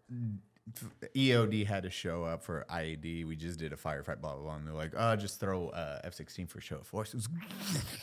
[1.16, 3.26] EOD had to show up for IED.
[3.26, 4.56] We just did a firefight, blah blah blah.
[4.56, 7.28] And they're like, "Oh, just throw uh, F sixteen for show of force." It was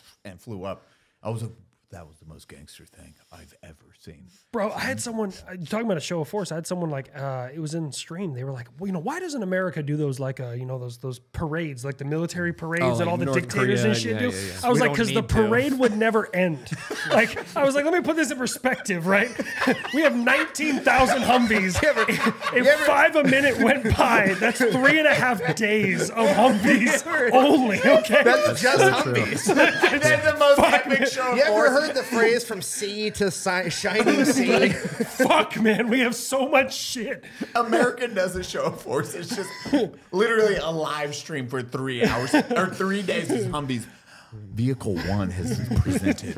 [0.25, 0.87] and flew up.
[1.21, 1.51] I was like,
[1.95, 4.27] that was the most gangster thing I've ever seen.
[4.51, 5.31] Bro, I had someone
[5.69, 6.51] talking about a show of force.
[6.51, 8.33] I had someone like uh, it was in stream.
[8.33, 10.77] They were like, well, you know, why doesn't America do those like uh, you know
[10.77, 13.91] those those parades, like the military parades Oh, that like all the North dictators Korea,
[13.93, 14.35] and shit yeah, do?
[14.35, 14.59] yeah, yeah.
[14.65, 15.35] I was We like, because the need to.
[15.35, 16.69] parade would never end.
[17.11, 19.31] like I was like, let me put this in perspective, right?
[19.93, 21.79] we have nineteen thousand Humvees.
[22.53, 27.79] if five a minute went by, that's three and a half days of Humvees only.
[27.79, 28.21] Okay.
[28.23, 29.45] That's just Humvees.
[29.55, 31.84] That's the most epic show of You ever force.
[31.87, 34.69] Heard the phrase from sea to si- shining sea?
[34.69, 37.23] Fuck, man, we have so much shit.
[37.55, 39.13] American does a show of force.
[39.13, 39.49] It's just
[40.11, 43.85] literally a live stream for three hours or three days of Humvees.
[44.33, 46.37] Vehicle one has been presented.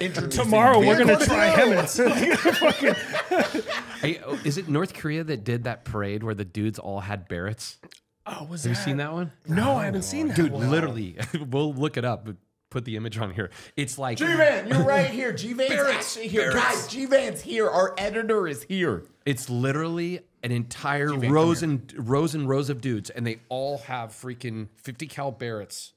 [0.00, 1.54] Introducing Tomorrow we're gonna try
[1.86, 2.04] two.
[2.04, 3.64] HEMTTs.
[4.00, 7.28] Hey, oh, is it North Korea that did that parade where the dudes all had
[7.28, 7.78] Barretts?
[8.26, 9.32] Oh, was Have you seen that one?
[9.48, 10.36] No, I haven't seen oh, that.
[10.36, 10.70] Dude, one.
[10.70, 11.16] literally,
[11.48, 12.24] we'll look it up.
[12.24, 12.36] but
[12.72, 13.50] Put the image on here.
[13.76, 15.30] It's like G-Van, you're right here.
[15.34, 16.52] G-Van's actually here.
[16.54, 17.68] Guys, G-Van's here.
[17.68, 19.04] Our editor is here.
[19.26, 24.08] It's literally an entire rows and rows and rows of dudes, and they all have
[24.10, 25.92] freaking 50 cal Barretts.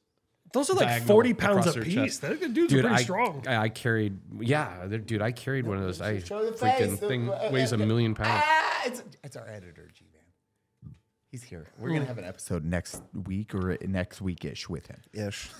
[0.51, 1.95] Those are like diagonal 40 pounds across a their piece.
[2.19, 2.21] chest.
[2.21, 3.43] Those dudes are pretty I, strong.
[3.47, 6.01] I, I carried, yeah, they're- dude, I carried one of those.
[6.01, 6.99] I Show the freaking face.
[6.99, 8.43] thing Uh, weighs a million pounds.
[8.45, 10.93] Ah, it's, it's our editor, G-Van.
[11.31, 11.67] He's here.
[11.79, 15.01] We're going to have an episode next week or next week-ish with him.
[15.13, 15.49] Ish.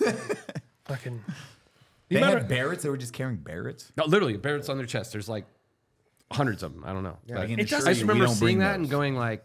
[0.88, 1.22] Fucking.
[2.08, 2.82] They amount had of- Barretts.
[2.82, 3.90] They were just carrying Barretts.
[3.96, 5.12] No, literally, Barrett's on their chest.
[5.12, 5.44] There's like
[6.30, 6.84] hundreds of them.
[6.86, 7.18] I don't know.
[7.28, 8.90] But I can I assure just you, we remember don't bring seeing that and those.
[8.90, 9.44] going like,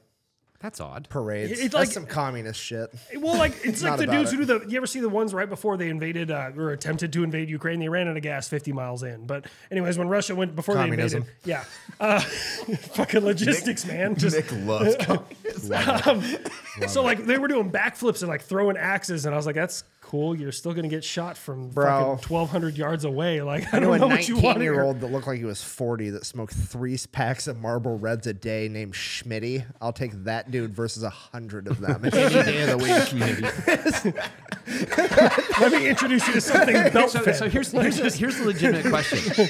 [0.60, 1.10] that's odd.
[1.10, 1.54] Parades.
[1.54, 2.94] It's That's like- some communist shit.
[3.18, 4.36] Well, like it's like Not the about dudes it.
[4.36, 4.70] who do the.
[4.70, 7.80] You ever see the ones right before they invaded uh, or attempted to invade Ukraine?
[7.80, 9.26] They ran out of gas 50 miles in.
[9.26, 11.26] But anyways, when Russia went before Communism.
[11.44, 11.68] they invaded,
[12.00, 12.20] yeah, uh,
[12.94, 14.16] fucking logistics, man.
[14.16, 16.88] Just Nick loves communism.
[16.88, 19.84] so like they were doing backflips and like throwing axes, and I was like, that's
[20.12, 20.36] cool.
[20.36, 22.18] You're still gonna get shot from Bro.
[22.18, 23.42] fucking 1,200 yards away.
[23.52, 24.84] Like I I don't a know what you 19 want year here.
[24.84, 28.34] old that looked like he was 40 that smoked three packs of Marlboro Reds a
[28.34, 29.64] day named Schmitty.
[29.82, 32.04] I'll take that dude versus a hundred of them.
[32.06, 34.22] Any day of the week, community.
[35.60, 37.36] Let me introduce you to something belt So, fed.
[37.36, 39.48] so here's here's, the- here's the legitimate question.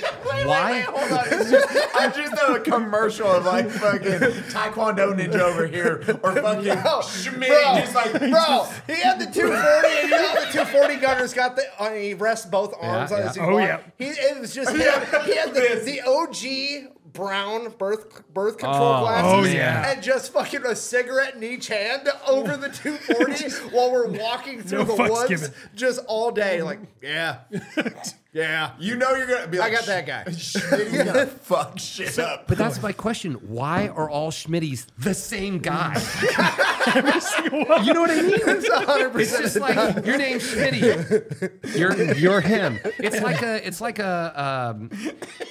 [0.47, 0.81] Why?
[0.81, 1.25] Hold on.
[1.31, 4.19] It's just, I'm just a commercial of like fucking
[4.51, 6.63] Taekwondo Ninja over here or fucking
[7.09, 11.33] Schmidt bro, just like bro, he had the 240, and you know the 240 gunner's
[11.33, 13.27] got the, uh, he rests both arms Yeah, on yeah.
[13.29, 13.59] his Oh, walk.
[13.61, 13.79] yeah.
[13.97, 16.01] He, it was just, he had, he had the, the
[16.87, 19.91] OG brown birth birth control Oh, glasses oh, yeah.
[19.91, 24.79] and just fucking a cigarette in each hand over the 240 while we're walking through
[24.79, 25.51] No the fucks woods given.
[25.75, 26.61] just all day.
[26.61, 27.39] Like, yeah,
[28.33, 28.71] yeah.
[28.79, 30.23] you know you're gonna be I got that guy.
[30.27, 32.47] Schmitty's gonna fuck shit up.
[32.47, 33.33] But that's my question.
[33.33, 35.93] Why are all Schmitties the same guy?
[36.23, 38.33] you know what I mean?
[38.35, 41.77] It's 100% It's just like your name's Schmitty.
[41.77, 42.79] You're you're him.
[42.99, 44.89] It's like a it's like a um,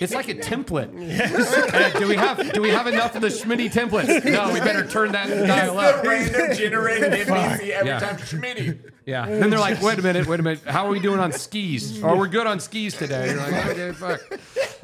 [0.01, 0.91] it's like a template.
[0.91, 4.25] Uh, do we have do we have enough of the Schmitty templates?
[4.25, 6.05] No, we better turn that dial The up.
[6.05, 7.99] random generated NPC every Yeah.
[8.01, 8.79] time Schmitty.
[9.07, 9.27] Yeah.
[9.27, 10.63] Then they're like, wait a minute, wait a minute.
[10.65, 12.03] How are we doing on skis?
[12.05, 13.31] Oh, we're good on skis today.
[13.31, 14.21] You're like, okay, fuck.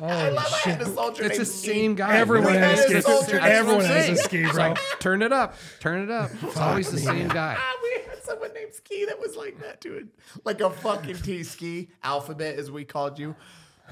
[0.00, 1.98] I love I had a soldier It's the named same Ski.
[1.98, 2.16] guy.
[2.16, 3.12] Everyone Like, has a is ski.
[3.12, 3.32] soldier.
[3.40, 4.28] That's Everyone I'm has a saying.
[4.46, 4.68] ski, bro.
[4.68, 6.30] like, turn it up, turn it up.
[6.42, 7.56] It's always the same guy.
[7.58, 10.06] Ah, we had someone named Ski that was like that to it.
[10.44, 13.34] Like a fucking T ski alphabet as we called you.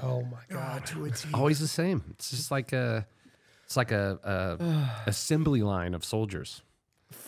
[0.03, 0.81] Oh my god.
[0.83, 1.29] Ah, to a T.
[1.33, 2.03] Always the same.
[2.11, 3.07] It's just like a,
[3.65, 4.19] it's like a,
[5.07, 6.61] a assembly line of soldiers.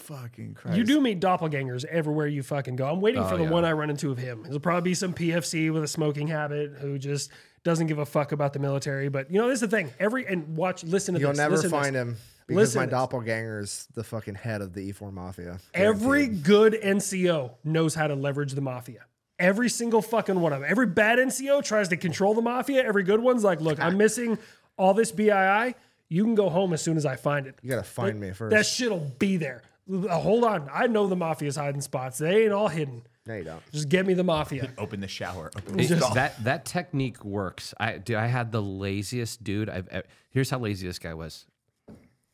[0.07, 0.77] Fucking Christ.
[0.77, 2.87] You do meet doppelgangers everywhere you fucking go.
[2.89, 3.49] I'm waiting Oh, for the yeah.
[3.49, 4.43] one I run into of him.
[4.45, 7.29] It'll probably be some PFC with a smoking habit who just
[7.63, 9.09] doesn't give a fuck about the military.
[9.09, 9.91] But you know, this is the thing.
[9.99, 11.37] Every and watch, listen to You'll this.
[11.37, 12.15] never listen to find him
[12.47, 12.99] because Listen my to this.
[12.99, 15.59] doppelganger's the fucking head of the E4 Mafia.
[15.73, 19.05] Every good NCO knows how to leverage the mafia.
[19.39, 20.69] Every single fucking one of them.
[20.71, 22.83] Every bad NCO tries to control the mafia.
[22.83, 24.37] Every good one's like, look, I'm missing
[24.77, 25.75] all this BII.
[26.09, 27.55] You can go home as soon as I find it.
[27.61, 28.55] You gotta find me first.
[28.55, 29.61] That shit'll be there.
[29.91, 30.69] Uh, Hold on.
[30.73, 32.17] I know the mafia's hiding spots.
[32.17, 33.03] They ain't all hidden.
[33.25, 33.71] no, you don't.
[33.71, 34.71] Just get me the mafia.
[34.77, 35.51] Open the shower.
[35.55, 36.13] Open the It- stall.
[36.13, 37.73] that that technique works.
[37.79, 38.17] I do.
[38.17, 39.87] I had the laziest dude I've.
[39.89, 41.45] ever Here's how lazy this guy was.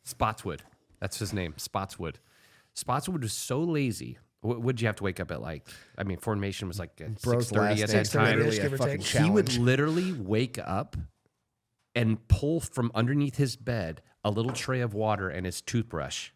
[0.04, 0.62] Spotswood.
[1.00, 1.54] That's his name.
[1.56, 2.18] Spotswood.
[2.74, 4.18] Spotswood was so lazy.
[4.40, 5.66] What would you have to wake up at like?
[5.96, 8.24] I mean, formation was like at Bro's six thirty last at day that is time.
[8.38, 9.22] literally give a or fucking take.
[9.22, 10.96] He would literally wake up
[11.94, 16.30] and pull from underneath his bed a little tray of water and his toothbrush.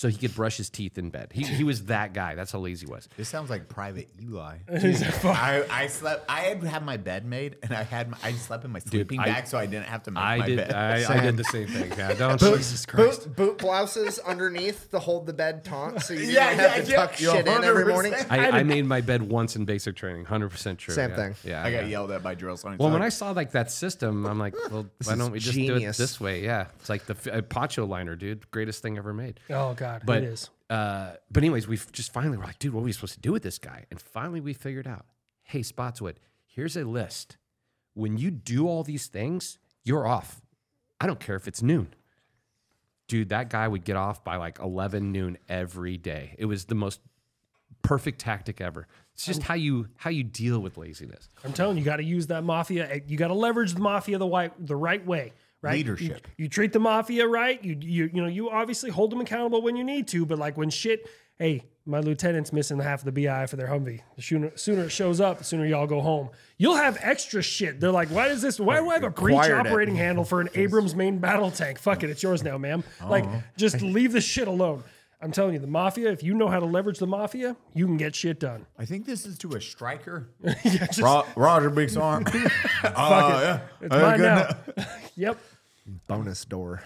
[0.00, 1.30] So he could brush his teeth in bed.
[1.30, 2.34] He, he was that guy.
[2.34, 3.06] That's how lazy he was.
[3.18, 4.56] This sounds like Private Eli.
[4.72, 6.24] I, I slept.
[6.26, 9.20] I had had my bed made, and I had my, I slept in my sleeping
[9.20, 10.56] I- bag, so I didn't have to make I my did.
[10.56, 10.72] bed.
[10.72, 11.92] I, I did the same thing.
[11.98, 12.40] Yeah, don't.
[12.96, 16.82] Boot, boot blouses underneath to hold the bed taut, so you didn't Yeah, have yeah,
[16.82, 16.96] to yeah.
[16.96, 18.14] tuck shit in every morning.
[18.14, 18.26] 100%.
[18.30, 20.24] I, I made my bed once in basic training.
[20.24, 20.94] Hundred percent true.
[20.94, 21.16] Same yeah.
[21.16, 21.34] thing.
[21.44, 21.90] Yeah, I got yeah.
[21.90, 22.80] yelled at by drill sergeants.
[22.80, 25.66] Well, when I saw like that system, I'm like, well, why don't we just do
[25.66, 25.98] genius.
[25.98, 26.42] it this way?
[26.42, 28.50] Yeah, it's like the f- uh, poncho liner, dude.
[28.50, 29.40] Greatest thing ever made.
[29.50, 30.50] Oh God, But it is.
[30.68, 33.32] uh, but anyways, we just finally were like, dude, what are we supposed to do
[33.32, 33.86] with this guy?
[33.90, 35.06] And finally, we figured out,
[35.42, 37.36] hey, Spotswood, here's a list.
[37.94, 40.40] When you do all these things, you're off.
[41.00, 41.94] I don't care if it's noon.
[43.08, 46.36] Dude, that guy would get off by like 11 noon every day.
[46.38, 47.00] It was the most
[47.82, 48.86] perfect tactic ever.
[49.14, 51.28] It's just how you how you deal with laziness.
[51.44, 52.88] I'm telling you, you got to use that mafia.
[52.88, 55.32] eh, You got to leverage the mafia the right the right way.
[55.62, 55.74] Right?
[55.74, 56.26] Leadership.
[56.36, 57.62] You, you treat the mafia right.
[57.62, 60.56] You you you know you obviously hold them accountable when you need to, but like
[60.56, 61.06] when shit,
[61.38, 64.00] hey, my lieutenant's missing half of the BII for their Humvee.
[64.16, 66.28] The sooner, sooner it shows up, the sooner y'all go home.
[66.58, 67.80] You'll have extra shit.
[67.80, 68.60] They're like, why does this?
[68.60, 69.66] Why do I have a breach Acquired it.
[69.66, 71.78] operating handle for an Abrams main battle tank?
[71.78, 72.84] Fuck it, it's yours now, ma'am.
[73.02, 73.24] Oh, like,
[73.56, 74.84] just leave the shit alone.
[75.22, 76.10] I'm telling you, the mafia.
[76.10, 78.64] If you know how to leverage the mafia, you can get shit done.
[78.78, 80.30] I think this is to a Stryker.
[80.42, 82.24] yeah, just, Ro- Roger Big Arm.
[82.24, 83.42] Fuck oh, it.
[83.42, 83.60] yeah.
[83.82, 84.56] It's mine now.
[85.16, 85.38] yep.
[86.06, 86.82] Bonus door.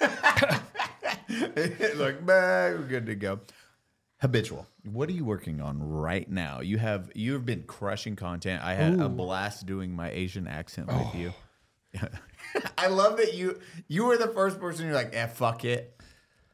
[0.00, 3.40] like, man, we're good to go.
[4.20, 4.66] Habitual.
[4.84, 6.60] What are you working on right now?
[6.60, 8.62] You have you've been crushing content.
[8.62, 11.32] I had a blast doing my Asian accent with you.
[12.78, 13.58] I love that you
[13.88, 14.84] you were the first person.
[14.84, 15.98] You're like, eh, fuck it.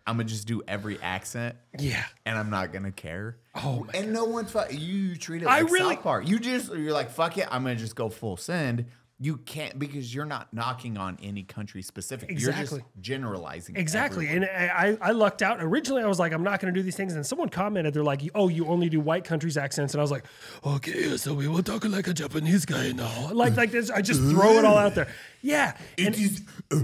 [0.07, 1.57] I'm gonna just do every accent.
[1.77, 2.05] Yeah.
[2.25, 3.39] and I'm not gonna care.
[3.57, 6.29] Oh and no one's fu- you treat it I like really- South Park.
[6.29, 7.49] You just you're like fuck it.
[7.51, 8.85] I'm gonna just go full send.
[9.19, 12.39] You can't because you're not knocking on any country specific.
[12.39, 13.75] You're just generalizing.
[13.77, 14.27] Exactly.
[14.29, 14.49] everyone.
[14.51, 15.63] And I, I I lucked out.
[15.63, 17.15] Originally, I was like, I'm not going to do these things.
[17.15, 19.95] And someone commented, they're like, oh, you only do white countries accents.
[19.95, 20.27] And I was like,
[20.67, 23.33] okay, so we will talk like a Japanese guy now.
[23.33, 25.09] Like, like this, I just throw it all out there.
[25.41, 25.79] Yeah.
[25.97, 26.81] And It is uh,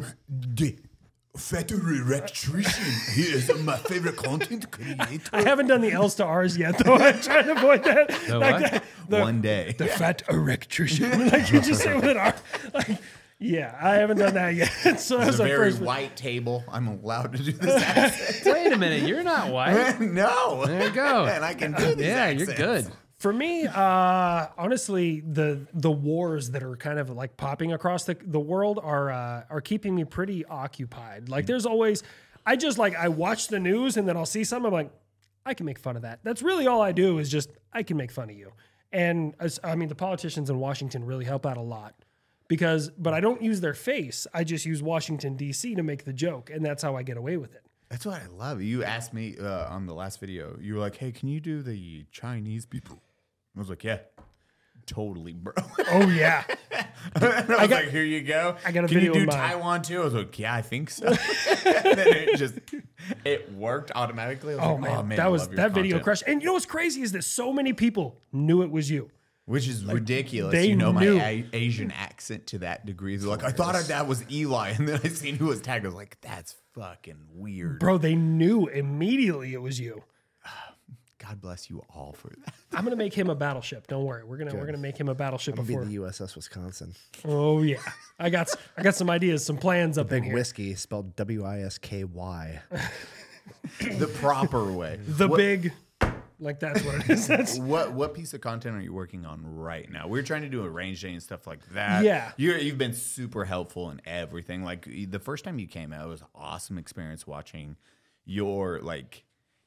[1.36, 2.84] federal electrician.
[3.14, 5.06] He is my favorite content creator.
[5.32, 6.94] I haven't done the L's to R's yet, though.
[6.96, 8.09] I'm trying to avoid that.
[8.28, 8.84] The Like what?
[9.09, 9.74] the, One day.
[9.78, 11.28] the fat electrician.
[11.30, 12.34] like, you just say with an R.
[12.74, 12.98] Like,
[13.38, 14.68] yeah, I haven't done that yet.
[15.00, 15.82] so that It's a very first.
[15.82, 16.62] white table.
[16.70, 18.42] I'm allowed to do this.
[18.46, 20.00] Wait a minute, you're not white.
[20.00, 20.64] no.
[20.66, 21.24] There you go.
[21.24, 22.86] And I can do these yeah, you're good.
[23.22, 28.16] For me, uh, honestly, the the wars that are kind of like popping across the,
[28.20, 31.28] the world are uh, are keeping me pretty occupied.
[31.28, 32.02] Like, there's always,
[32.44, 34.66] I just like I watch the news and then I'll see something.
[34.66, 34.90] I'm like,
[35.46, 36.18] I can make fun of that.
[36.24, 38.50] That's really all I do is just I can make fun of you.
[38.90, 41.94] And I mean, the politicians in Washington really help out a lot
[42.48, 44.26] because, but I don't use their face.
[44.34, 45.76] I just use Washington D.C.
[45.76, 47.62] to make the joke, and that's how I get away with it.
[47.88, 48.62] That's what I love.
[48.62, 50.58] You asked me uh, on the last video.
[50.60, 53.00] You were like, "Hey, can you do the Chinese people?"
[53.56, 53.98] I was like, "Yeah,
[54.86, 55.52] totally, bro."
[55.94, 56.44] Oh yeah,
[57.14, 59.26] and I was got- like, "Here you go." I got a Can video you do.
[59.26, 60.00] Taiwan too?
[60.00, 61.18] I was like, "Yeah, I think so." and
[61.98, 62.54] then it just
[63.24, 64.54] it worked automatically.
[64.54, 66.22] I was oh like, oh, man, I that was love your that video content." crushed.
[66.26, 69.10] And you know what's crazy is that so many people knew it was you.
[69.44, 70.52] Which is ridiculous.
[70.52, 71.18] they You know knew.
[71.18, 73.16] my a- Asian accent to that degree.
[73.16, 75.84] They're like, I thought that was Eli, and then I seen who was tagged.
[75.84, 77.80] I was like, that's fucking weird.
[77.80, 80.04] Bro, they knew immediately it was you.
[81.24, 82.54] God bless you all for that.
[82.72, 83.86] I'm gonna make him a battleship.
[83.86, 86.94] Don't worry, we're gonna we're gonna make him a battleship It'll be the USS Wisconsin.
[87.24, 87.76] Oh yeah,
[88.18, 90.34] I got s- I got some ideas, some plans up in Big here.
[90.34, 92.60] whiskey spelled W I S K Y.
[93.80, 94.98] the proper way.
[95.06, 95.72] The what, big,
[96.40, 97.26] like that's what it is.
[97.26, 100.08] That's What what piece of content are you working on right now?
[100.08, 102.04] We're trying to do a range day and stuff like that.
[102.04, 102.32] Yeah.
[102.36, 104.64] you you've been super helpful in everything.
[104.64, 107.76] Like the first time you came out, it was an awesome experience watching
[108.24, 109.24] your like.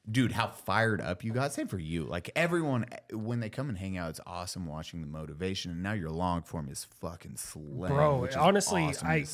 [0.08, 1.52] Dude, how fired up you got.
[1.52, 2.04] Same for you.
[2.04, 5.72] Like everyone, when they come and hang out, it's awesome watching the motivation.
[5.72, 7.92] And now your long form is fucking slim.
[7.92, 8.28] bro.
[8.38, 9.26] Honestly, awesome I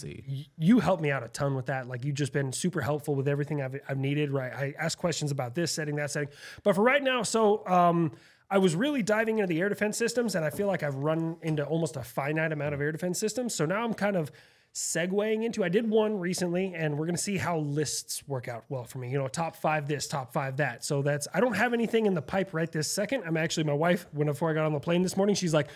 [0.56, 1.88] you helped me out a ton with that.
[1.88, 4.30] Like you've just been super helpful with everything I've, I've needed.
[4.30, 6.30] Right, I asked questions about this setting, that setting.
[6.62, 8.12] But for right now, so um,
[8.50, 11.36] I was really diving into the air defense systems, and I feel like I've run
[11.42, 13.54] into almost a finite amount of air defense systems.
[13.54, 14.32] So now I'm kind of
[14.74, 15.62] segueing into.
[15.62, 19.10] I did one recently, and we're gonna see how lists work out well for me.
[19.10, 20.84] You know, top five this, top five that.
[20.84, 23.24] So that's I don't have anything in the pipe right this second.
[23.24, 24.06] I'm actually my wife.
[24.12, 25.68] When before I got on the plane this morning, she's like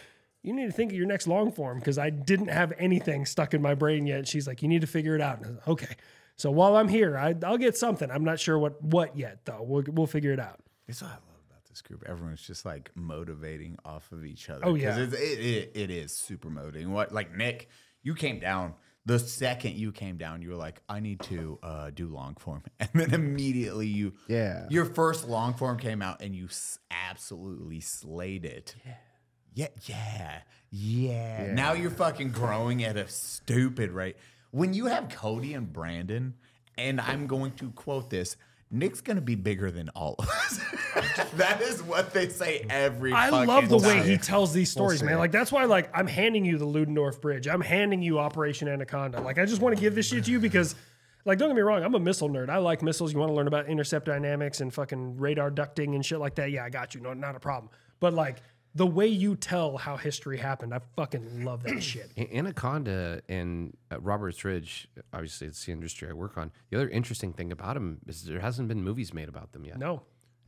[0.47, 3.52] you need to think of your next long form because I didn't have anything stuck
[3.52, 4.28] in my brain yet.
[4.28, 5.39] She's like, you need to figure it out.
[5.39, 5.97] And I was like, okay.
[6.36, 8.09] So while I'm here, I, I'll get something.
[8.10, 9.62] I'm not sure what what yet though.
[9.62, 10.60] We'll we'll figure it out.
[10.86, 12.05] That's what I love about this group.
[12.06, 14.64] Everyone's just like motivating off of each other.
[14.64, 14.97] Oh yeah.
[14.97, 16.93] it's, it, it, it is super motivating.
[16.93, 17.68] What like Nick,
[18.02, 18.74] you came down
[19.07, 22.62] The second you came down, you were like, I need to uh, do long form.
[22.81, 24.66] And then immediately you, Yeah.
[24.69, 28.74] your first long form came out and you s- absolutely slayed it.
[28.85, 28.93] Yeah.
[29.55, 29.69] Yeah.
[29.87, 30.41] Yeah.
[30.70, 31.53] Yeah.
[31.55, 34.16] Now you're fucking growing at a stupid rate.
[34.51, 36.35] When you have Cody and Brandon,
[36.77, 38.37] and I'm going to quote this,
[38.71, 40.61] Nick's gonna be bigger than all of us.
[41.35, 43.13] that is what they say every.
[43.13, 45.07] I fucking love the way he tells these stories, see.
[45.07, 45.19] man.
[45.19, 47.47] Like that's why, like, I'm handing you the Ludendorff Bridge.
[47.47, 49.21] I'm handing you Operation Anaconda.
[49.21, 50.75] Like, I just want to give this shit to you because,
[51.25, 52.51] like, don't get me wrong, I'm a missile nerd.
[52.51, 53.13] I like missiles.
[53.13, 56.51] You want to learn about intercept dynamics and fucking radar ducting and shit like that.
[56.51, 57.01] Yeah, I got you.
[57.01, 57.71] No, not a problem.
[58.01, 58.39] But like
[58.77, 62.11] the way you tell how history happened, I fucking love that shit.
[62.16, 66.53] Anaconda and uh, Roberts Ridge, obviously, it's the industry I work on.
[66.70, 69.78] The other interesting thing about them is there hasn't been movies made about them yet.
[69.78, 70.03] No,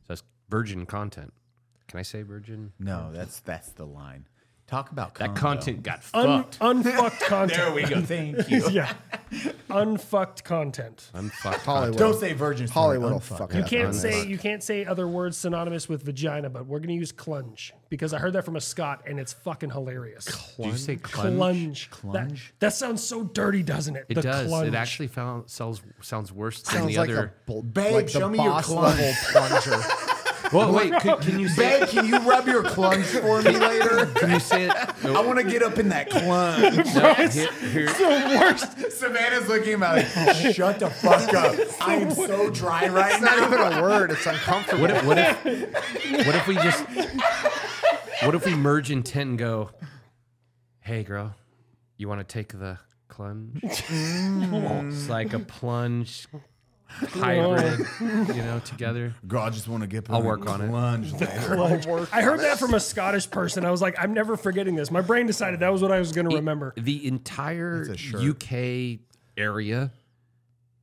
[0.07, 1.33] So it's virgin content.
[1.87, 2.71] Can I say virgin?
[2.77, 4.27] No, that's that's the line.
[4.69, 5.39] Talk about That condo.
[5.41, 6.57] content got Un- fucked.
[6.61, 7.59] unfucked content.
[7.59, 8.01] There we go.
[8.03, 8.69] Thank you.
[8.71, 8.93] yeah,
[9.69, 11.09] unfucked content.
[11.15, 11.97] Unfucked Hollywood.
[11.97, 12.67] Don't say virgin.
[12.67, 13.57] story, Hollywood will unfuck fuck it.
[13.57, 13.69] You up.
[13.69, 17.11] can't on say you can't say other words synonymous with vagina, but we're gonna use
[17.11, 20.25] clunge because I heard that from a Scot and it's fucking hilarious.
[20.57, 21.37] Did you say clunge?
[21.37, 21.89] Clunge.
[21.89, 22.13] Clunge?
[22.13, 24.05] That, that sounds so dirty, doesn't it?
[24.09, 24.51] It The does.
[24.51, 24.67] Clunge.
[24.67, 27.33] It actually found, sells, sounds worse than Sounds the like other.
[27.47, 28.83] a bl- Babe, like the show me your boss clunge.
[28.83, 29.83] level plunger.
[30.53, 31.79] well, wait, can, can you say?
[31.79, 34.07] Babe, can you rub your clunge for me later?
[34.15, 35.05] Can you say it?
[35.05, 37.31] I want to get up in that clunge.
[37.71, 38.57] Here- here-
[38.89, 41.55] Savannah's looking at me like, shut the fuck up.
[41.81, 43.07] I am so dry right now.
[43.09, 43.67] It's not now.
[43.67, 44.11] even a word.
[44.11, 44.81] It's uncomfortable.
[44.81, 45.43] What if, what if
[46.25, 46.85] what if we just
[48.23, 49.69] what if we merge intent and go,
[50.81, 51.35] hey girl,
[51.97, 52.77] you want to take the
[53.07, 53.61] plunge?
[53.61, 54.91] Mm.
[54.91, 56.27] It's like a plunge
[56.89, 59.13] hybrid, you know, together.
[59.27, 60.09] God, I just want to get.
[60.09, 60.69] I'll work on it.
[60.69, 62.07] Clunge later.
[62.11, 63.65] I heard that from a Scottish person.
[63.65, 64.91] I was like, I'm never forgetting this.
[64.91, 66.73] My brain decided that was what I was gonna remember.
[66.77, 68.43] The entire That's a shirt.
[68.43, 68.99] UK
[69.37, 69.91] area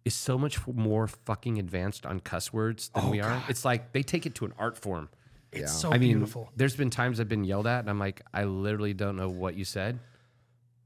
[0.04, 3.42] is so much more fucking advanced on cuss words than oh, we are.
[3.48, 5.08] It's like they take it to an art form.
[5.52, 6.50] It's so I mean, beautiful.
[6.54, 9.56] there's been times I've been yelled at and I'm like, I literally don't know what
[9.56, 9.98] you said,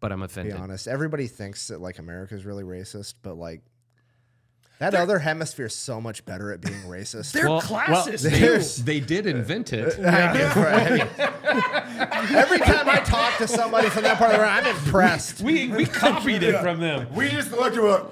[0.01, 0.57] but I'm be offended.
[0.57, 0.89] honest.
[0.89, 3.61] Everybody thinks that like America's really racist, but like
[4.81, 7.33] that other hemisphere is so much better at being racist.
[7.33, 8.83] They're classist they, too.
[8.85, 9.99] they did invent it.
[10.05, 10.57] I get
[10.93, 11.09] it.
[12.35, 15.43] Every time I talk to somebody from that part of the world, I'm impressed.
[15.43, 17.13] we we copied it from them.
[17.15, 18.07] We just looked at it.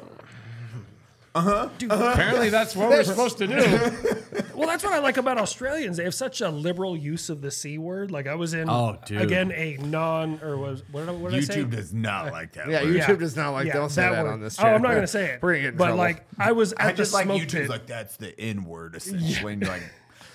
[1.35, 2.11] Uh-huh, uh-huh.
[2.13, 3.55] Apparently, that's what we're supposed to do.
[4.59, 5.97] Well, that's what I like about Australians.
[5.97, 8.11] They have such a liberal use of the c word.
[8.11, 9.21] Like I was in Oh, dude.
[9.23, 11.63] again a non or was what did I, what did I say?
[11.63, 12.69] YouTube does not like that.
[12.69, 12.95] Yeah, word.
[13.01, 13.67] YouTube does not like.
[13.67, 14.31] Yeah, don't say that, word.
[14.33, 14.59] on this.
[14.61, 15.43] Oh, I'm not gonna say it.
[15.43, 15.99] We're gonna get in but trouble.
[15.99, 17.69] like I was at I the just like smoke YouTube's pit.
[17.71, 19.53] like that's the N word essentially.
[19.53, 19.83] And you're like,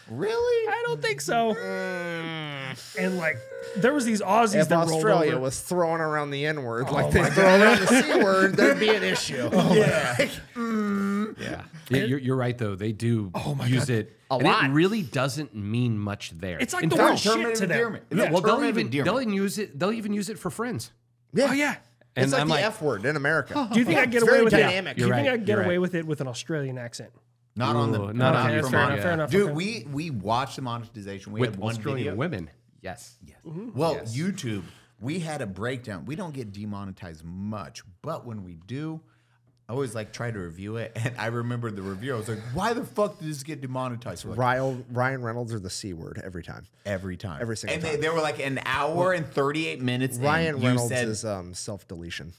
[0.10, 0.68] really?
[0.70, 1.54] I don't think so.
[1.54, 2.98] Mm.
[3.00, 3.38] and like
[3.78, 5.42] there was these Aussies if that rolled Australia over.
[5.42, 8.80] was throwing around the N word like oh they throw around the C word, there'd
[8.80, 9.50] be an issue.
[9.54, 10.16] Oh yeah.
[10.56, 11.40] Mm.
[11.40, 12.76] Yeah, Yeah, you're, you're right though.
[12.76, 14.66] They do oh use it A and lot.
[14.66, 16.60] It really doesn't mean much there.
[16.60, 17.72] It's like In the fact, word shit Terminator to them.
[17.78, 18.04] endearment.
[18.12, 19.78] Yeah, well, they'll terminative even they'll even use it.
[19.80, 20.92] They'll even use it for friends.
[21.34, 21.48] Yeah.
[21.50, 21.76] Oh yeah.
[22.16, 23.68] And it's like I'm the like, F word in America.
[23.74, 24.92] Do you think I get It's away very with dynamic.
[24.92, 24.96] it?
[24.98, 25.82] Do you You're think right, I get you're away right.
[25.82, 27.10] with it with an Australian accent?
[27.56, 29.00] Not on the not Okay, on that's the fair enough.
[29.02, 29.30] Fair enough.
[29.32, 29.54] Dude, okay.
[29.54, 31.34] we we watched the monetization.
[31.34, 32.16] We with had one Australian video.
[32.16, 32.50] women.
[32.82, 33.16] Yes.
[33.26, 33.38] Yes.
[33.46, 34.64] Well, YouTube,
[35.00, 36.06] we had a breakdown.
[36.06, 39.00] We don't get demonetized much, but when we do,
[39.70, 40.92] I always like try to review it.
[41.06, 42.16] And I remember the review.
[42.16, 45.54] I was like, "Why the fuck did this get demonetized?" We're like, Ryan, Ryan Reynolds
[45.54, 46.66] or the C word every time.
[46.86, 47.96] every time, Every single and time.
[47.96, 50.18] They, they were like an hour and thirty eight minutes.
[50.18, 50.24] in.
[50.24, 52.34] Ryan You Reynolds said- is um, self deletion.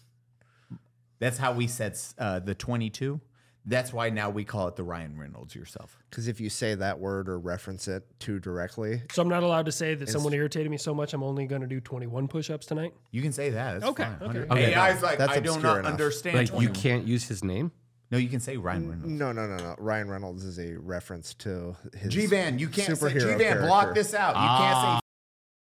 [1.21, 3.21] That's how we said uh, the twenty two.
[3.67, 5.97] That's why now we call it the Ryan Reynolds yourself.
[6.11, 9.65] Because if you say that word or reference it too directly, So I'm not allowed
[9.67, 12.67] to say that someone irritated me so much I'm only going to do 21 push-ups
[12.67, 12.93] tonight.
[13.11, 13.81] You can say that.
[13.81, 14.29] That's Okay, fine.
[14.31, 14.39] okay.
[14.53, 15.93] Okay, AI's like, that's I do obscure not enough.
[15.93, 16.37] understand.
[16.37, 16.75] Like you 21.
[16.75, 17.73] can't use his name.
[18.11, 19.11] No, you can say Ryan Reynolds.
[19.11, 19.75] no, no, no, no.
[19.79, 23.63] Ryan Reynolds is a reference to his G Van, you can't say G superhero Van.
[23.63, 24.03] Block character.
[24.03, 24.35] this out.
[24.37, 25.01] You can't say.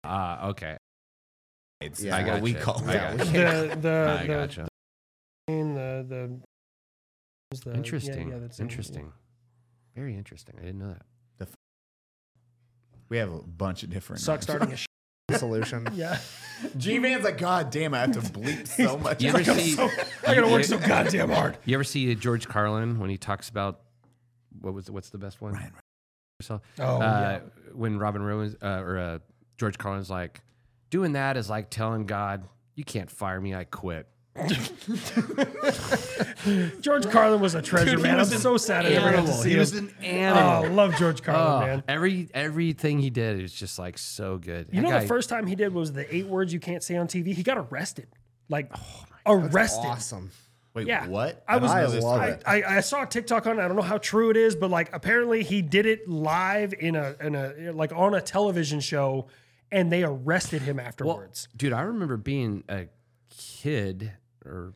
[0.06, 0.78] Ah, okay.
[1.82, 2.58] It's Yeah, I what got we you.
[2.58, 2.98] call I it.
[2.98, 3.32] got The you.
[3.32, 4.68] the I the, gotcha.
[5.48, 6.40] the the
[7.52, 8.30] the Interesting.
[8.30, 9.12] yeah, that's in- interesting.
[9.96, 10.56] Very interesting.
[10.58, 11.02] I didn't know that.
[13.08, 14.20] We have a bunch of different.
[14.22, 14.44] Suck names.
[14.44, 14.86] starting a sh-
[15.38, 15.88] solution.
[15.94, 16.18] yeah.
[16.78, 19.22] G Van's like, God damn, I have to bleep so much.
[19.22, 19.78] You ever see?
[20.26, 21.58] I gotta work so goddamn hard.
[21.66, 23.82] You ever see George Carlin when he talks about
[24.60, 25.54] what was what's the best one?
[25.54, 25.74] Ryan.
[26.42, 27.42] So, Oh, uh,
[27.74, 29.20] when Robin Rowan uh, or uh,
[29.58, 30.42] George Carlin's like,
[30.90, 33.54] doing that is like telling God, "You can't fire me.
[33.54, 34.08] I quit."
[36.82, 38.14] George Carlin was a treasure, Dude, he man.
[38.14, 39.34] I'm was an so sad I never got to Animal.
[39.34, 39.60] see He him.
[39.60, 40.70] was an Oh, animal.
[40.76, 41.84] love George Carlin, Oh, man.
[41.88, 44.68] every everything he did is just like so good.
[44.72, 46.84] You That know, guy- the first time he did was the eight words you can't
[46.84, 47.34] say on TV.
[47.34, 48.08] He got arrested.
[48.50, 49.88] like oh arrested.
[49.88, 50.30] Awesome.
[50.76, 51.08] Wait, Yeah.
[51.08, 51.42] what?
[51.48, 51.72] I was.
[51.72, 52.30] don't I love story.
[52.32, 52.44] it.
[52.46, 53.64] I, I saw a TikTok on it.
[53.64, 56.96] I don't know how true it is, but like apparently he did it live in
[56.96, 59.28] a in a like on a television show,
[59.72, 61.48] and they arrested him afterwards.
[61.56, 62.88] Dude, I remember being a
[63.30, 64.12] kid
[64.46, 64.74] or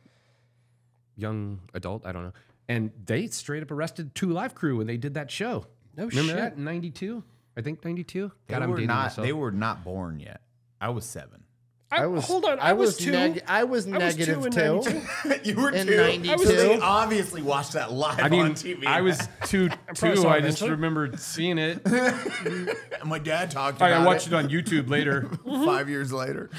[1.16, 2.34] young adult, I don't know,
[2.68, 5.66] and they straight up arrested Two Live Crew when they did that show.
[5.98, 6.38] No remember shit.
[6.38, 7.24] that in '92?
[7.58, 8.32] I think '92.
[8.48, 9.04] They God, I'm were dating not.
[9.04, 9.26] myself.
[9.28, 10.42] They were not born yet.
[10.80, 11.44] I was seven.
[11.92, 12.60] I, I was hold on.
[12.60, 13.12] I, was, two.
[13.12, 15.02] neg- I was I was two two.
[15.44, 15.98] you were In two.
[15.98, 16.38] 92.
[16.46, 18.86] So they obviously watched that live I mean, on TV.
[18.86, 20.16] I was two, two.
[20.16, 20.70] saw I just eventually.
[20.70, 21.82] remember seeing it.
[21.86, 22.70] And
[23.06, 23.92] my dad talked to me.
[23.92, 25.32] I watched it on YouTube later.
[25.66, 26.52] five years later.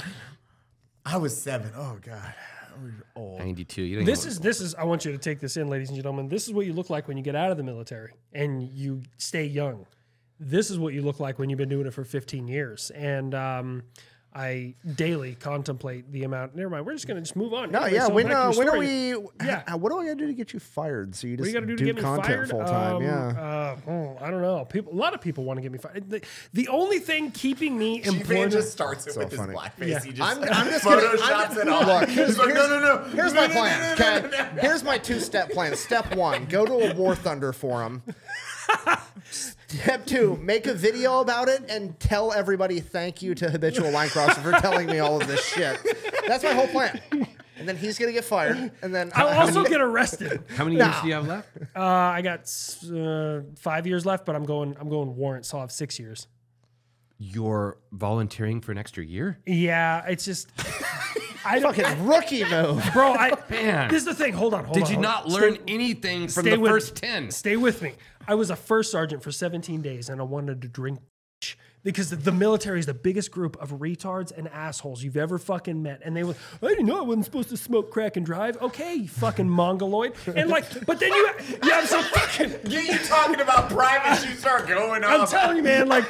[1.07, 1.71] I was seven.
[1.77, 2.50] Oh God, I was old.
[3.17, 3.83] '92.
[3.83, 4.75] You didn't This know- is this is.
[4.75, 6.29] I want you to take this in, ladies and gentlemen.
[6.29, 9.03] This is what you look like when you get out of the military and you
[9.19, 9.87] stay young.
[10.39, 12.91] This is what you look like when you've been doing it for 15 years.
[12.93, 13.83] And um,
[14.33, 16.55] I daily contemplate the amount.
[16.55, 16.87] Never mind.
[16.87, 17.73] We're just gonna just move on.
[17.73, 18.07] No, Anyway, yeah.
[18.07, 19.11] so When, uh, when are we?
[19.11, 19.17] Yeah.
[19.69, 19.75] Yeah.
[19.75, 21.17] What do I got to do to get you fired?
[21.17, 22.49] So you What just do you got to do to do get me content fired?
[22.51, 22.97] full time?
[22.97, 23.77] Um, yeah.
[23.87, 24.65] Uh, oh, I don't know.
[24.67, 26.09] People, a lot of people want to get me fired.
[26.09, 26.21] The,
[26.53, 28.51] the only thing keeping me G-Van employed.
[28.53, 29.53] just starts it So with funny.
[29.53, 29.89] his blackface.
[29.89, 30.01] Yeah.
[30.05, 31.85] He just I'm, I'm just gonna, photoshops I'm, it all.
[32.01, 33.05] Look, here's, He's like, no, no, no.
[33.11, 33.81] Here's No, my no, plan.
[33.81, 34.61] no, no, Okay, no, no.
[34.63, 35.75] here's my two-step plan.
[35.75, 38.03] Step one: go to a War Thunder forum.
[39.71, 44.09] Step two: make a video about it and tell everybody thank you to habitual line
[44.09, 45.79] crosser for telling me all of this shit.
[46.27, 47.01] That's my whole plan.
[47.57, 50.43] And then he's gonna get fired, and then I'll also get arrested.
[50.57, 51.49] How many years do you have left?
[51.77, 52.41] Uh, I got
[52.93, 54.77] uh, five years left, but I'm going.
[54.81, 56.27] I'm going warrant, so I'll have six years.
[57.19, 59.39] You're volunteering for an extra year?
[59.47, 60.49] Yeah, it's just.
[61.45, 62.89] I don't, fucking rookie move.
[62.93, 63.13] bro.
[63.15, 63.89] I Man.
[63.89, 64.33] this is the thing.
[64.33, 64.65] Hold on.
[64.65, 64.83] Hold on.
[64.83, 65.33] Did on, you hold not on.
[65.33, 67.31] learn Stay- anything from stay the with- first 10?
[67.31, 67.93] Stay with me.
[68.29, 71.01] I was a first sergeant for 17 days, and I wanted to drink
[71.83, 76.01] because the, military is the biggest group of retards and assholes you've ever fucking met.
[76.05, 78.61] And they were, I didn't know I wasn't supposed to smoke crack and drive.
[78.61, 80.15] Okay, you fucking mongoloid.
[80.27, 81.29] And like, but then you
[81.63, 82.71] you have some fucking.
[82.71, 85.89] Get you talking about privates, you start going I'm telling you, man.
[85.89, 86.05] Like,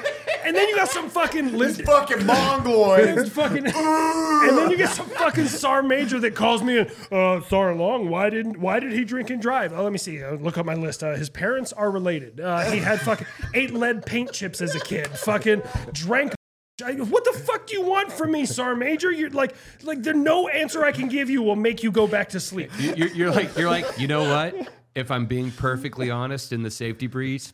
[0.45, 3.19] and then you got some fucking This fucking mongoloid.
[3.21, 7.75] It's fucking, and then you get some fucking SAR major that calls me, uh, Sar
[7.75, 8.09] Long.
[8.09, 8.59] Why didn't?
[8.59, 9.73] Why did he drink and drive?
[9.73, 10.23] Oh, let me see.
[10.23, 11.03] Uh, look up my list.
[11.03, 12.41] Uh, his parents are related.
[12.41, 15.09] Uh, he had fucking ate lead paint chips as a kid.
[15.09, 15.60] Fucking
[15.93, 16.33] drank.
[16.85, 19.11] I- What the fuck do you want from me, Sar Major?
[19.13, 22.31] You're like, like, there no answer I can give you will make you go back
[22.31, 22.71] to sleep.
[22.79, 24.69] You- You're, you're like, you're like, you know what?
[24.95, 27.53] If I'm being perfectly honest in the safety breeze,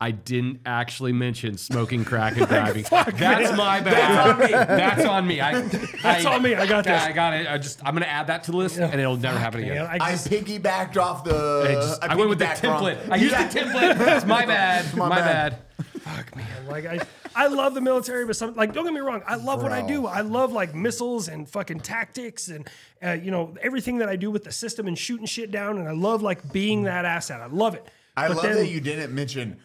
[0.00, 2.84] I didn't actually mention smoking crack and driving.
[2.90, 4.36] That's my bad.
[4.68, 5.40] That's on me.
[5.40, 6.56] I, That's on me.
[6.56, 7.00] I got this.
[7.00, 7.46] I got it.
[7.46, 9.76] I just, I'm gonna add that to the list, and it'll never happen again.
[9.76, 11.66] Man, I I piggybacked off the.
[11.68, 12.82] I, just- I went with the piggybacked wrong.
[12.82, 13.10] template.
[13.12, 14.16] I used the template.
[14.16, 14.96] It's my bad.
[14.96, 15.58] My, bad.
[15.78, 15.86] bad.
[16.02, 16.66] fuck, man.
[16.68, 16.98] Like, I,
[17.34, 19.22] I love the military, but some, like, don't get me wrong.
[19.26, 20.06] I love what I do.
[20.06, 22.68] I love like missiles and fucking tactics and,
[23.04, 25.78] uh, you know, everything that I do with the system and shooting shit down.
[25.78, 27.40] And I love like being that asset.
[27.40, 27.86] I love it.
[28.16, 29.58] I But love then- that you didn't mention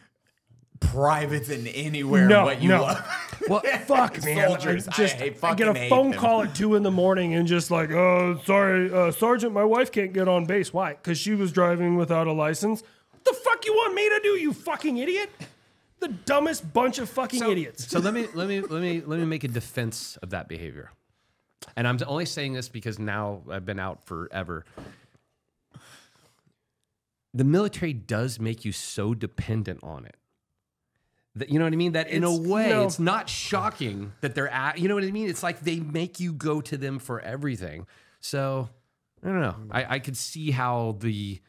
[0.79, 2.81] privates in anywhere No, what you no.
[2.83, 3.05] love.
[3.47, 4.47] Well, fuck, man.
[4.47, 6.19] Soldiers, I I just hate- I get a phone them.
[6.19, 9.91] call at two in the morning and just like, oh, sorry, uh, Sergeant, my wife
[9.91, 10.73] can't get on base.
[10.73, 10.93] Why?
[10.95, 12.81] Because she was driving without a license.
[13.11, 15.29] What the fuck you want me to do, you fucking idiot?
[15.99, 17.87] The dumbest bunch of fucking idiots.
[17.87, 20.91] So let me let me let me let me make a defense of that behavior.
[21.75, 24.65] And I'm only saying this because now I've been out forever.
[27.33, 30.15] The military does make you so dependent on it.
[31.35, 31.91] That you know what I mean?
[31.91, 32.85] That in a way, no.
[32.85, 34.79] it's not shocking that they're at.
[34.79, 35.29] You know what I mean?
[35.29, 37.85] It's like they make you go to them for everything.
[38.19, 38.69] So
[39.23, 39.55] I don't know.
[39.71, 41.39] I, I could see how the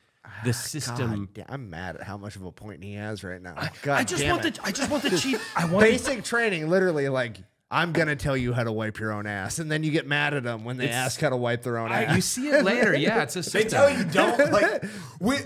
[0.45, 1.25] the ah, system.
[1.27, 3.55] God, damn, I'm mad at how much of a point he has right now.
[3.83, 4.55] God I just damn want it.
[4.55, 5.39] the I just want the cheap.
[5.57, 6.69] I want the- basic training.
[6.69, 7.39] Literally, like
[7.71, 10.35] I'm gonna tell you how to wipe your own ass, and then you get mad
[10.35, 12.15] at them when they It's- ask how to wipe their own ass.
[12.17, 12.95] You see it later.
[12.97, 13.63] Yeah, it's a system.
[13.63, 14.11] They system.
[14.13, 14.85] tell you don't like.
[15.21, 15.37] We,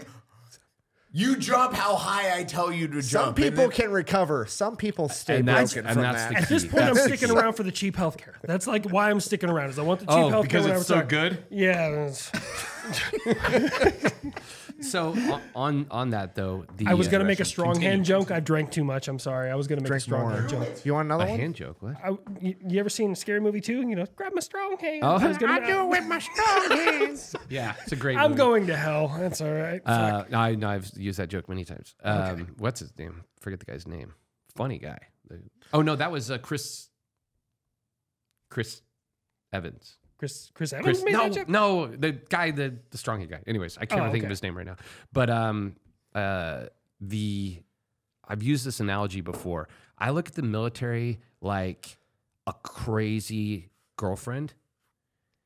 [1.15, 3.25] you jump how high I tell you to Some jump.
[3.27, 4.47] Some people then- can recover.
[4.47, 6.31] Some people stay And that's- broken and from that's that.
[6.31, 6.69] the At this key.
[6.71, 7.35] point, I'm sticking key.
[7.35, 8.33] around for the cheap healthcare.
[8.45, 9.69] That's like why I'm sticking around.
[9.71, 11.09] Is I want the cheap Oh, healthcare because I it's was so young.
[11.09, 11.45] good?
[11.51, 12.13] Yeah.
[14.83, 17.73] It's- So on- on on that though, the I was gonna uh, make a strong
[17.75, 17.91] continue.
[17.91, 18.31] hand joke.
[18.31, 19.09] I drank too much.
[19.09, 19.51] I'm sorry.
[19.51, 20.33] I was gonna make a strong more.
[20.33, 20.85] hand joke.
[20.85, 21.39] You want another a one?
[21.39, 21.77] hand joke.
[21.81, 21.97] What?
[22.05, 22.11] I,
[22.41, 23.73] you, you ever seen a Scary Movie 2?
[23.89, 25.01] You know, grab my strong hand.
[25.03, 25.17] Oh.
[25.17, 27.35] I was gonna, I do it with my strong hands.
[27.49, 28.17] Yeah, it's a great.
[28.19, 28.39] I'm movie.
[28.39, 29.15] going to hell.
[29.19, 29.81] That's all right.
[29.87, 31.95] Uh, I know I've used that joke many times.
[32.03, 33.25] Um, What's his name?
[33.41, 34.15] Forget the guy's name.
[34.55, 34.99] Funny guy.
[35.73, 36.89] Oh no, that was uh, Chris.
[38.51, 38.83] Chris
[39.53, 39.97] Evans.
[40.23, 41.49] Chris Chris Evans Chris, made no, that joke?
[41.49, 43.41] no, the guy, the the strong guy.
[43.45, 44.77] Anyways, I can't Oh, think of his name right now.
[45.13, 45.75] But um,
[46.15, 46.67] uh,
[47.01, 47.59] the
[48.29, 49.69] I've used this analogy before.
[49.99, 51.99] I look at the military like
[52.47, 54.55] a crazy girlfriend,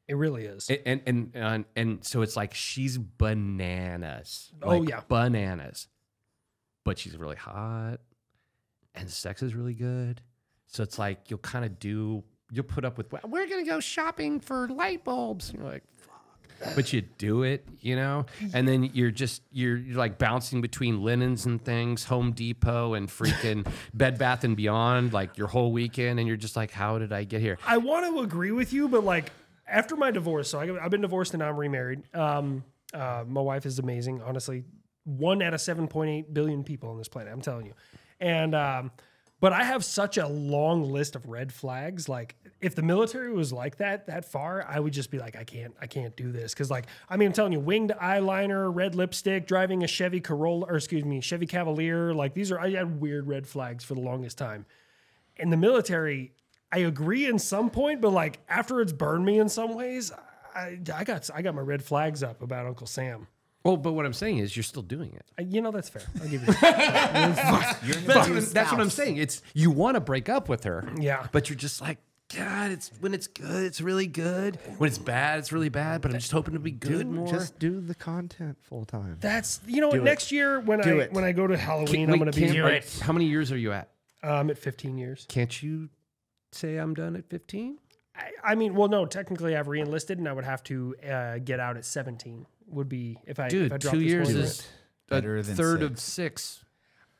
[0.08, 0.68] It really is.
[0.68, 4.52] A- and and and, and so it's like she's bananas.
[4.62, 5.00] Oh, yeah.
[5.08, 5.88] bananas.
[6.84, 8.00] But she's really hot,
[8.94, 10.20] and sex is really good.
[10.66, 12.24] So it's like you'll kind of do.
[12.50, 13.10] You'll put up with.
[13.12, 15.50] "Well, We're gonna go shopping for light bulbs.
[15.50, 16.74] And you're like, fuck.
[16.74, 18.24] But you do it, you know,
[18.54, 23.08] and then you're just you're, you're like bouncing between linens and things, Home Depot and
[23.08, 27.12] freaking Bed Bath and Beyond, like your whole weekend, and you're just like, how did
[27.12, 27.58] I get here?
[27.66, 29.32] I want to agree with you, but like
[29.68, 32.02] after my divorce, so I, I've been divorced and I'm remarried.
[32.14, 32.64] Um,
[32.94, 34.64] uh, my wife is amazing, honestly.
[35.04, 37.74] One out of 7.8 billion people on this planet, I'm telling you.
[38.20, 38.90] And, um,
[39.40, 42.08] but I have such a long list of red flags.
[42.08, 45.44] Like, if the military was like that, that far, I would just be like, I
[45.44, 46.54] can't, I can't do this.
[46.54, 50.66] Cause, like, I mean, I'm telling you, winged eyeliner, red lipstick, driving a Chevy Corolla,
[50.66, 52.14] or excuse me, Chevy Cavalier.
[52.14, 54.66] Like, these are, I had weird red flags for the longest time
[55.38, 56.32] in the military,
[56.72, 60.12] I agree in some point, but like after it's burned me in some ways,
[60.54, 63.26] I, I got I got my red flags up about Uncle Sam.
[63.66, 65.24] Well, but what I'm saying is you're still doing it.
[65.38, 66.02] I, you know that's fair.
[66.22, 66.52] I'll give you.
[66.60, 67.78] That.
[67.84, 69.16] You're That's, what, I'm- that's what I'm saying.
[69.16, 70.88] It's you want to break up with her.
[71.00, 71.26] Yeah.
[71.32, 71.98] But you're just like,
[72.34, 74.58] God, it's when it's good, it's really good.
[74.78, 76.00] When it's bad, it's really bad.
[76.00, 77.26] But I'm just hoping to be good more.
[77.26, 79.16] Just do the content full time.
[79.20, 80.02] That's you know what.
[80.02, 81.12] Next year when Do I it.
[81.12, 83.58] when I go to Halloween, Wait, I'm gonna be can't- like, How many years are
[83.58, 83.90] you at?
[84.22, 85.24] um, at 15 years.
[85.28, 85.88] Can't you
[86.52, 87.78] say I'm done at 15?
[88.16, 91.60] I, I mean, well, no, technically I've re-enlisted and I would have to uh, get
[91.60, 92.46] out at 17.
[92.68, 94.36] Would be if I if I Dude, dropped two this years one.
[94.38, 94.68] is
[95.08, 95.90] Better a than third six.
[95.92, 96.62] of six.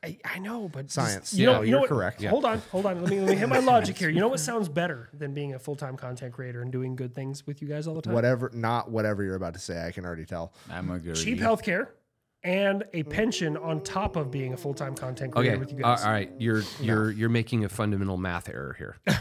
[0.04, 1.34] I, I know, but just- Science.
[1.34, 2.22] you Yeah, know, you you're know what- correct.
[2.24, 3.00] Hold on, hold on.
[3.00, 4.08] Let me let me hit my logic here.
[4.10, 7.14] You know what sounds better than being a full time content creator and doing good
[7.14, 8.12] things with you guys all the time?
[8.14, 9.84] Whatever, not whatever you're about to say.
[9.86, 10.52] I can already tell.
[10.70, 11.88] I'm gonna go with Cheap healthcare
[12.42, 15.78] and a pension on top of being a full time content creator Okay, with you
[15.78, 16.04] guys.
[16.04, 16.30] all right.
[16.38, 18.96] You're you're you're making a fundamental math error here.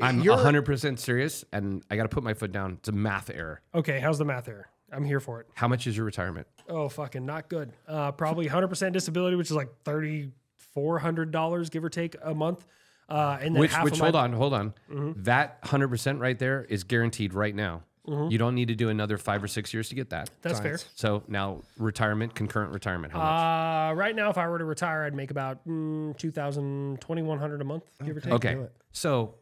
[0.00, 2.74] I'm You're- 100 percent serious, and I got to put my foot down.
[2.74, 3.60] It's a math error.
[3.74, 4.68] Okay, how's the math error?
[4.92, 5.46] I'm here for it.
[5.54, 6.46] How much is your retirement?
[6.68, 7.72] Oh, fucking not good.
[7.86, 12.64] Uh, probably 100% disability, which is like $3,400, give or take, a month.
[13.08, 14.74] Uh, and then Which, which, my, hold on, hold on.
[14.90, 15.22] Mm-hmm.
[15.22, 17.82] That 100% right there is guaranteed right now.
[18.30, 20.30] You don't need to do another five or six years to get that.
[20.40, 20.78] That's fair.
[20.94, 23.28] So now retirement, concurrent retirement, how much?
[23.28, 27.64] Uh, right now, if I were to retire, I'd make about mm, 2000 2100 a
[27.64, 28.32] month, give or take.
[28.32, 28.56] okay.
[28.92, 29.34] So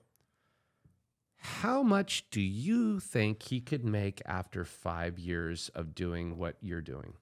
[1.39, 6.81] how much do you think he could make after five years of doing what you're
[6.81, 7.15] doing?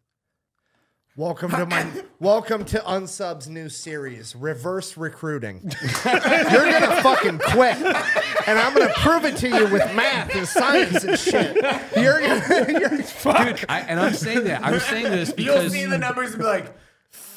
[1.17, 1.87] Welcome to my
[2.19, 5.61] welcome to Unsub's new series, Reverse Recruiting.
[6.05, 11.05] you're gonna fucking quit, and I'm gonna prove it to you with math and science
[11.05, 11.55] and shit.
[11.97, 14.65] You're gonna, you're, Dude, I, and I'm saying that.
[14.65, 16.77] I'm saying this because You'll see the numbers and be like,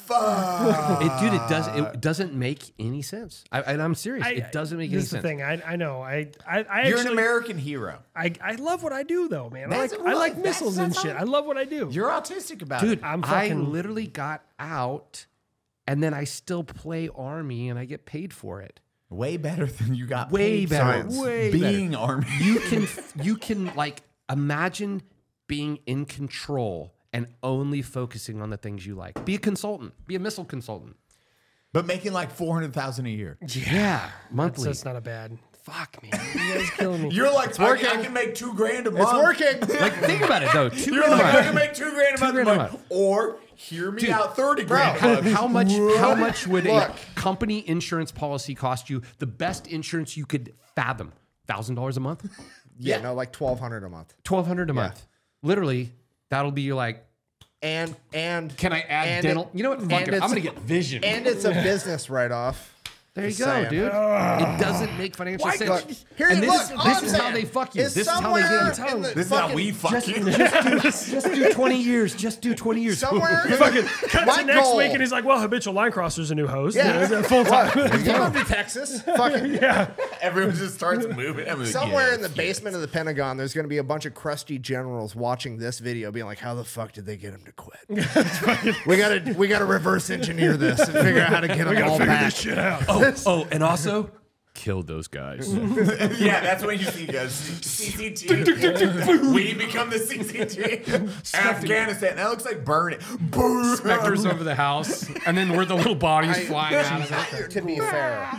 [0.08, 3.44] "Fuck." it, dude, it does it doesn't make any sense.
[3.52, 4.26] I, and I'm serious.
[4.26, 5.22] I- it doesn't make any This is the sense.
[5.24, 5.42] thing.
[5.42, 6.02] I, I know.
[6.02, 7.98] I I, I You're an actually, American hero.
[8.16, 9.72] I, I love what I do though, man.
[9.72, 11.14] I like That's I like what- missiles that's- and that's shit.
[11.16, 11.88] all- I love what I do.
[11.92, 12.86] You're autistic about it.
[12.86, 13.04] Dude, it.
[13.04, 15.26] I'm I fucking- literally got out
[15.86, 18.80] and then I still play Army and I get paid for it.
[19.10, 20.30] Way better than you got.
[20.30, 20.84] Way paid better.
[21.08, 21.16] Science.
[21.18, 22.26] Way being army.
[22.40, 22.86] You can
[23.22, 25.00] you can like imagine
[25.46, 29.24] being in control and only focusing on the things you like.
[29.24, 29.94] Be a consultant.
[30.06, 30.96] Be a missile consultant.
[31.72, 33.38] but making like four hundred thousand a year.
[33.48, 34.70] Yeah, So monthly.
[34.70, 35.38] it's not a bad.
[35.64, 37.10] Fuck man, you guys killing me.
[37.10, 37.86] You're like, I, working.
[37.88, 39.04] I can make two grand a month.
[39.04, 39.12] it's
[39.68, 39.78] working.
[39.80, 40.70] like think about it though.
[40.70, 42.34] Two You're grand a like, I can make two grand a month.
[42.34, 42.84] grand a I'm like, month.
[42.88, 44.98] Or hear me out, thirty grand.
[44.98, 45.70] How, how much?
[45.98, 49.02] How much would a company insurance policy cost you?
[49.18, 51.12] The best insurance you could fathom.
[51.46, 52.26] Thousand dollars a month.
[52.78, 55.06] yeah, no, like twelve hundred a month, Twelve hundred a month.
[55.42, 55.92] Literally,
[56.30, 57.04] that'll be like.
[57.62, 59.44] and and Can I add and dental?
[59.44, 59.82] it- you know what?
[59.82, 60.14] Fuck it.
[60.14, 61.02] I'm gonna get vision.
[61.04, 62.74] and it's a business write off.
[63.18, 63.70] There you Just go, saying.
[63.70, 63.86] dude.
[63.86, 65.68] it doesn't make financial sense.
[65.68, 65.84] Look,
[66.16, 67.82] here, and this look, is all this I'm is how saying they fuck you.
[67.82, 68.96] is This is how they somewhere get you.
[68.96, 70.24] in the This is how fucking- we fuck Just, you.
[70.24, 70.80] just, do,
[71.20, 72.14] just do 20 years.
[72.14, 72.98] Just do 20 years.
[72.98, 76.34] Somewhere, Fucking cut to next goal- week, and he's like, "Well, habitual line crosser's a
[76.34, 76.76] new host.
[76.76, 77.22] Yeah.
[77.22, 78.04] full time." What?
[78.04, 79.02] You moved to Texas.
[79.02, 79.56] Fucking
[80.20, 81.48] Everyone just starts moving.
[81.48, 83.84] I'm like, Somewhere in yes, the basement of the Pentagon, there's going to be a
[83.84, 87.32] bunch of crusty generals watching this video, being like, "How the fuck did they get
[87.32, 87.78] him to quit?
[88.86, 91.98] we gotta, we gotta reverse engineer this and figure out how to get them all
[91.98, 92.82] back." shit out.
[92.88, 94.10] Oh, oh, and also
[94.58, 95.48] killed those guys.
[96.18, 99.32] Yeah, that's when you see goes CCT.
[99.32, 101.34] we become the CCT.
[101.34, 102.16] Afghanistan.
[102.16, 103.02] That looks like burn it.
[103.20, 103.76] Burn.
[103.76, 107.50] Specters over the house, and then we're the little bodies flying out of it.
[107.52, 108.30] to be fair,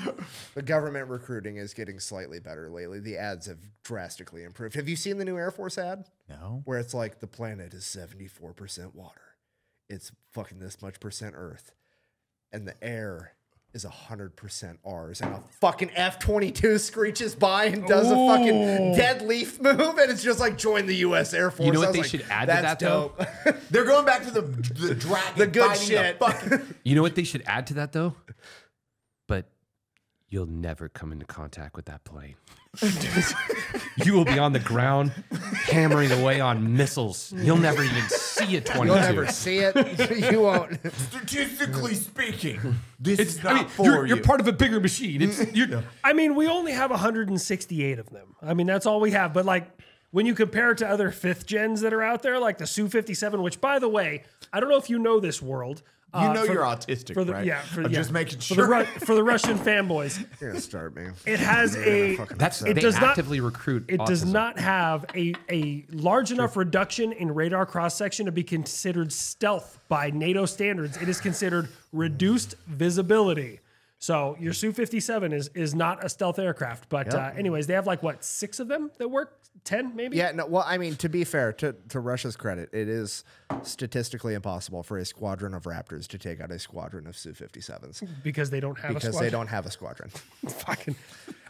[0.55, 2.99] the government recruiting is getting slightly better lately.
[2.99, 4.75] The ads have drastically improved.
[4.75, 6.05] Have you seen the new Air Force ad?
[6.27, 6.61] No.
[6.65, 9.21] Where it's like the planet is 74% water.
[9.87, 11.73] It's fucking this much percent Earth.
[12.51, 13.33] And the air
[13.73, 15.21] is 100% ours.
[15.21, 19.79] And a fucking F 22 screeches by and does a fucking dead leaf move.
[19.79, 21.33] And it's just like, join the U.S.
[21.33, 21.67] Air Force.
[21.67, 23.13] You know what they like, should add to "That's that, though?
[23.17, 25.33] dope." They're going back to the the dragon.
[25.37, 26.17] The good shit.
[26.19, 28.15] fucking- You know what they should add to that though?
[29.27, 29.49] But
[30.29, 32.35] you'll never come into contact with that plane.
[34.05, 35.11] you will be on the ground
[35.63, 37.33] hammering away on missiles.
[37.35, 38.85] You'll never even see a 22.
[38.85, 40.31] You'll never see it.
[40.31, 40.79] you won't.
[40.93, 44.15] Statistically speaking, this is not I mean, for you're, you.
[44.15, 45.23] you're part of a bigger machine.
[45.23, 48.35] It's, you're, I mean, we only have 168 of them.
[48.41, 49.33] I mean, that's all we have.
[49.33, 49.67] But like,
[50.11, 52.87] when you compare it to other fifth gens that are out there, like the Su
[52.87, 54.23] 57, which by the way,
[54.53, 55.81] I don't know if you know this world.
[56.13, 57.45] You uh, know for- you're autistic, for the, right?
[57.45, 57.99] Yeah, for, I'm yeah.
[57.99, 58.67] just making for sure.
[58.67, 61.07] The, Ru- for the Russian fanboys, You're going to start me.
[61.27, 62.15] it has a.
[62.35, 63.85] that's It they does not- actively recruit.
[63.87, 68.43] It does not have a, a large enough reduction in radar cross section to be
[68.43, 70.97] considered stealth by NATO standards.
[70.97, 73.59] It is considered reduced visibility.
[74.01, 76.87] So your Su 57 is is not a stealth aircraft.
[76.87, 79.35] But uh, anyways, they have like what six of them that work?
[79.65, 80.15] Ten maybe?
[80.15, 83.25] Yeah, no, well, I mean, to be fair, to, to Russia's credit, it is
[83.63, 88.07] statistically impossible for a squadron of Raptors to take out a squadron of Su 57s
[88.23, 89.25] Because they don't have a because squadron.
[89.25, 90.09] they don't have a squadron.
[90.47, 90.95] fucking.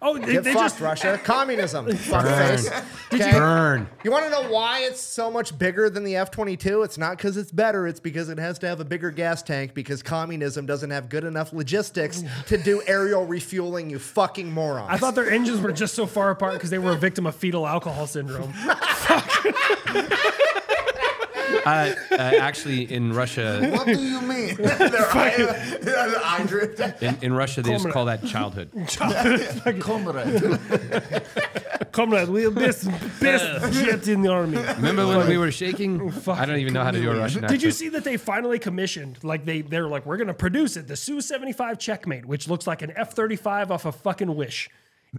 [0.01, 1.19] Oh, they, Get they fucked, just Russia.
[1.23, 1.87] Communism.
[1.87, 2.85] Fuckface.
[3.13, 3.31] Okay?
[3.31, 3.89] Burn.
[4.03, 6.83] You want to know why it's so much bigger than the F 22?
[6.83, 9.73] It's not because it's better, it's because it has to have a bigger gas tank
[9.73, 14.87] because communism doesn't have good enough logistics to do aerial refueling, you fucking morons.
[14.89, 17.35] I thought their engines were just so far apart because they were a victim of
[17.35, 18.53] fetal alcohol syndrome.
[21.69, 24.55] Uh, uh, actually, in Russia, what do you mean?
[24.55, 26.79] Their eye, the eye drift.
[27.03, 28.71] in, in Russia, they just call that childhood.
[29.79, 30.59] Comrade.
[31.91, 32.89] Comrade, we're best
[33.19, 34.57] best jet in the army.
[34.57, 36.11] Remember when we were shaking?
[36.27, 37.59] I don't even know how to do a Russian accent.
[37.59, 39.23] Did you see that they finally commissioned?
[39.23, 42.81] Like they they're like, we're gonna produce it, the Su 75 Checkmate, which looks like
[42.81, 44.69] an F 35 off a fucking wish.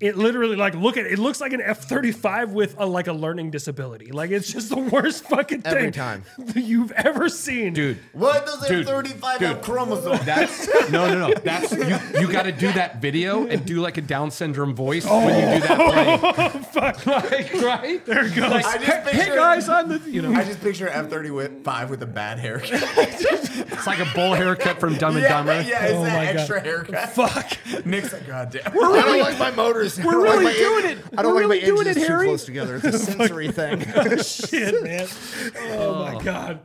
[0.00, 3.12] It literally like look at it looks like an F 35 with a like a
[3.12, 4.12] learning disability.
[4.12, 6.22] Like it's just the worst fucking thing Every time.
[6.54, 7.72] you've ever seen.
[7.72, 7.98] dude?
[8.12, 9.48] What does Dude, a 35 dude.
[9.48, 10.24] have chromosomes?
[10.24, 11.34] That's no, no, no.
[11.34, 12.20] That's you.
[12.20, 15.60] You got to do that video and do like a Down syndrome voice when you
[15.60, 15.90] do that oh.
[16.32, 16.62] play.
[16.72, 17.06] Fuck.
[17.06, 18.52] Like, right there it goes.
[18.52, 20.32] I just hey, hey picture- guys, I'm the you know.
[20.32, 22.70] I just picture F 35 with a bad haircut.
[22.80, 25.52] It's like a bowl haircut from Dumb and yeah, Dumber.
[25.62, 26.36] yeah, it's Oh that my God.
[26.36, 27.10] extra haircut.
[27.10, 27.84] Fuck.
[27.86, 28.66] Nick's like, God damn.
[28.68, 29.79] I don't like my motors.
[29.82, 30.98] I don't really like doing it.
[31.16, 32.26] I don't We're like really my doing engines it, too Harry.
[32.26, 32.76] close together.
[32.76, 33.84] It's a sensory thing.
[33.94, 35.06] Oh Shit, man.
[35.78, 36.60] Oh, my god.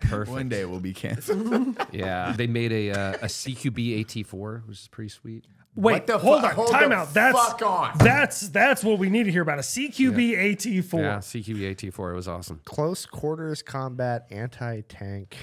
[0.00, 0.30] Perfect.
[0.30, 1.76] One day we'll be canceled.
[1.92, 5.44] Yeah, they made a uh, a CQB AT4, which is pretty sweet.
[5.76, 6.54] Wait, the hold fu- on.
[6.54, 7.14] hold Time the out.
[7.14, 7.92] That's fuck on.
[7.98, 10.92] that's that's what we need to hear about a CQB AT4.
[10.94, 12.12] Yeah, CQB AT4.
[12.12, 12.60] It was awesome.
[12.64, 15.36] Close quarters combat anti tank.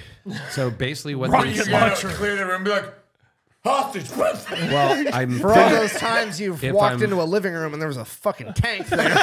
[0.52, 2.07] So basically, what Rocket they launcher.
[2.07, 2.10] launcher.
[2.10, 2.94] Clear the room and be like,
[3.68, 4.10] hostage.
[4.15, 7.81] well, I'm For all those times you've If walked I'm- into a living room and
[7.81, 9.10] there was a fucking tank there.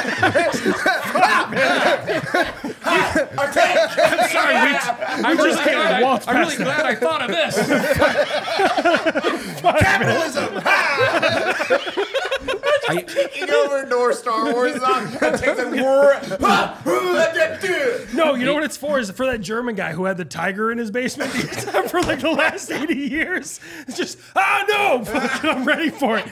[2.85, 4.77] Sorry, we,
[5.23, 7.55] I'm just can't walk I'm really glad I thought of this.
[12.87, 15.11] I, Kicking over North Star Wars on.
[15.19, 16.21] That takes a whir.
[17.35, 18.13] That dude.
[18.13, 18.99] no, you know what it's for?
[18.99, 21.31] Is for that German guy who had the tiger in his basement
[21.89, 23.59] for like the last 80 years.
[23.87, 26.25] It's just, ah, no, fuck, I'm ready for it.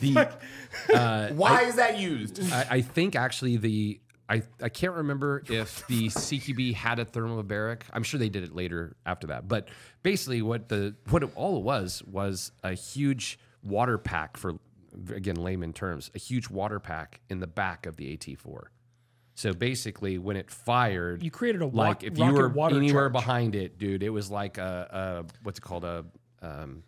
[0.00, 2.52] the, Why is that used?
[2.52, 7.82] I, I think actually the I, I can't remember if the CQB had a thermobaric.
[7.92, 9.46] I'm sure they did it later after that.
[9.46, 9.68] But
[10.02, 14.54] basically, what the what it, all it was was a huge water pack for
[15.14, 18.64] again layman terms, a huge water pack in the back of the AT4.
[19.34, 23.12] So basically, when it fired, You created a like if you were anywhere charge.
[23.12, 26.06] behind it, dude, it was like a, a what's it called a
[26.40, 26.82] um,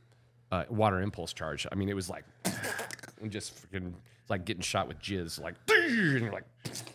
[0.51, 1.67] uh, water impulse charge.
[1.71, 2.25] I mean, it was like
[3.21, 3.93] and just freaking
[4.29, 6.45] like getting shot with jizz, like and you're like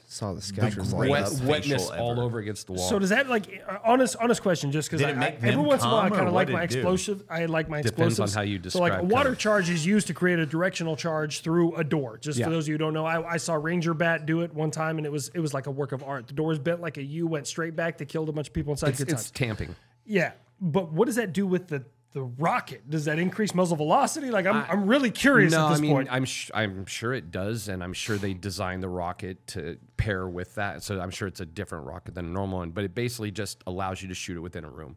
[0.08, 1.34] Saw the Skechers light wet, up.
[1.42, 2.22] wetness facial all ever.
[2.22, 2.88] over against the wall.
[2.88, 4.72] So does that like uh, honest honest question?
[4.72, 6.28] Just because Did I, it make every them once in a while I come, kind
[6.28, 6.78] of what like did my it do?
[6.78, 7.24] explosive.
[7.28, 7.96] I like my explosive.
[7.96, 8.36] Depends on explosives.
[8.36, 8.78] how you describe it.
[8.78, 9.38] So like a describe water coming.
[9.40, 12.20] charge is used to create a directional charge through a door.
[12.20, 12.46] Just Yeah.
[12.46, 14.70] for those of you who don't know, I, I saw Ranger Bat do it one
[14.70, 16.28] time, and it was it was like a work of art.
[16.28, 17.98] The doors bent like a U, went straight back.
[17.98, 18.90] They killed a bunch of people inside.
[18.90, 19.32] it's, Good it's times.
[19.32, 19.76] tamping.
[20.06, 21.84] Yeah, but what does that do with the
[22.14, 22.90] the rocket?
[22.90, 24.30] Does that increase muzzle velocity?
[24.32, 26.10] Like I'm I'm really curious No, at this I mean point.
[26.12, 30.28] I'm sh- I'm sure it does, and I'm sure they designed the rocket to pair
[30.28, 30.84] with that.
[30.84, 33.64] So I'm sure it's a different rocket than a normal one, but it basically just
[33.68, 34.96] allows you to shoot it within a room.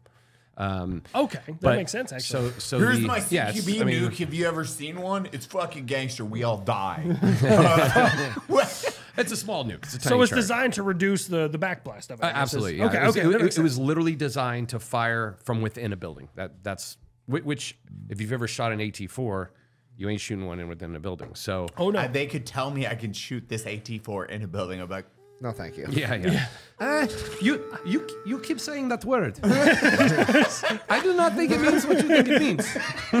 [0.59, 2.49] Um, okay, that but- makes sense actually.
[2.51, 4.17] So so Here's the, my yeah, it's- CQB I mean, nuke.
[4.17, 5.27] Have you ever seen one?
[5.31, 6.25] It's fucking gangster.
[6.25, 7.03] We all die.
[9.19, 9.83] It's a small nuke.
[9.83, 10.41] It's a tiny so it's charge.
[10.41, 12.23] designed to reduce the the backblast of it.
[12.23, 12.77] Uh, absolutely.
[12.77, 12.85] yeah.
[12.85, 13.01] Okay.
[13.01, 13.27] It was, okay.
[13.27, 16.29] it, it- it was literally designed to fire from within a building.
[16.35, 17.77] That that's Whi- Which,
[18.09, 19.49] if you've ever shot an AT4,
[19.97, 21.35] you ain't shooting one in within a building.
[21.35, 21.99] So, Oh no.
[21.99, 24.79] Uh, they could tell me I can shoot this AT4 in a building.
[24.79, 25.05] I'm like,
[25.41, 25.87] No, thank you.
[25.89, 26.45] yeah, yeah.
[26.79, 27.07] Uh,
[27.41, 27.53] you
[27.85, 29.39] you you keep saying that word.
[29.43, 32.65] I do not think it means what you think it means.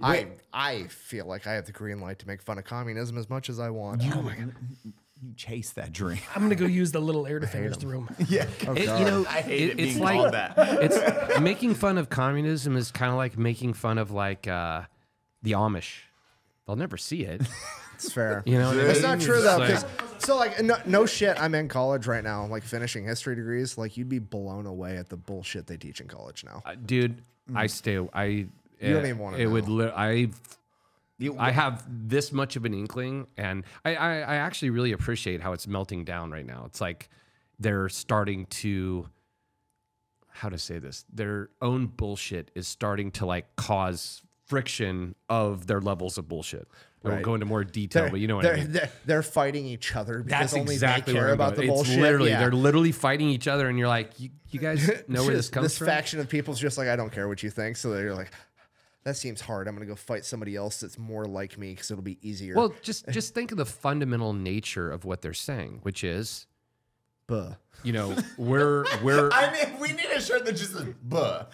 [0.00, 3.28] I I feel like I have the green light to make fun of communism as
[3.30, 4.02] much as I want.
[4.14, 4.52] oh my god,
[5.22, 6.18] you chase that dream.
[6.34, 8.08] I'm gonna go use the little air defenders room.
[8.28, 10.54] yeah, It- you know, I hate it, it's being like called that.
[10.58, 14.82] it's making fun of communism is kind of like making fun of like uh,
[15.42, 16.00] the Amish.
[16.66, 17.42] They'll never see it.
[17.94, 18.42] It's fair.
[18.46, 19.10] You know, what I It's mean?
[19.10, 19.84] not true though, like- because
[20.18, 21.40] so like no, no shit.
[21.40, 23.76] I'm in college right now, like finishing history degrees.
[23.78, 26.62] Like you'd be blown away at the bullshit they teach in college now.
[26.66, 27.22] Uh, dude,
[27.54, 27.98] I stay.
[28.12, 28.48] I You
[28.80, 29.68] don't uh, even wanna It would.
[29.68, 29.74] know.
[29.74, 30.30] Li- I You-
[31.38, 35.52] I have this much of an inkling, and I, I, I actually really appreciate how
[35.52, 36.64] it's melting down right now.
[36.66, 37.08] It's like
[37.58, 39.08] they're starting to,
[40.28, 45.80] how to say this, their own bullshit is starting to like cause friction of their
[45.80, 46.68] levels of bullshit.
[47.04, 48.72] I won't go into more detail, but you know what they're, I mean.
[48.72, 51.98] they're, they're fighting each other because That's only exactly they care about the It's bullshit.
[51.98, 52.38] literally, yeah.
[52.38, 55.64] they're literally fighting each other, and you're like, you, you guys know where this comes
[55.64, 55.86] this from?
[55.86, 58.30] This faction of people's just like I don't care what you think, so they're like,
[59.04, 59.66] that seems hard.
[59.66, 62.54] I'm gonna go fight somebody else that's more like me because it'll be easier.
[62.54, 66.46] Well, just just think of the fundamental nature of what they're saying, which is,
[67.26, 67.54] Buh.
[67.82, 71.44] you know, we're we're I mean, we need a shirt that just says "buh."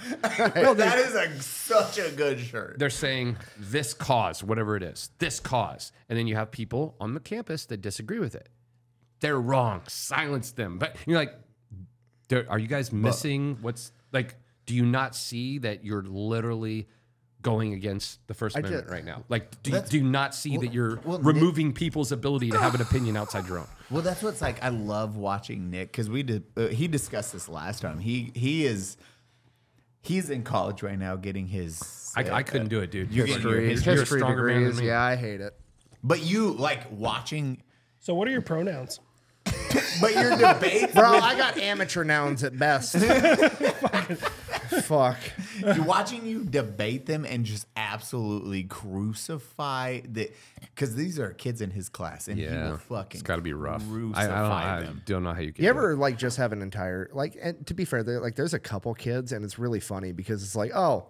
[0.57, 2.79] well, that is a such a good shirt.
[2.79, 7.15] they're saying this cause, whatever it is, this cause, and then you have people on
[7.15, 8.49] the campus that disagree with it.
[9.21, 9.83] They're wrong.
[9.89, 10.79] Silence them.
[10.79, 11.35] But you're like,
[12.49, 14.37] are you guys missing what's like?
[14.67, 16.89] Do you not see that you're literally
[17.43, 19.25] going against the First Amendment ju- right now?
[19.29, 22.75] Like, do you, do you not see that you're well, removing people's ability to have
[22.75, 23.67] an opinion outside your own?
[23.91, 24.63] Well, that's what's like.
[24.63, 26.45] I love watching Nick because we did.
[26.57, 27.99] Uh, he discussed this last time.
[27.99, 28.97] He he is.
[30.01, 32.13] He's in college right now, getting his.
[32.17, 33.11] I, I couldn't do it, dude.
[33.13, 34.87] You're You're, getting your you're, history- a History stronger man than degrees, me.
[34.89, 35.55] yeah, I hate it.
[36.03, 37.63] But you like watching.
[37.99, 39.01] So what are your pronouns?
[40.01, 42.95] But your debate, Bro, I got amateur nouns at best.
[44.83, 45.19] Fuck.
[45.61, 50.31] You're watching you debate them and just absolutely crucify the
[50.61, 53.43] because these are kids in his class and he Yeah, will fucking it's got to
[53.43, 53.83] be rough.
[53.83, 55.03] I, I don't, crucify I them.
[55.07, 55.65] don't know how you can.
[55.65, 58.35] You do ever like just have an entire like and to be fair, there like
[58.37, 61.07] there's a couple kids and it's really funny because it's like, oh,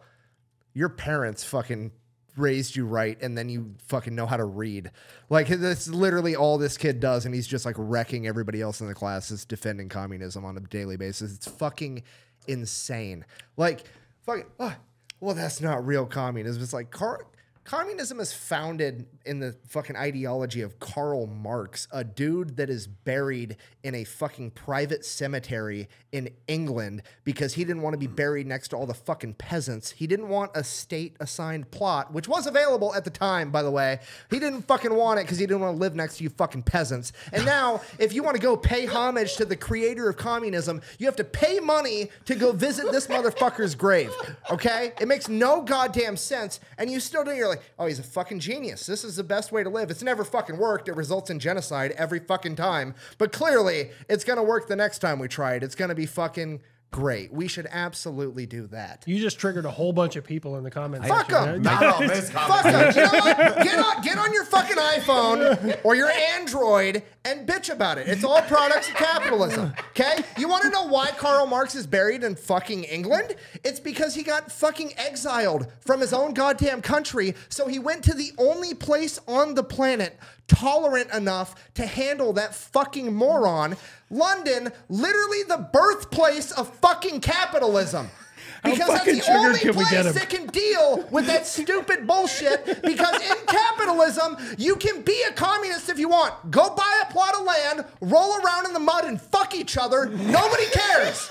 [0.75, 1.93] your parents fucking
[2.37, 4.93] raised you right and then you fucking know how to read.
[5.29, 8.87] Like that's literally all this kid does and he's just like wrecking everybody else in
[8.87, 11.35] the class is defending communism on a daily basis.
[11.35, 12.05] It's fucking
[12.49, 13.25] insane.
[13.57, 13.85] Like
[14.23, 14.75] fucking oh,
[15.21, 16.63] well that's not real communism.
[16.63, 17.27] It's like car
[17.69, 23.57] Communism is founded in the fucking ideology of Karl Marx, a dude that is buried
[23.83, 28.69] in a fucking private cemetery in England because he didn't want to be buried next
[28.69, 29.91] to all the fucking peasants.
[29.91, 33.71] He didn't want a state assigned plot, which was available at the time, by the
[33.71, 34.01] way.
[34.31, 36.63] He didn't fucking want it because he didn't want to live next to you fucking
[36.63, 37.13] peasants.
[37.33, 41.07] And now, if you want to go pay homage to the creator of communism, you
[41.07, 44.13] have to pay money to go visit this motherfucker's grave.
[44.51, 44.93] Okay?
[45.01, 46.61] It makes no goddamn sense.
[46.79, 48.87] And you still do, you're like, oh, he's a fucking genius.
[48.87, 49.91] This is the best way to live.
[49.91, 50.89] It's never fucking worked.
[50.89, 52.95] It results in genocide every fucking time.
[53.19, 55.63] But clearly, it's gonna work the next time we try it.
[55.63, 57.33] It's gonna be fucking great.
[57.33, 59.05] We should absolutely do that.
[59.07, 61.07] You just triggered a whole bunch of people in the comments.
[61.07, 61.55] Fuck section.
[61.57, 61.63] 'em.
[61.63, 62.93] Not on this Fuck them.
[62.95, 63.55] You know?
[63.63, 68.09] Get on, get on your fucking iPhone or your Android and bitch about it.
[68.09, 69.73] It's all products of capitalism.
[69.91, 70.23] Okay?
[70.39, 73.35] You want to know why Karl Marx is buried in fucking England?
[73.65, 77.35] It's because he got fucking exiled from his own goddamn country.
[77.49, 82.55] So he went to the only place on the planet tolerant enough to handle that
[82.55, 83.77] fucking moron.
[84.11, 88.09] London, literally the birthplace of fucking capitalism.
[88.65, 93.37] Because that's the only can place that can deal with that stupid bullshit because in
[93.47, 96.51] capitalism, you can be a communist if you want.
[96.51, 100.07] Go buy a plot of land, roll around in the mud, and fuck each other.
[100.07, 101.31] Nobody cares.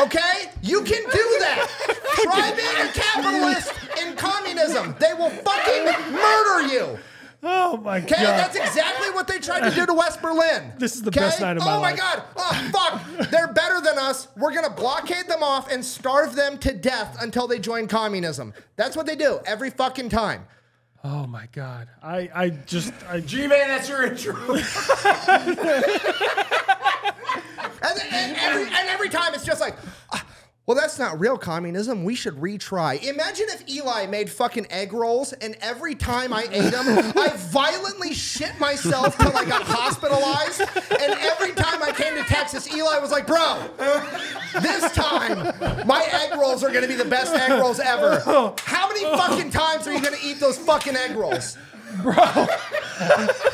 [0.00, 0.50] Okay?
[0.62, 1.68] You can do that.
[2.22, 3.72] Try being a capitalist
[4.02, 4.96] in communism.
[4.98, 6.98] They will fucking murder you.
[7.46, 8.38] Oh my Okay, god.
[8.38, 10.72] that's exactly what they tried to do to West Berlin.
[10.78, 11.20] This is the Okay?
[11.20, 11.98] best night of my Oh my life.
[11.98, 12.22] god!
[12.36, 13.30] Oh fuck!
[13.30, 14.28] They're better than us.
[14.36, 18.54] We're gonna blockade them off and starve them to death until they join communism.
[18.76, 20.46] That's what they do every fucking time.
[21.04, 21.88] oh my god.
[22.02, 24.34] I I just I G man, that's your intro.
[27.86, 29.76] And, and every, and every time it's just like,
[30.10, 30.24] "Ah,
[30.66, 32.04] Well, that's not real communism.
[32.04, 33.02] We should retry.
[33.04, 38.14] Imagine if Eli made fucking egg rolls and every time I ate them, I violently
[38.14, 40.60] shit myself till I got hospitalized.
[40.90, 43.62] And every time I came to Texas, Eli was like, bro,
[44.62, 45.54] this time
[45.86, 48.20] my egg rolls are gonna be the best egg rolls ever.
[48.64, 51.58] How many fucking times are you gonna eat those fucking egg rolls?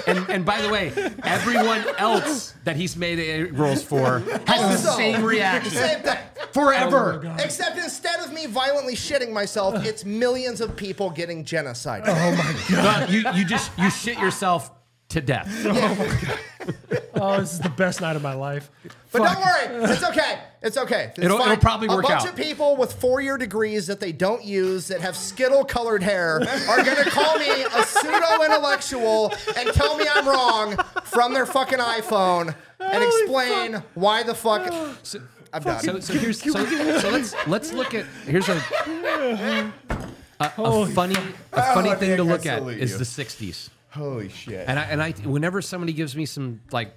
[0.07, 0.93] And, and by the way,
[1.25, 6.19] everyone else that he's made egg rolls for has the Also, same reaction Same thing.
[6.53, 7.23] forever.
[7.25, 12.03] Oh except instead of me violently shitting myself, it's millions of people getting genocide.
[12.07, 14.71] Oh no, you, you just you shit yourself
[15.11, 16.37] to death.
[17.15, 18.71] Oh, oh, this is the best night of my life.
[19.11, 19.33] But Fuck.
[19.33, 19.43] don't
[19.83, 20.39] worry, it's okay.
[20.63, 21.05] It's okay.
[21.17, 22.29] It's It'll- it'll probably work A bunch out.
[22.29, 26.37] of people with four-year degrees that they don't use that have skittle-colored hair
[26.69, 32.55] are gonna call me a pseudo-intellectual and tell me I'm wrong from their fucking iPhone
[32.79, 34.71] and explain why the fuck.
[35.53, 35.81] I'm done.
[35.83, 36.53] So, so here's so,
[37.01, 38.63] so let's let's look at here's a
[40.39, 41.17] a, a funny
[41.53, 42.99] a funny Oh, thing Nick, to I look at salute is you.
[42.99, 43.71] the '60s.
[43.91, 44.69] Holy shit.
[44.69, 46.93] And I and I whenever somebody gives me some like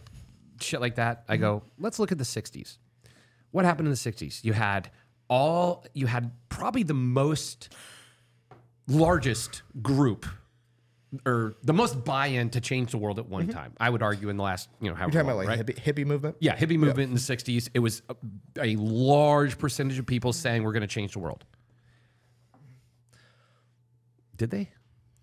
[0.60, 1.84] shit like that, I go, mm-hmm.
[1.84, 2.78] let's look at the 60s.
[3.52, 4.44] What happened in the 60s?
[4.44, 4.90] You had
[5.28, 7.74] all you had probably the most
[8.88, 10.26] largest group
[11.26, 13.52] or the most buy-in to change the world at one mm-hmm.
[13.52, 13.74] time.
[13.80, 16.06] I would argue in the last, you know, how You're talking about like hippie, hippie
[16.06, 16.38] movement?
[16.40, 17.70] yeah, hippie movement in the 60s.
[17.74, 18.16] It was a,
[18.60, 21.46] a large percentage of people saying we're going to change the world.
[24.38, 24.72] Did they?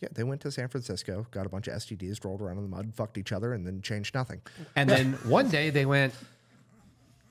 [0.01, 2.69] Yeah, they went to San Francisco, got a bunch of STDs, rolled around in the
[2.75, 4.41] mud, fucked each other, and then changed nothing.
[4.75, 6.15] And then one day they went,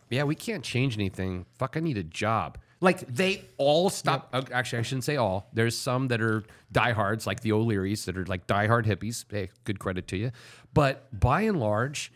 [0.10, 1.46] Yeah, we can't change anything.
[1.58, 2.60] Fuck, I need a job.
[2.82, 4.30] Like they all stop.
[4.32, 5.50] uh, Actually, I shouldn't say all.
[5.52, 9.26] There's some that are diehards, like the O'Learys, that are like diehard hippies.
[9.30, 10.32] Hey, good credit to you.
[10.74, 12.12] But by and large,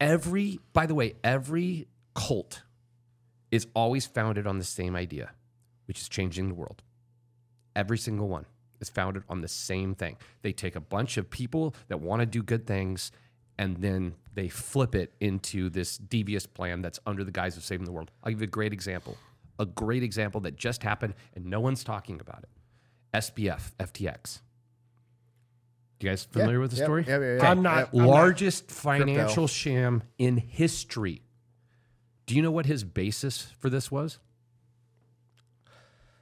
[0.00, 2.62] every, by the way, every cult
[3.50, 5.32] is always founded on the same idea,
[5.86, 6.82] which is changing the world.
[7.76, 8.46] Every single one
[8.82, 10.16] is founded on the same thing.
[10.42, 13.10] They take a bunch of people that want to do good things
[13.58, 17.86] and then they flip it into this devious plan that's under the guise of saving
[17.86, 18.10] the world.
[18.22, 19.16] I'll give you a great example.
[19.58, 22.48] A great example that just happened and no one's talking about it.
[23.14, 24.40] SBF, FTX.
[26.00, 27.04] You guys familiar with the Yep, story?
[27.06, 27.42] yep, yep, yep.
[27.44, 27.76] I'm not.
[27.78, 27.88] Yep.
[27.92, 31.22] I'm not- Largest financial sham in history.
[32.26, 34.18] Do you know what his basis for this was?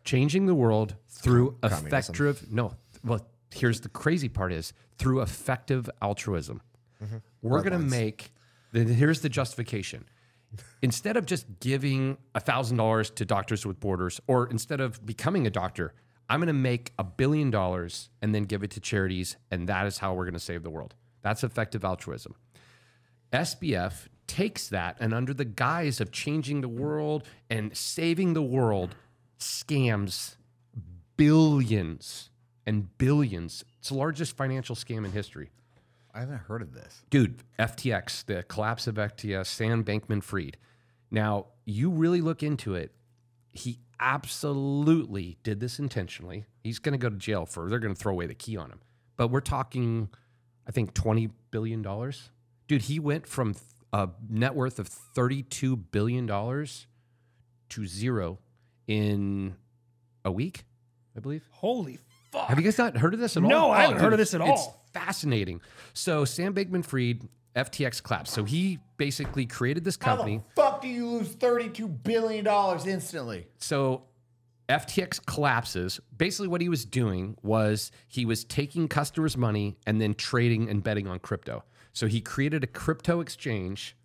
[0.04, 2.46] Changing the world through effective.
[2.50, 2.74] No,
[3.04, 6.62] well, here's the crazy part: is through effective altruism.
[7.02, 7.16] Mm-hmm.
[7.42, 8.32] We're going to make.
[8.72, 10.04] then Here's the justification.
[10.82, 15.50] Instead of just giving thousand dollars to Doctors with Borders, or instead of becoming a
[15.50, 15.94] doctor,
[16.28, 19.86] I'm going to make a billion dollars and then give it to charities, and that
[19.86, 20.94] is how we're going to save the world.
[21.22, 22.34] That's effective altruism.
[23.32, 28.94] SBF takes that and, under the guise of changing the world and saving the world,
[29.38, 30.36] scams
[31.20, 32.30] billions
[32.64, 33.62] and billions.
[33.78, 35.50] It's the largest financial scam in history.
[36.14, 37.02] I haven't heard of this.
[37.10, 40.56] Dude, FTX, the collapse of FTX, Sam Bankman Fried.
[41.10, 42.94] Now, you really look into it,
[43.52, 46.46] he absolutely did this intentionally.
[46.64, 48.70] He's going to go to jail for, they're going to throw away the key on
[48.70, 48.80] him.
[49.18, 50.08] But we're talking,
[50.66, 51.82] I think, $20 billion.
[52.66, 53.56] Dude, he went from
[53.92, 58.38] a net worth of $32 billion to zero
[58.86, 59.56] in
[60.24, 60.64] a week,
[61.16, 61.46] I believe.
[61.50, 61.98] Holy
[62.30, 62.48] fuck.
[62.48, 63.48] Have you guys not heard of this at all?
[63.48, 64.52] No, I haven't heard of this at all.
[64.52, 64.84] It's all.
[64.92, 65.60] fascinating.
[65.94, 68.32] So Sam Bankman Fried, FTX collapsed.
[68.32, 70.38] So he basically created this How company.
[70.54, 72.46] the fuck do you lose $32 billion
[72.86, 73.48] instantly?
[73.58, 74.04] So
[74.68, 76.00] FTX collapses.
[76.16, 80.82] Basically, what he was doing was he was taking customers' money and then trading and
[80.82, 81.64] betting on crypto.
[81.92, 83.96] So he created a crypto exchange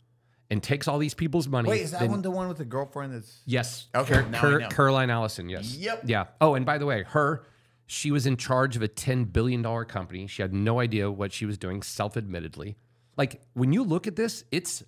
[0.49, 1.69] and takes all these people's money.
[1.69, 3.41] Wait, is that then- one the one with the girlfriend that's.
[3.45, 3.87] Yes.
[3.95, 4.67] Okay, Car- now I know.
[4.69, 5.49] Caroline Ellison.
[5.49, 5.75] Yes.
[5.75, 6.03] Yep.
[6.05, 6.25] Yeah.
[6.39, 7.45] Oh, and by the way, her,
[7.87, 10.27] she was in charge of a $10 billion company.
[10.27, 12.77] She had no idea what she was doing, self admittedly.
[13.17, 14.83] Like when you look at this, it's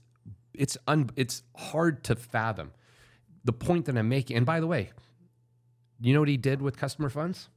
[0.53, 2.71] it's un, it's hard to fathom.
[3.45, 4.91] The point that I'm making, and by the way,
[6.01, 7.49] you know what he did with customer funds?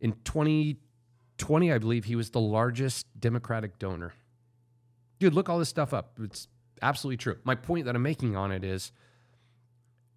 [0.00, 4.14] In 2020, I believe he was the largest Democratic donor.
[5.20, 6.18] Dude, look all this stuff up.
[6.20, 6.48] It's
[6.84, 7.36] absolutely true.
[7.44, 8.92] My point that I'm making on it is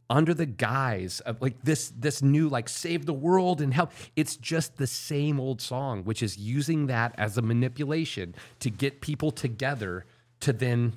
[0.10, 4.38] under the guise of like this this new like save the world and help it's
[4.38, 9.32] just the same old song which is using that as a manipulation to get people
[9.32, 10.06] together
[10.40, 10.94] to then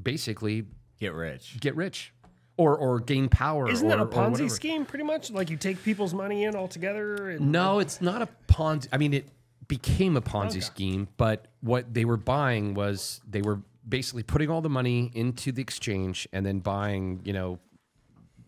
[0.00, 0.66] basically
[0.98, 1.56] Get rich.
[1.58, 2.12] get rich
[2.58, 5.30] or or gain power Isn't or, that a Ponzi scheme pretty much?
[5.30, 8.88] Like you take people's money in all together and No, it's not a Ponzi.
[8.92, 9.26] I mean, it
[9.66, 14.60] became a Ponzi scheme, but what they were buying was they were basically putting all
[14.60, 17.58] the money into the exchange and then buying, you know,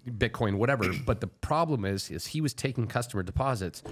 [0.06, 0.92] Bitcoin, whatever.
[1.06, 3.82] but the problem is, is he was taking customer deposits,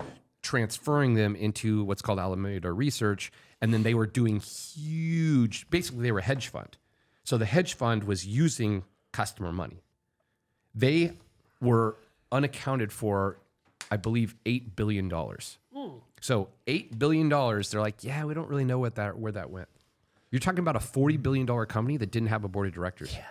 [0.43, 5.69] transferring them into what's called Alameda Research, and then they were doing huge.
[5.71, 6.77] Basically, they were a hedge fund.
[7.25, 9.83] So the hedge fund was using customer money.
[10.75, 11.13] They
[11.61, 11.97] were
[12.33, 13.39] unaccounted for,
[13.91, 15.59] I believe, eight billion dollars.
[15.75, 15.99] Hmm.
[16.21, 17.71] So eight billion dollars.
[17.71, 19.69] They're like, yeah, we don't really know what that where that went.
[20.31, 21.23] You're talking about a forty mm-hmm.
[21.23, 23.15] billion dollar company that didn't have a board of directors.
[23.15, 23.25] Yeah.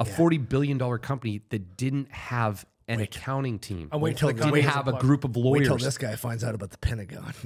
[0.00, 3.90] A forty billion dollar company that didn't have an accounting team.
[3.92, 5.68] Waiting till the didn't have a doesn't group of lawyers.
[5.68, 7.34] Wait till this guy finds out about the Pentagon.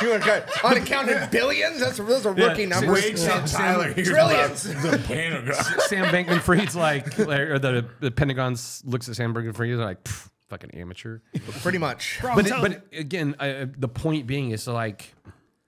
[0.00, 1.80] you want to unaccounted billions?
[1.80, 3.04] That's those are rookie Yeah, numbers.
[3.04, 4.66] Wait till Tyler hears Trillions.
[4.66, 5.54] about the Pentagon.
[5.86, 10.02] Sam Bankman Fried's like, or the, the Pentagon looks at Sam Bankman Fried, they're like,
[10.04, 11.18] "Pff, fucking amateur.
[11.62, 12.18] Pretty much.
[12.20, 15.14] Bro, but telling but again, I, the point being is like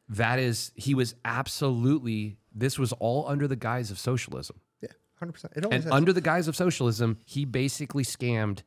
[0.08, 5.32] that is he was absolutely this was all under the guise of socialism, Yeah, hundred
[5.32, 5.52] percent.
[5.56, 5.86] It and has.
[5.92, 8.60] under the guise of socialism, he basically scammed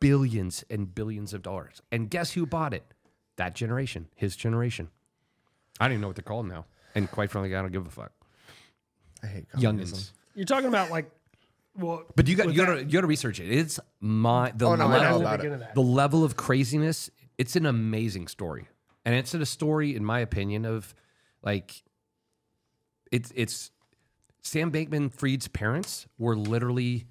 [0.00, 1.80] billions and billions of dollars.
[1.92, 2.84] And guess who bought it?
[3.36, 4.88] That generation, his generation.
[5.78, 7.90] I don't even know what they're called now, and quite frankly, I don't give a
[7.90, 8.12] fuck.
[9.22, 9.98] I hate communism.
[9.98, 10.12] Youngins.
[10.34, 11.10] You're talking about like,
[11.76, 13.50] well, But you got you got to you got to research it.
[13.50, 15.74] It's my the Oh, no, I know level, about Get it.
[15.74, 17.10] the level of craziness.
[17.38, 18.68] It's an amazing story,
[19.04, 20.94] and it's a story, in my opinion, of
[21.42, 21.82] like
[23.10, 23.70] it's it's
[24.42, 27.06] Sam Bankman Fried's parents were literally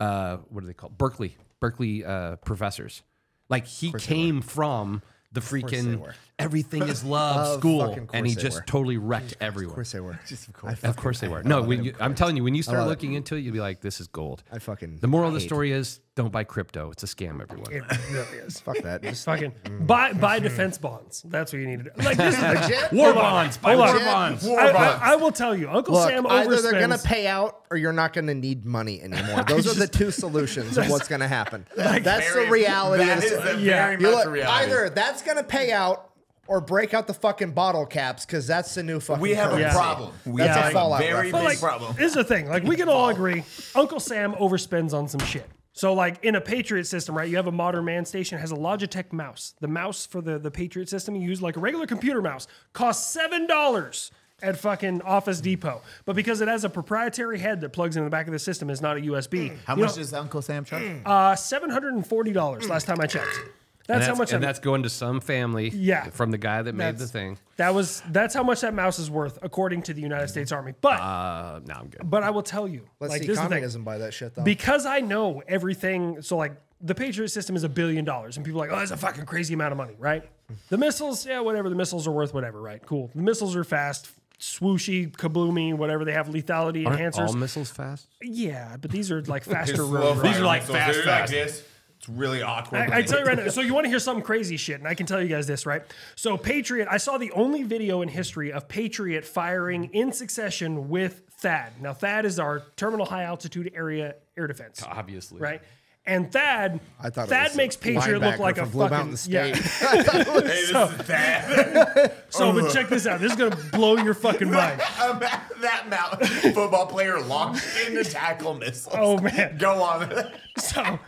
[0.00, 0.98] uh what are they called?
[0.98, 3.02] Berkeley Berkeley uh, professors.
[3.48, 6.12] Like he came from the freaking.
[6.38, 8.64] Everything is love Of school, course and he they just were.
[8.66, 9.72] totally wrecked everywhere.
[9.72, 10.18] Of course they were.
[10.26, 10.82] Just of course.
[10.82, 11.42] Of course they were.
[11.42, 12.90] No, when you, I'm telling you, when you start love it.
[12.90, 15.40] looking into it, you'll be like, "This is gold." I fucking The moral of the
[15.40, 16.90] hate- story is: don't buy crypto.
[16.90, 17.72] It's a scam, everyone.
[17.72, 17.82] It
[18.12, 18.60] really is.
[18.60, 19.02] Fuck that.
[19.02, 19.86] Just Fucking mm.
[19.86, 21.22] buy buy defense bonds.
[21.26, 21.90] That's what you need to do.
[22.04, 22.92] Like this is legit.
[22.92, 23.56] War bonds.
[23.58, 24.04] Buy Hold war on.
[24.04, 24.44] bonds.
[24.46, 25.02] War I, bonds.
[25.02, 27.04] I, I will tell you, Uncle Look, Sam either they're gonna overspends.
[27.04, 29.44] pay out or you're not gonna need money anymore.
[29.48, 31.66] Those are the two solutions of what's gonna happen.
[31.76, 33.04] that's the Very- reality.
[33.04, 33.86] That of is the the Yeah.
[33.86, 34.64] very You much look, a reality.
[34.64, 36.10] either that's gonna pay out
[36.46, 39.20] or break out the fucking bottle caps because that's the new fucking.
[39.20, 39.72] we have a Yeah.
[39.72, 40.12] problem.
[40.24, 41.32] We That's have a Fallout very reference.
[41.32, 41.96] big like, problem.
[41.98, 43.44] is the thing: like we can all agree,
[43.74, 45.48] Uncle Sam overspends on some shit.
[45.76, 47.28] So, like in a Patriot system, right?
[47.28, 49.54] You have a modern man station has a Logitech mouse.
[49.60, 53.10] The mouse for the the Patriot system you use like a regular computer mouse costs
[53.12, 54.12] seven dollars
[54.42, 55.80] at fucking Office Depot.
[56.04, 58.68] But because it has a proprietary head that plugs in the back of the system,
[58.68, 59.56] is not a USB.
[59.64, 60.82] How you much know, does Uncle Sam charge?
[61.06, 63.40] uh, seven hundred and forty dollars last time I checked.
[63.86, 64.32] And That's, that's, how much.
[64.32, 65.68] and that- that's going to some family.
[65.68, 66.04] Yeah.
[66.10, 67.38] From the guy that made the thing.
[67.56, 70.72] That was that's how much that mouse is worth according to the United States Army.
[70.80, 72.08] But Uh, no, I'm good.
[72.08, 73.48] but I will tell you, Let's like see this is the thing.
[73.50, 74.42] communism by that shit though.
[74.42, 76.22] because I know everything.
[76.22, 78.90] So like the Patriot system is a billion dollars, and people are like, oh, that's
[78.90, 80.22] a fucking crazy amount of money, right?
[80.70, 81.68] The missiles, yeah, whatever.
[81.70, 82.80] The missiles are worth whatever, right?
[82.84, 83.10] Cool.
[83.14, 84.08] The missiles are fast,
[84.40, 86.04] swooshy, kabloomy, whatever.
[86.04, 87.28] They have lethality Aren't enhancers.
[87.28, 88.08] all missiles fast?
[88.22, 89.76] yeah, but these are like faster.
[89.76, 90.78] Slow road- These are like missiles.
[91.04, 91.62] fast, They're this.
[92.04, 92.90] It's really awkward.
[92.90, 93.48] I, I tell you right now.
[93.54, 95.64] So you want to hear something crazy shit, and I can tell you guys this,
[95.64, 95.82] right?
[96.16, 101.22] So Patriot, I saw the only video in history of Patriot firing in succession with
[101.40, 101.80] THAAD.
[101.80, 105.40] Now THAAD is our Terminal High Altitude Area Air Defense, Obviously.
[105.40, 105.62] right?
[106.06, 108.96] And THAAD, I thought THAAD was makes Patriot look linebacker like a from Blue fucking
[109.10, 109.54] Mountain yeah.
[109.54, 109.90] State.
[109.90, 112.20] hey, this is that.
[112.34, 113.20] So, but check this out.
[113.20, 114.80] This is gonna blow your fucking mind.
[114.80, 118.94] that mountain football player launched into tackle missiles.
[118.98, 119.56] Oh man.
[119.56, 120.32] Go on.
[120.58, 120.98] So,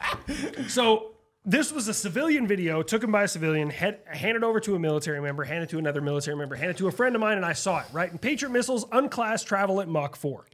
[0.68, 4.77] so this was a civilian video, took him by a civilian, head, handed over to
[4.77, 7.47] a military member, handed to another military member, handed to a friend of mine, and
[7.47, 8.10] I saw it, right?
[8.10, 10.47] And Patriot missiles unclassed travel at Mach 4.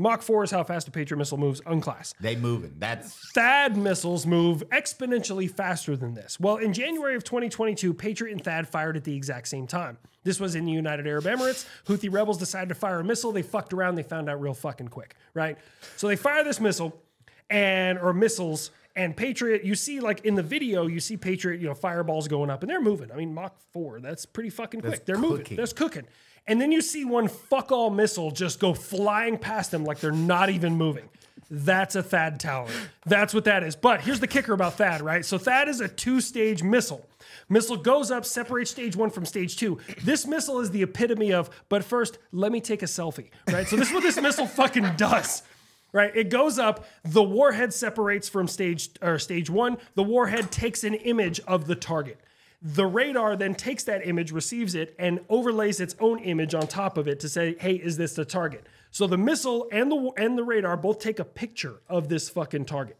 [0.00, 2.14] Mach 4 is how fast a Patriot missile moves unclassed.
[2.20, 2.74] They moving.
[2.78, 6.38] That's THAAD missiles move exponentially faster than this.
[6.38, 9.98] Well, in January of 2022, Patriot and THAAD fired at the exact same time.
[10.22, 11.66] This was in the United Arab Emirates.
[11.86, 13.32] Houthi rebels decided to fire a missile.
[13.32, 13.96] They fucked around.
[13.96, 15.58] They found out real fucking quick, right?
[15.96, 17.02] So they fire this missile
[17.50, 19.64] and or missiles and Patriot.
[19.64, 22.70] You see, like in the video, you see Patriot, you know, fireballs going up and
[22.70, 23.10] they're moving.
[23.10, 24.00] I mean, Mach four.
[24.00, 25.06] That's pretty fucking quick.
[25.06, 25.56] they're moving.
[25.56, 26.06] That's cooking.
[26.48, 30.10] And then you see one fuck all missile just go flying past them like they're
[30.10, 31.08] not even moving.
[31.50, 32.68] That's a THAAD tower.
[33.06, 33.76] That's what that is.
[33.76, 35.24] But here's the kicker about THAAD, right?
[35.24, 37.06] So THAAD is a two-stage missile.
[37.48, 39.78] Missile goes up, separates stage one from stage two.
[40.04, 43.66] This missile is the epitome of, but first, let me take a selfie, right?
[43.66, 45.42] So this is what this missile fucking does.
[45.90, 46.86] Right, it goes up.
[47.02, 49.78] The warhead separates from stage or stage one.
[49.94, 52.20] The warhead takes an image of the target.
[52.60, 56.98] The radar then takes that image, receives it, and overlays its own image on top
[56.98, 60.36] of it to say, "Hey, is this the target?" So the missile and the and
[60.36, 62.96] the radar both take a picture of this fucking target,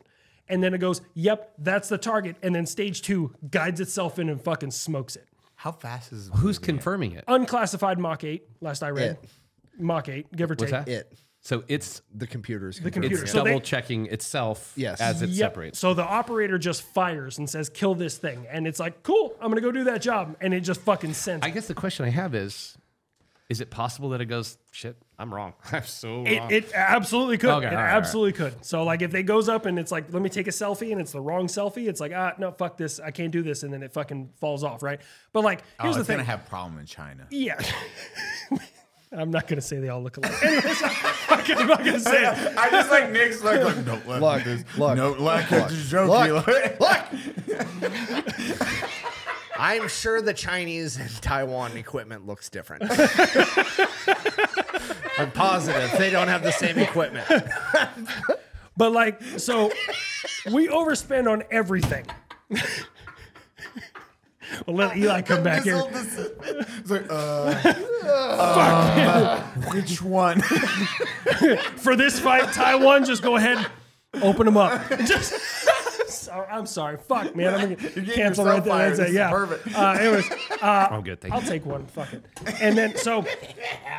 [0.49, 4.29] and then it goes, "Yep, that's the target." And then stage two guides itself in
[4.29, 5.27] and fucking smokes it.
[5.57, 7.25] how fast is Who's confirming it?
[7.27, 8.47] Unclassified Mach eight.
[8.61, 9.31] Last I read, It.
[9.77, 10.71] Mach eight, give or What's take.
[10.71, 10.89] that?
[10.89, 11.13] It.
[11.49, 12.77] So it's The computers.
[12.77, 13.23] The can computer.
[13.23, 15.01] it's So they- double checking itself Yes.
[15.01, 15.37] as it Yep.
[15.39, 15.79] separates.
[15.79, 19.49] So the operator just fires and says, "Kill this thing," and it's like, "Cool, I'm
[19.51, 21.47] gonna go do that job," and it just fucking sends.
[21.47, 22.77] I guess the question I have is,
[23.49, 25.55] is it possible that it goes, shit, I'm wrong.
[25.73, 26.51] I'm so It, wrong.
[26.53, 27.49] it absolutely could.
[27.49, 27.97] Okay, it all right, all right.
[27.97, 28.63] absolutely could.
[28.63, 31.01] So like if it goes up and it's like, let me take a selfie and
[31.01, 33.01] it's the wrong selfie, it's like, ah, no, fuck this.
[33.01, 33.63] I can't do this.
[33.63, 35.01] And then it fucking falls off, right?
[35.33, 36.17] But like, Oh, here's the it's thing.
[36.19, 37.27] gonna have problem in China.
[37.31, 37.59] yeah.
[39.11, 40.43] I'm not gonna say they all look alike.
[40.43, 40.91] Anyways, I'm
[41.31, 42.57] not gonna- I'm not gonna say it.
[42.59, 45.91] I just like Nick's like, like don't let Look, this, look, no, like look, just
[45.91, 46.35] joking.
[46.35, 46.47] look,
[46.81, 47.05] look.
[49.59, 52.85] I'm sure the Chinese and Taiwan equipment looks different.
[55.19, 57.27] I'm positive they don't have the same equipment.
[58.77, 59.73] But like, so
[60.53, 62.07] we overspend on everything.
[64.67, 65.83] well, let Eli come back here.
[65.87, 67.15] It's like, uh,
[68.05, 69.43] uh,
[69.73, 70.41] which one?
[71.77, 73.67] For this fight, Taiwan, just go ahead,
[74.23, 74.89] open them up.
[75.05, 75.35] Just.
[76.09, 76.97] Sorry, I'm sorry.
[76.99, 77.55] Fuck, man.
[77.55, 78.73] I'm gonna cancel right yourself there.
[78.73, 78.97] fired.
[78.97, 79.11] That's This it.
[79.11, 79.31] is Yeah.
[79.31, 79.75] perfect.
[79.77, 80.31] Uh, anyways,
[80.63, 81.21] uh, I'm good.
[81.21, 81.49] Thank I'll you.
[81.49, 81.87] take one.
[81.87, 82.25] Fuck it.
[82.61, 83.25] And then so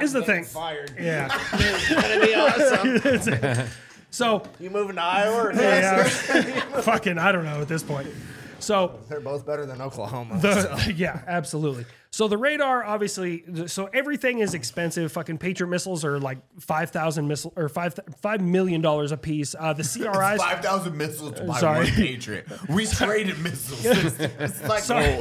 [0.02, 0.44] is the thing.
[0.44, 0.96] Fired.
[1.00, 1.28] Yeah.
[1.88, 3.68] That'd be awesome.
[4.12, 5.44] So You moving to Iowa?
[5.50, 6.04] Or yeah,
[6.82, 8.08] fucking I don't know at this point.
[8.60, 10.40] So They're both better than Oklahoma.
[10.40, 11.86] the yeah, absolutely.
[12.12, 15.12] So the radar, obviously, so everything is expensive.
[15.12, 19.54] Fucking Patriot missiles are like five thousand missile or five five million dollars a piece.
[19.58, 20.42] Uh, the CRIs.
[20.42, 21.86] Five thousand missiles to buy Sorry.
[21.86, 22.48] one Patriot.
[22.68, 23.86] We traded missiles.
[23.86, 25.18] It's, it's like Sorry.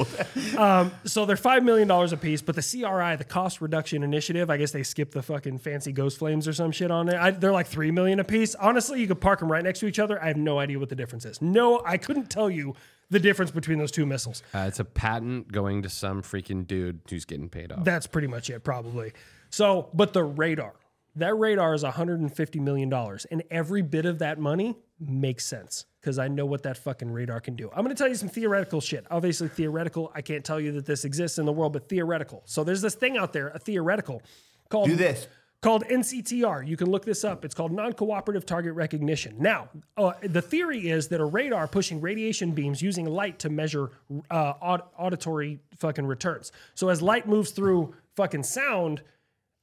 [0.57, 0.91] gold.
[1.05, 4.57] So they're five million dollars a piece, but the CRI, the Cost Reduction Initiative, I
[4.57, 7.17] guess they skipped the fucking fancy Ghost Flames or some shit on it.
[7.17, 8.55] I, they're like three million a piece.
[8.55, 10.23] Honestly, you could park them right next to each other.
[10.23, 11.43] I have no idea what the difference is.
[11.43, 12.75] No, I couldn't tell you
[13.11, 14.43] the difference between those two missiles.
[14.55, 17.85] Uh, it's a patent going to some freaking dude who's getting paid off.
[17.85, 19.13] That's pretty much it, probably.
[19.51, 20.75] So, but the radar,
[21.17, 26.19] that radar is 150 million dollars, and every bit of that money makes sense because
[26.19, 27.71] I know what that fucking radar can do.
[27.71, 29.07] I'm going to tell you some theoretical shit.
[29.11, 30.13] Obviously, theoretical.
[30.15, 32.43] I can't tell you that this exists in the world, but theoretical.
[32.45, 34.23] So there's this thing out there, a theoretical,
[34.69, 35.27] called Do this.
[35.61, 36.67] Called NCTR.
[36.67, 37.45] You can look this up.
[37.45, 39.37] It's called non-cooperative target recognition.
[39.39, 43.91] Now, uh, the theory is that a radar pushing radiation beams using light to measure
[44.31, 46.53] uh, aud- auditory fucking returns.
[46.75, 49.03] So as light moves through fucking sound,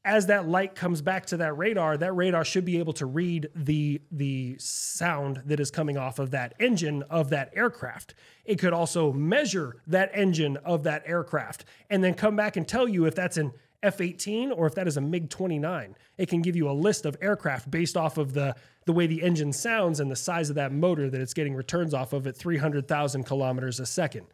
[0.04, 3.50] as that light comes back to that radar, that radar should be able to read
[3.56, 8.14] the the sound that is coming off of that engine of that aircraft.
[8.46, 12.88] It could also measure that engine of that aircraft and then come back and tell
[12.88, 13.52] you if that's an
[13.86, 15.94] F-18 or if that is a MiG-29.
[16.18, 18.56] It can give you a list of aircraft based off of the
[18.86, 21.94] the way the engine sounds and the size of that motor that it's getting returns
[21.94, 24.28] off of at 300,000 kilometers a second.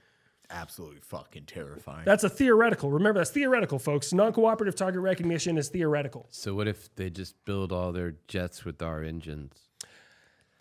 [0.50, 2.04] Absolutely fucking terrifying.
[2.04, 2.92] That's a theoretical.
[2.92, 4.12] Remember, that's theoretical, folks.
[4.12, 6.28] Non-cooperative target recognition is theoretical.
[6.32, 9.58] so what if they just build all their jets with our engines?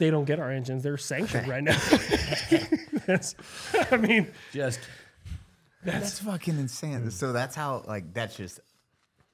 [0.01, 0.83] they don't get our engines.
[0.83, 1.79] They're sanctioned right now.
[3.07, 3.35] That's,
[3.91, 4.81] I mean, Just
[5.85, 7.11] That's fucking insane.
[7.11, 8.61] So that's how like that's just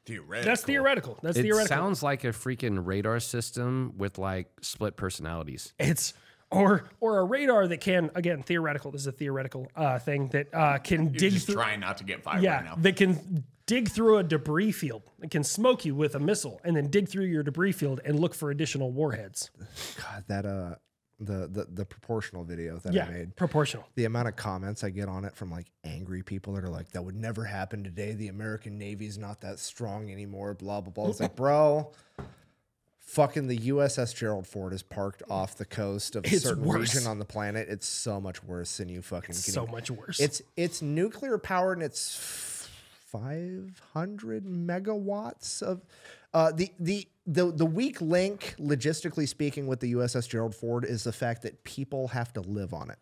[0.07, 0.51] theoretical.
[0.51, 1.19] that's theoretical.
[1.23, 1.77] That's it theoretical.
[1.77, 5.73] sounds like a freaking radar system with like split personalities.
[5.79, 6.15] it's
[6.51, 8.93] or or a radar that can again theoretical.
[8.93, 11.57] This is a theoretical uh, thing that uh, can You're dig just through.
[11.57, 12.75] trying not to get fired Yeah, right now.
[12.77, 15.03] that can dig through a debris field.
[15.21, 18.21] It can smoke you with a missile and then dig through your debris field and
[18.21, 19.51] look for additional warheads.
[19.99, 20.77] God, that uh,
[21.19, 23.37] the the the proportional video that Yeah, I made.
[23.37, 23.85] proportional.
[23.95, 26.91] The amount of comments I get on it from like angry people that are like,
[26.91, 28.13] "That would never happen today.
[28.13, 31.09] The American Navy's not that strong anymore." Blah blah blah.
[31.09, 31.91] It's like, bro,
[33.01, 36.95] fucking the USS Gerald Ford is parked off the coast of a It's certain worse.
[36.95, 37.69] region on the planet.
[37.69, 39.27] It's so much worse than you fucking.
[39.29, 40.21] can So even- much worse.
[40.21, 42.69] It's it's nuclear powered and it's
[43.07, 45.83] five hundred megawatts of
[46.35, 51.05] uh, the the the the weak link, logistically speaking, with the USS Gerald Ford is
[51.05, 52.99] the fact that people have to live on it.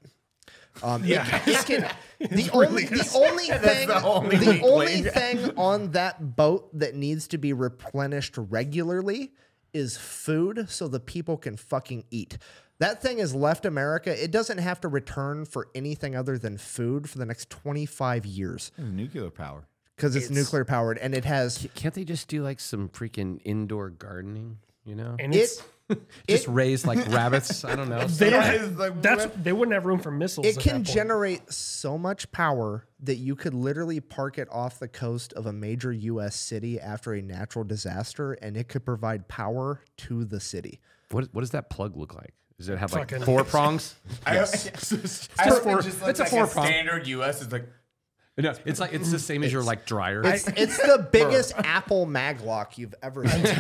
[0.82, 1.90] Um, yeah, it, it can,
[2.30, 7.28] the only the only thing the only the only thing on that boat that needs
[7.28, 9.32] to be replenished regularly
[9.72, 12.38] is food, so the people can fucking eat.
[12.78, 14.22] That thing has left America.
[14.22, 18.72] It doesn't have to return for anything other than food for the next 25 years
[18.78, 19.68] nuclear power.
[19.96, 23.90] Because it's, nuclear powered and it has Can't they just do like some freaking indoor
[23.90, 24.58] gardening?
[24.84, 25.38] You know, and it.
[25.38, 25.62] it's
[26.28, 27.64] just raise like rabbits.
[27.64, 28.06] I don't know.
[28.06, 30.46] they don't have, like, that's they wouldn't have room for missiles.
[30.46, 35.32] It can generate so much power that you could literally park it off the coast
[35.34, 36.36] of a major U.S.
[36.36, 40.80] city after a natural disaster, and it could provide power to the city.
[41.10, 42.34] What what does that plug look like?
[42.58, 43.94] Does it have like Fucking- four prongs?
[44.26, 46.66] I, I four- just it's a four prong.
[46.66, 47.68] standard US is like
[48.36, 50.20] No, it's like it's the same as your like dryer.
[50.24, 53.44] It's, it's the biggest Apple maglock you've ever seen.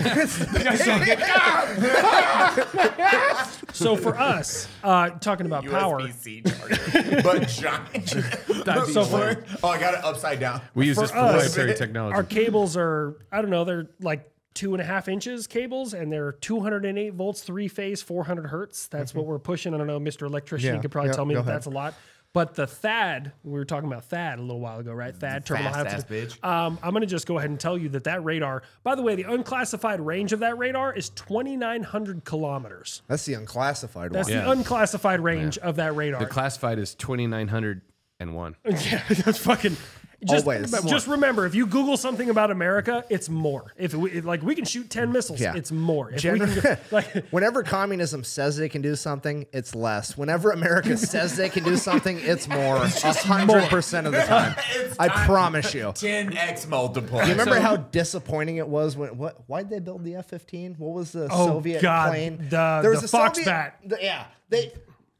[3.72, 8.08] So for us, uh, talking about power, USB-C charger, but giant.
[8.92, 10.60] So for- oh, I got it upside down.
[10.74, 12.14] we use for this us, proprietary technology.
[12.14, 16.12] our cables are I don't know, they're like two and a half inches cables, and
[16.12, 18.86] they're 208 volts, three phase, 400 hertz.
[18.86, 19.74] That's what we're pushing.
[19.74, 20.22] I don't know, Mr.
[20.26, 21.54] Electrician, Yeah, you could probably yeah, tell me go that ahead.
[21.56, 21.94] that's a lot.
[22.34, 25.14] But the THAAD, we were talking about THAAD a little while ago, right?
[25.16, 26.44] THAAD, terminal high fast-ass bitch.
[26.44, 29.02] Um, I'm going to just go ahead and tell you that that radar, by the
[29.02, 33.02] way, the unclassified range of that radar is 2,900 kilometers.
[33.06, 34.36] That's the unclassified That's one.
[34.38, 36.18] the unclassified range of that radar.
[36.20, 37.82] the classified is twenty nine hundred
[38.18, 38.56] and one.
[38.68, 39.76] Yeah, that's fucking.
[40.24, 40.70] Just, Always.
[40.84, 43.72] just remember, if you Google something about America, it's more.
[43.76, 45.54] If we if, like we can shoot ten missiles, Yeah.
[45.56, 46.10] it's more.
[46.10, 50.16] If we Gener- can, like, Whenever communism says they can do something, it's less.
[50.16, 52.76] Whenever America says they can do something, it's more.
[52.76, 54.54] A hundred percent of the time.
[54.98, 55.84] I promise you.
[55.86, 57.20] 10x multiple.
[57.22, 59.42] You remember how disappointing it was when what?
[59.46, 60.74] Why'd they build the F fifteen?
[60.78, 62.38] What was the Oh, Soviet God, plane?
[62.48, 63.72] the- There was the a Soviet- Foxbat.
[63.86, 64.72] the- yeah, they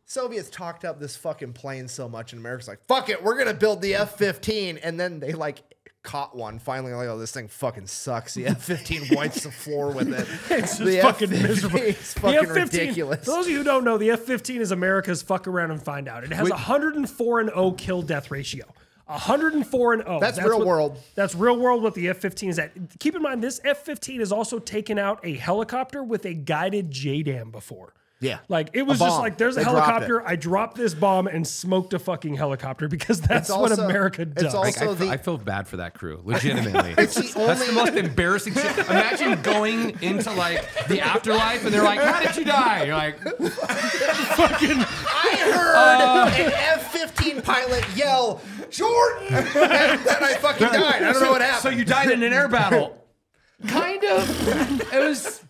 [0.07, 3.55] Soviets talked up this fucking plane so much, and America's like, "Fuck it, we're gonna
[3.55, 5.63] build the F fifteen," and then they like
[6.03, 6.59] caught one.
[6.59, 8.35] Finally, like, oh, this thing fucking sucks.
[8.35, 10.29] The F fifteen wipes the floor with it.
[10.51, 11.79] it's just the fucking F-15 miserable.
[11.79, 13.25] It's fucking F-15 ridiculous.
[13.25, 15.83] For those of you who don't know, the F fifteen is America's fuck around and
[15.83, 16.23] find out.
[16.23, 18.67] It has a 104 and 0 kill death ratio.
[19.07, 20.21] 104 and 0.
[20.21, 20.99] That's real what- world.
[21.15, 22.73] That's real world what the F 15 is at.
[23.01, 26.91] Keep in mind, this F 15 has also taken out a helicopter with a guided
[26.91, 27.95] JDAM before.
[28.25, 28.39] Yeah.
[28.49, 30.27] Like it was just like there's a They dropped helicopter.
[30.27, 34.23] I dropped this bomb and smoked a fucking helicopter because that's It's what also- America
[34.23, 34.55] it's does.
[34.55, 36.95] also- Like, I, the- I feel bad for that crew, legitimately.
[36.97, 38.79] It's the That's the most embarrassing shit.
[38.79, 43.19] Imagine going into like the afterlife and they're like, "How did you die?" You're like,
[44.39, 48.41] I heard uh, an F fifteen pilot yell,
[48.71, 49.47] "Jordan!" and
[50.01, 51.03] then I fucking died.
[51.03, 51.63] I don't know what happened.
[51.63, 53.01] "So you died in an air battle?"
[53.67, 54.93] kind of.
[54.93, 55.43] It was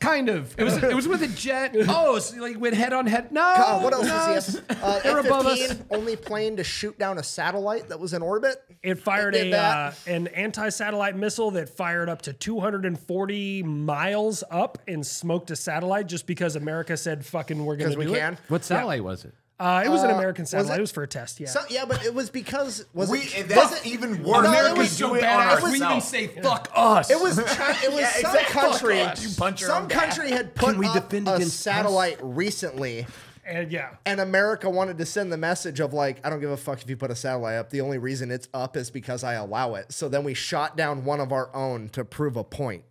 [0.00, 0.54] kind of.
[0.58, 0.76] It was.
[0.82, 1.74] It was with a jet.
[1.88, 3.32] Oh, so like went head on head.
[3.32, 3.80] No.
[3.82, 4.32] What else no.
[4.34, 4.82] was the F?
[4.82, 5.60] Uh, They're above us.
[5.70, 8.62] F-15 only plane to shoot down a satellite that was in orbit.
[8.82, 10.06] It fired It did a uh, that.
[10.10, 16.26] an anti-satellite missile that fired up to 240 miles up and smoked a satellite just
[16.26, 18.38] because America said "fucking we're gonna Because do we it." can.
[18.48, 19.34] What satellite was it?
[19.60, 20.74] Uh, it was an Uh, American was satellite.
[20.76, 20.80] it- It?
[20.82, 21.40] was for a test.
[21.40, 21.48] Yeah.
[21.48, 23.48] So, yeah, but it was because was We, it?
[23.48, 24.44] that's was it- even No, worse.
[24.44, 25.62] it America was do so it on badass.
[25.62, 26.08] We even ourselves.
[26.08, 28.60] say "fuck us." It was Chi- it was Yeah, some exactly.
[28.60, 28.98] country.
[29.00, 29.22] Fuck us.
[29.24, 29.98] You punch your some own back.
[29.98, 31.60] country had put we up defend a against us?
[31.60, 33.06] satellite recently.
[33.44, 33.88] and yeah.
[34.06, 36.88] And America wanted to send the message of like, I don't give a fuck if
[36.90, 37.70] you put a satellite up.
[37.70, 39.90] The only reason it's up is because I allow it.
[39.90, 42.84] So then we shot down one of our own to prove a point.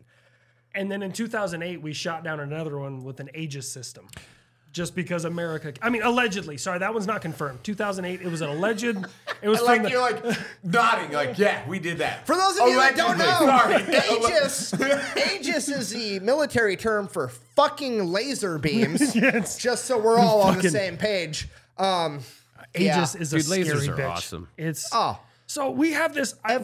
[0.76, 4.08] And then in 2008, we shot down another one with an Aegis system.
[4.78, 6.56] Just because America, I mean, allegedly.
[6.58, 7.64] Sorry, that one's not confirmed.
[7.64, 8.22] 2008.
[8.22, 8.84] it was an alleged.
[8.84, 10.24] It was I like from the, you're like
[10.64, 12.28] nodding, like yeah, we did that.
[12.28, 13.82] For those of you that don't know, Sorry.
[13.82, 14.74] Aegis,
[15.34, 19.16] Aegis is the military term for fucking laser beams.
[19.16, 19.58] Yes.
[19.58, 21.50] Just so we're all on the same page.
[21.80, 22.20] Um,
[22.76, 23.22] Aegis yeah.
[23.22, 24.10] is a Dude, scary lasers are bitch.
[24.12, 24.48] awesome.
[24.58, 25.20] It's Oh.
[25.48, 26.36] so we have this.
[26.46, 26.60] I,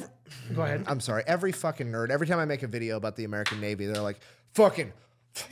[0.53, 0.83] go ahead.
[0.85, 1.23] I'm sorry.
[1.25, 2.11] Every fucking nerd.
[2.11, 4.19] Every time I make a video about the American Navy, they're like,
[4.53, 4.93] "Fucking."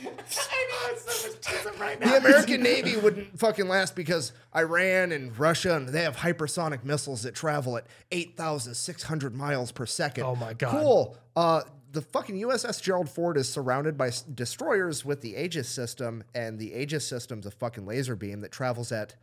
[2.00, 7.24] The American Navy wouldn't fucking last because Iran and Russia and they have hypersonic missiles
[7.24, 10.24] that travel at 8,600 miles per second.
[10.24, 10.72] Oh my God.
[10.72, 11.18] Cool.
[11.36, 16.24] Uh, the fucking USS Gerald Ford is surrounded by s- destroyers with the Aegis system,
[16.34, 19.16] and the Aegis system's a fucking laser beam that travels at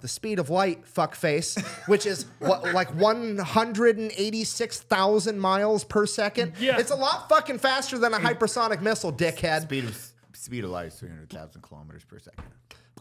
[0.00, 6.52] the speed of light, fuckface, which is what, like 186,000 miles per second.
[6.58, 6.78] Yeah.
[6.78, 9.62] It's a lot fucking faster than a hypersonic missile, dickhead.
[9.62, 12.44] Speed of speed of light is three hundred thousand kilometers per second.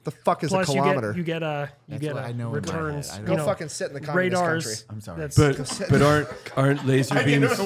[0.03, 1.11] the fuck is Plus, a you kilometer?
[1.13, 3.09] get you get uh you That's get what uh, know in my returns.
[3.09, 3.17] head.
[3.17, 4.65] I you Go know, fucking sit in the communist radars.
[4.65, 4.85] country.
[4.89, 5.19] I'm sorry.
[5.27, 7.59] That's, But but aren't aren't laser beams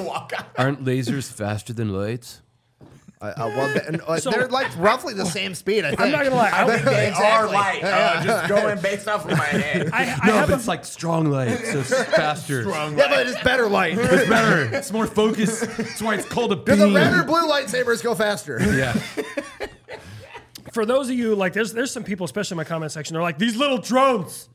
[0.57, 2.41] aren't lasers faster than lights?
[3.21, 5.83] Uh, uh, well, they- and, uh, they're like roughly the same speed.
[5.83, 5.99] I think.
[5.99, 6.51] I'm not gonna lie.
[6.53, 7.83] I, don't- They are light.
[7.83, 9.89] Uh, just going based off of my head.
[9.91, 12.61] I, I No, have but a, it's like strong light, so it's faster.
[12.63, 13.97] Yeah, but it's better light.
[13.97, 14.73] It's better.
[14.73, 15.61] It's more focused.
[15.77, 16.79] That's why it's called a Do beam.
[16.79, 18.57] the red or blue lightsabers go faster?
[18.73, 18.93] yeah.
[20.71, 23.23] for those of you like there's there's some people especially in my comment section they're
[23.23, 24.47] like these little drones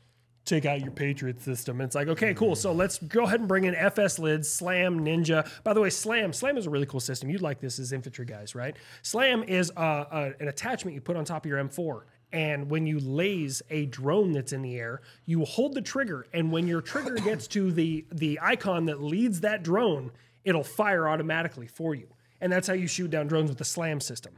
[0.45, 1.81] take out your patriot system.
[1.81, 2.55] And it's like okay cool.
[2.55, 5.49] So let's go ahead and bring in fs lids slam ninja.
[5.63, 7.29] By the way slam slam is a really cool system.
[7.29, 8.75] You'd like this as infantry guys right?
[9.01, 12.85] Slam is uh, uh, an attachment you put on top of your m4 and when
[12.85, 16.27] you laze a drone that's in the air you hold the trigger.
[16.33, 20.11] And when your trigger gets to the the icon that leads that drone
[20.43, 22.07] it'll fire automatically for you.
[22.39, 24.37] And that's how you shoot down drones with the slam system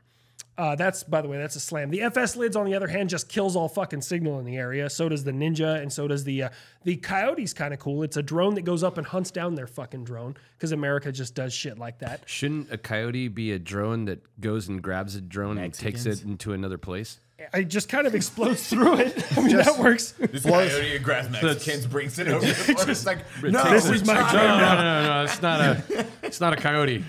[0.57, 1.91] Uh, that's by the way, that's a slam.
[1.91, 4.89] The FS lids, on the other hand, just kills all fucking signal in the area.
[4.89, 6.49] So does the Ninja, and so does the uh,
[6.83, 8.01] the Coyote's kind of cool.
[8.01, 11.35] It's a drone that goes up and hunts down their fucking drone because America just
[11.35, 12.23] does shit like that.
[12.25, 16.23] Shouldn't a coyote be a drone that goes and grabs a drone and takes it
[16.23, 17.19] into another place?
[17.53, 19.25] It just kind of explodes through it.
[19.37, 20.13] I mean, that works.
[20.13, 22.39] This coyote grabs Mexicans, brings it over.
[22.39, 22.89] to the forest.
[22.89, 26.53] It's like, no, This is my No, no, no, no, it's not a, it's not
[26.53, 27.03] a coyote.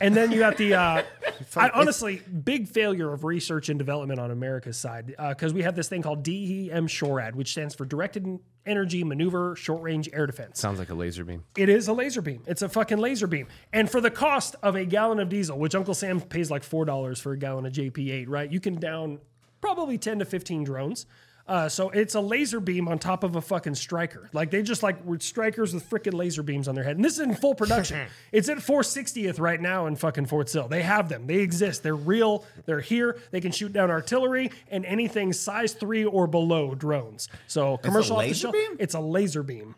[0.00, 1.02] And then you got the, uh,
[1.56, 5.88] I, honestly, big failure of research and development on America's side because we have this
[5.88, 10.58] thing called DEM SHORAD, which stands for Directed Energy Maneuver Short Range Air Defense.
[10.58, 11.44] Sounds like a laser beam.
[11.56, 12.42] It is a laser beam.
[12.46, 13.48] It's a fucking laser beam.
[13.72, 17.20] And for the cost of a gallon of diesel, which Uncle Sam pays like $4
[17.20, 18.50] for a gallon of JP8, right?
[18.50, 19.18] You can down
[19.60, 21.06] probably 10 to 15 drones.
[21.50, 24.30] Uh, so it's a laser beam on top of a fucking Stryker.
[24.32, 26.94] Like they just like were Strykers with freaking laser beams on their head.
[26.94, 28.06] And this is in full production.
[28.32, 30.68] it's at 460th right now in fucking Fort Sill.
[30.68, 31.26] They have them.
[31.26, 31.82] They exist.
[31.82, 32.44] They're real.
[32.66, 33.18] They're here.
[33.32, 37.28] They can shoot down artillery and anything size three or below drones.
[37.48, 38.52] So commercial off the laser shelf.
[38.52, 38.76] beam?
[38.78, 39.74] It's a laser beam.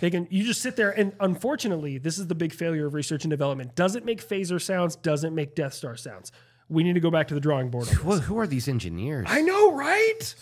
[0.00, 3.22] They can you just sit there and unfortunately, this is the big failure of research
[3.22, 3.76] and development.
[3.76, 6.32] Doesn't make phaser sounds, doesn't make Death Star sounds.
[6.68, 7.86] We need to go back to the drawing board.
[8.04, 9.26] Well, who are these engineers?
[9.30, 10.34] I know, right?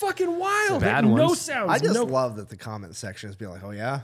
[0.00, 0.80] It's fucking wild.
[0.80, 1.40] Bad Like, no ones.
[1.40, 1.70] sounds.
[1.70, 4.00] I just no, love that the comment section is being like, oh yeah,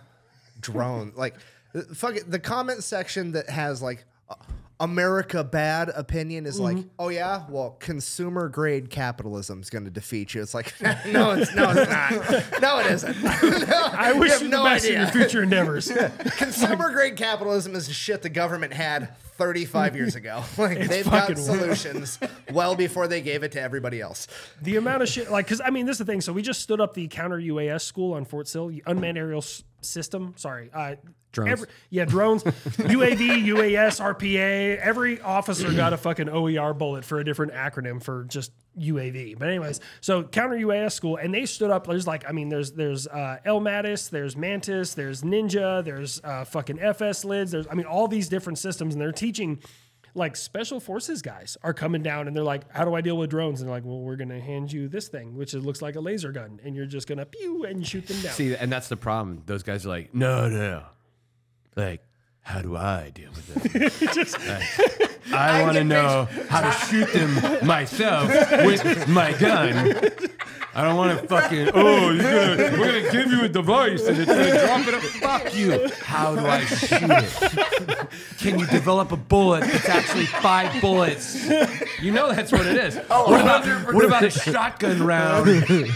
[0.60, 1.12] drone.
[1.16, 1.34] like,
[1.74, 2.30] uh, fuck it.
[2.30, 4.34] The comment section that has like uh,
[4.80, 10.34] America bad opinion is like, oh yeah, well, consumer grade capitalism is going to defeat
[10.34, 10.42] you.
[10.42, 10.74] It's like,
[11.06, 12.44] no, it's no, it's not.
[12.60, 13.22] No, it isn't.
[13.22, 14.96] No, I wish have you no the best idea.
[14.96, 15.92] in your future endeavors.
[16.36, 20.42] Consumer grade capitalism is the shit the government had 35 years ago.
[20.58, 22.18] Like they've got solutions
[22.52, 24.26] well before they gave it to everybody else.
[24.62, 26.20] the amount of shit, like, because I mean, this is the thing.
[26.20, 29.62] So we just stood up the counter UAS school on Fort Sill, unmanned aerial s-
[29.80, 30.34] system.
[30.36, 30.94] Sorry, uh,
[31.32, 31.66] Drones.
[31.90, 34.78] yeah, drones, UAV, UAS, RPA.
[34.78, 39.38] Every officer got a fucking OER bullet for a different acronym for just UAV.
[39.38, 41.86] But anyways, so counter UAS school, and they stood up.
[41.86, 46.80] There's like, I mean, there's there's uh, L-MADIS, there's Mantis, there's Ninja, there's uh, fucking
[46.80, 47.52] FS lids.
[47.52, 49.60] There's I mean, all these different systems, and they're teaching.
[50.16, 53.30] Like special forces guys are coming down and they're like, "How do I deal with
[53.30, 55.96] drones?" And they're like, "Well, we're gonna hand you this thing, which it looks like
[55.96, 58.86] a laser gun, and you're just gonna pew and shoot them down." See, and that's
[58.86, 59.42] the problem.
[59.46, 60.84] Those guys are like, no, no.
[61.74, 62.04] Like,
[62.42, 64.94] how do I deal with it?
[65.00, 67.34] Like, I want to know how to shoot them
[67.66, 69.94] myself with my gun.
[70.76, 72.22] I don't want to fucking, oh, you're
[72.56, 75.02] gonna, we're going to give you a device and it's going to drop it up.
[75.02, 75.88] Fuck you.
[76.02, 78.08] How do I shoot it?
[78.38, 81.48] Can you develop a bullet that's actually five bullets?
[82.02, 82.98] You know that's what it is.
[83.08, 85.46] Oh, what, about, what about a shotgun round,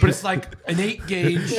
[0.01, 1.55] but it's like an eight gauge?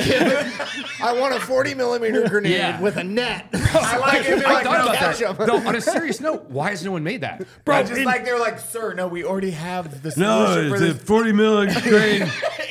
[1.02, 2.80] I want a 40 millimeter grenade Yeah.
[2.80, 3.48] with a net.
[3.52, 4.44] I like it.
[4.46, 5.40] I Like, thought no, about catch that.
[5.40, 5.46] 'em.
[5.46, 7.46] No, on a serious note, why has no one made that?
[7.64, 10.82] Bro, just like they're like, sir, no, we already have the solution No, for it's
[10.82, 11.02] a this.
[11.02, 11.76] 40 milligram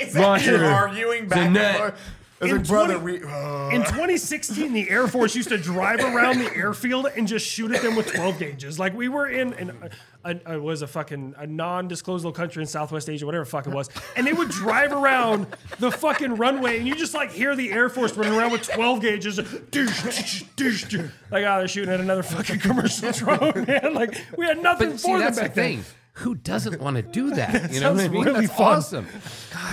[0.01, 0.51] It's like launcher.
[0.57, 1.77] you're arguing It's a back and net.
[1.77, 1.99] forth.
[2.41, 5.99] It's In like, brother, 20 we, uh, In 2016, the Air Force used to drive
[5.99, 8.79] around the airfield and just shoot at them with 12 gauges.
[8.79, 9.89] Like we were in an,
[10.23, 13.73] a, a, was a fucking a non-disclosable country in Southwest Asia, whatever the fuck it
[13.73, 15.47] was, and they would drive around
[15.79, 19.01] the fucking runway, and you just like hear the Air Force running around with 12
[19.01, 21.11] gauges, doosh, doosh, doosh, doosh.
[21.31, 23.93] like oh, they're shooting at another fucking commercial drone, man.
[23.93, 25.83] Like we had nothing But for see, them that's the back then.
[26.19, 26.23] Thing.
[26.25, 27.71] Who doesn't want to do that?
[27.73, 28.23] You know what I sounds mean?
[28.25, 28.77] really that's fun.
[28.77, 29.07] awesome.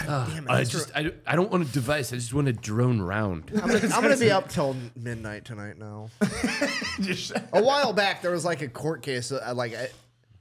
[0.06, 0.51] God damn it.
[0.51, 2.12] I just, I, don't- I don't want a device.
[2.12, 3.51] I just want a drone round.
[3.55, 6.09] I'm gonna, I'm gonna be up till midnight tonight now.
[7.52, 9.32] a while back, there was like a court case.
[9.32, 9.89] Uh, like I,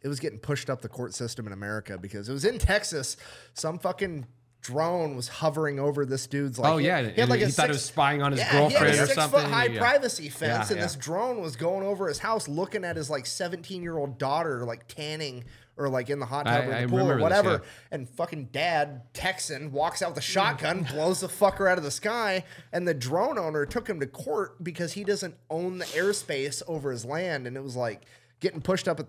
[0.02, 3.18] it was getting pushed up the court system in America because it was in Texas.
[3.54, 4.28] Some fucking
[4.62, 6.58] drone was hovering over this dude's.
[6.60, 8.42] Like, Oh, yeah, he, had and like a he thought it was spying on his
[8.42, 9.40] yeah, he had a girlfriend or six something.
[9.42, 9.80] Foot high Yeah.
[9.80, 10.82] privacy fence, Yeah, and yeah.
[10.84, 14.64] this drone was going over his house, looking at his like 17 year old daughter,
[14.66, 15.44] like tanning.
[15.78, 17.50] Or like in the hot tub I- or I the pool or remember this, whatever,
[17.52, 17.60] yeah.
[17.92, 21.92] and fucking dad Texan walks out with a shotgun, blows the fucker out of the
[21.92, 26.64] sky, and the drone owner took him to court because he doesn't own the airspace
[26.68, 28.04] over his land, and it was like
[28.40, 29.02] getting pushed up.
[29.02, 29.08] At,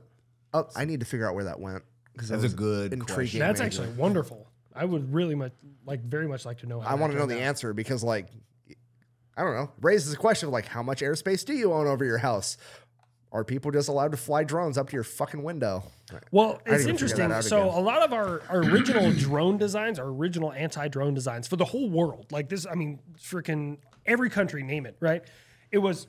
[0.52, 1.84] up I need to figure out where that went
[2.14, 3.38] because That's a good intriguing.
[3.38, 3.66] That's me.
[3.66, 4.48] actually wonderful.
[4.74, 5.52] I would really much
[5.86, 6.80] like very much like to know.
[6.80, 7.43] How I want to know the out.
[7.43, 8.26] answer because like
[9.36, 12.05] I don't know raises a question of like how much airspace do you own over
[12.05, 12.56] your house?
[13.37, 15.85] Are people just allowed to fly drones up to your fucking window?
[16.31, 17.31] Well, I it's interesting.
[17.43, 17.75] So again.
[17.77, 21.91] a lot of our, our original drone designs, our original anti-drone designs for the whole
[21.91, 23.77] world, like this, I mean, freaking
[24.07, 25.23] every country, name it, right?
[25.71, 26.07] It was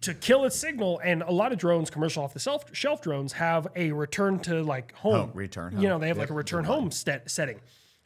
[0.00, 3.34] to kill its signal, and a lot of drones, commercial off the shelf, shelf drones,
[3.34, 5.16] have a return to like home.
[5.16, 7.60] Home, return You know, they have like a return home set, setting,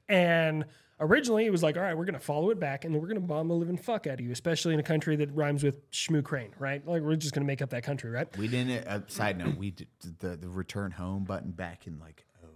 [0.09, 0.65] and.
[1.01, 3.21] Originally, it was like, all right, we're gonna follow it back, and then we're gonna
[3.21, 6.25] bomb the living fuck out of you, especially in a country that rhymes with Shmoo
[6.25, 6.87] Crane, right?
[6.87, 8.35] Like, we're just gonna make up that country, right?
[8.37, 8.87] we didn't.
[8.87, 9.89] Uh, side note: we did
[10.19, 12.49] the the return home button back in like oh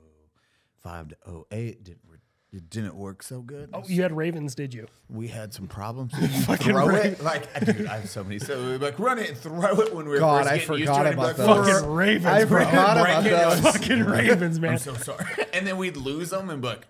[0.80, 1.84] five to oh eight.
[1.84, 2.18] Didn't re-
[2.52, 3.70] it didn't work so good.
[3.72, 4.86] Oh, you had Ravens, did you?
[5.08, 6.12] we had some problems.
[6.20, 7.86] You throw it like dude.
[7.86, 8.38] I have so many.
[8.40, 10.78] So we like run it and throw it when we were God, first I getting
[10.78, 11.14] used to forgot it.
[11.14, 11.70] About like, those.
[11.70, 12.64] Fucking Ravens, I bro.
[12.64, 13.30] forgot about it.
[13.30, 13.60] those.
[13.60, 14.72] Fucking Ravens, man.
[14.72, 15.24] I'm so sorry.
[15.54, 16.86] And then we'd lose them and be like,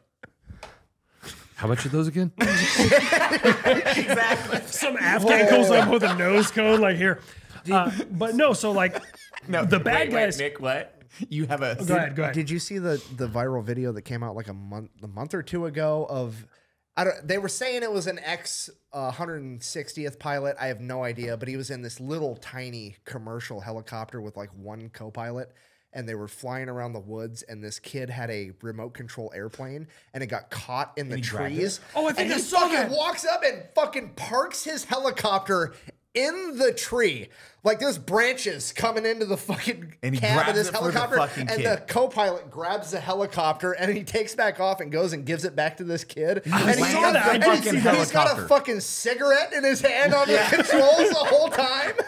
[1.63, 2.33] How much are those again?
[2.41, 4.59] exactly.
[4.67, 7.21] Some Afghan goes up with a nose cone, like here.
[7.71, 9.01] Uh, but no, so like
[9.49, 10.39] No, the bad wait, wait, guys.
[10.39, 11.01] Nick, what?
[11.29, 11.77] You have a.
[11.85, 12.35] go ahead, go ahead.
[12.35, 15.35] Did you see the the viral video that came out like a month a month
[15.35, 16.49] or two ago of
[16.97, 20.57] I don't they were saying it was an ex uh, 160th pilot.
[20.61, 24.51] I have no idea, but he was in this little tiny commercial helicopter with like
[24.57, 25.53] one co-pilot
[25.95, 29.87] and they were flying around the woods and this kid had a remote control airplane
[30.15, 31.81] and it got caught in the trees.
[31.95, 32.91] Oh, I think and I he saw fucking that.
[32.91, 35.75] walks up and fucking parks his helicopter
[36.15, 37.29] in the tree.
[37.65, 40.99] Like there's branches coming into the fucking And he cab of this it for the
[40.99, 41.65] helicopter and kid.
[41.65, 45.55] the co-pilot grabs the helicopter and he takes back off and goes and gives it
[45.57, 46.43] back to this kid.
[46.53, 47.35] I and saw he's got, that.
[47.37, 51.49] And he's- he's got a fucking cigarette in his hand on the controls the whole
[51.49, 51.93] time.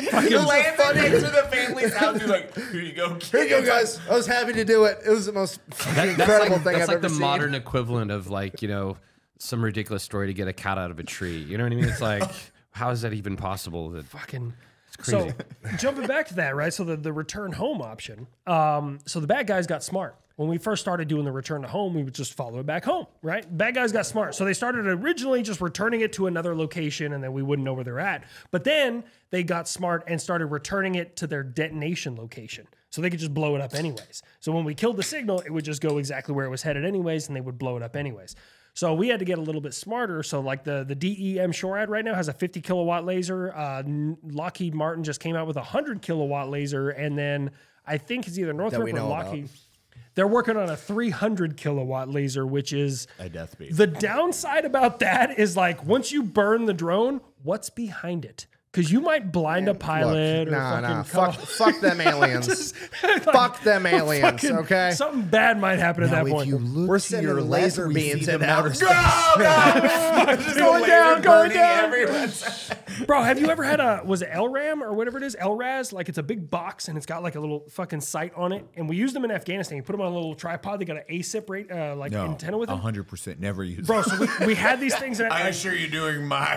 [0.00, 1.00] You It was land funny.
[1.00, 2.18] next to the family's house.
[2.18, 4.00] You're like, here you go, Here you go, guys.
[4.10, 4.98] I was happy to do it.
[5.06, 6.88] It was the most fucking That's incredible like, thing that's I've ever done.
[6.88, 7.20] That's like ever the seen.
[7.20, 8.96] modern equivalent of like you know
[9.38, 11.38] some ridiculous story to get a cat out of a tree.
[11.38, 11.84] You know what I mean?
[11.84, 12.28] It's like
[12.72, 13.90] how is that even possible?
[13.90, 14.52] That fucking
[14.88, 15.30] it's crazy.
[15.30, 16.72] So jumping back to that, right?
[16.72, 18.26] So the, the return home option.
[18.46, 20.16] Um, so the bad guys got smart.
[20.36, 22.84] When we first started doing the return to home, we would just follow it back
[22.84, 23.46] home, right?
[23.56, 24.34] Bad guys got smart.
[24.34, 27.72] So they started originally just returning it to another location and then we wouldn't know
[27.72, 28.24] where they're at.
[28.50, 32.66] But then they got smart and started returning it to their detonation location.
[32.90, 34.22] So they could just blow it up anyways.
[34.40, 36.84] So when we killed the signal, it would just go exactly where it was headed
[36.84, 38.36] anyways, and they would blow it up anyways.
[38.74, 40.22] So we had to get a little bit smarter.
[40.22, 43.52] So like the the DEM SHORAD right now has a 50 kilowatt laser.
[43.52, 43.82] Uh,
[44.22, 47.50] Lockheed Martin just came out with a 100 kilowatt laser, and then
[47.86, 49.44] I think it's either Northrop or Lockheed.
[49.44, 49.56] about.
[50.14, 53.76] They're working on a 300 kilowatt laser, which is A death beat.
[53.76, 58.46] the downside about that is like once you burn the drone, what's behind it?
[58.74, 61.02] Because you might blind a pilot Look, or nah, fucking nah.
[61.04, 62.72] come- Fuck, fuck them aliens.
[63.22, 64.90] fuck them aliens, fucking- okay?
[64.96, 66.48] Something bad might happen at that if point.
[66.48, 67.96] you look We're to sending your laser beams
[68.26, 70.44] see into the outer outer space.
[70.44, 70.54] space.
[70.58, 71.84] going down, going down.
[71.84, 72.28] Everywhere.
[73.06, 75.36] Bro, have you ever had a was it LRAM or whatever it is?
[75.36, 75.92] LRAS?
[75.92, 78.64] Like it's a big box and it's got like a little fucking sight on it.
[78.76, 79.76] And we used them in Afghanistan.
[79.76, 80.80] You put them on a little tripod.
[80.80, 82.78] They got an ASIP rate uh, like antenna with them.
[82.78, 83.86] hundred percent never use.
[83.86, 85.20] Bro, so we, we had these things.
[85.20, 86.56] In, I like, assure you, doing my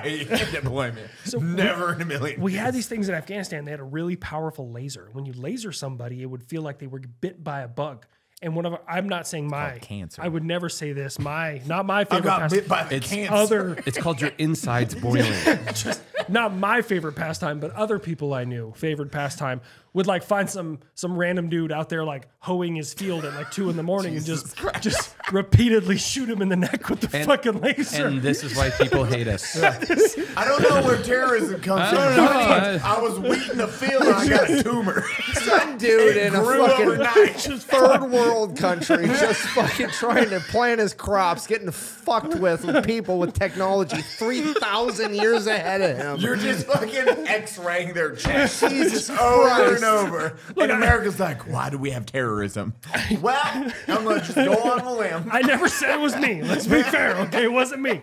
[0.52, 2.41] deployment, so never in a million.
[2.41, 3.65] we had these things in Afghanistan.
[3.65, 5.09] They had a really powerful laser.
[5.13, 8.05] When you laser somebody, it would feel like they were bit by a bug.
[8.41, 10.21] And one of our- I'm not saying my cancer.
[10.21, 11.17] I would never say this.
[11.17, 12.29] My not my favorite.
[12.29, 12.29] I favorite.
[12.29, 12.59] got pastime.
[12.59, 13.34] bit by the It's cancer.
[13.34, 15.34] other it's called your insides boiling.
[15.73, 19.61] Just, not my favorite pastime, but other people I knew favorite pastime
[19.93, 23.49] would like find some some random dude out there like hoeing his field at like
[23.51, 27.09] two in the morning and just just repeatedly shoot him in the neck with the
[27.09, 28.07] fucking laser.
[28.07, 29.61] and this is why people hate us.
[30.38, 32.15] I don't know where terrorism comes from.
[32.15, 32.80] know.
[32.84, 35.03] I was weeding the field and I got a tumor.
[35.34, 37.35] Some dude in a grew fucking overnight.
[37.39, 43.19] third world country just fucking trying to plant his crops, getting fucked with with people
[43.19, 46.18] with technology 3,000 years ahead of him.
[46.18, 49.76] You're just fucking X-raying their chest Jesus over Christ.
[49.83, 50.37] and over.
[50.57, 52.73] and America's like, why do we have terrorism?
[53.21, 53.39] Well,
[53.87, 55.29] I'm gonna just go on a limb.
[55.31, 56.41] I never said it was me.
[56.43, 57.43] Let's be fair, okay?
[57.45, 58.01] It wasn't me.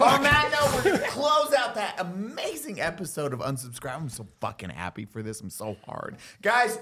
[0.00, 3.96] On that note, we're gonna close out that amazing episode of Unsubscribe.
[3.96, 5.40] I'm so fucking happy for this.
[5.40, 6.18] I'm so hard.
[6.40, 6.78] Guys,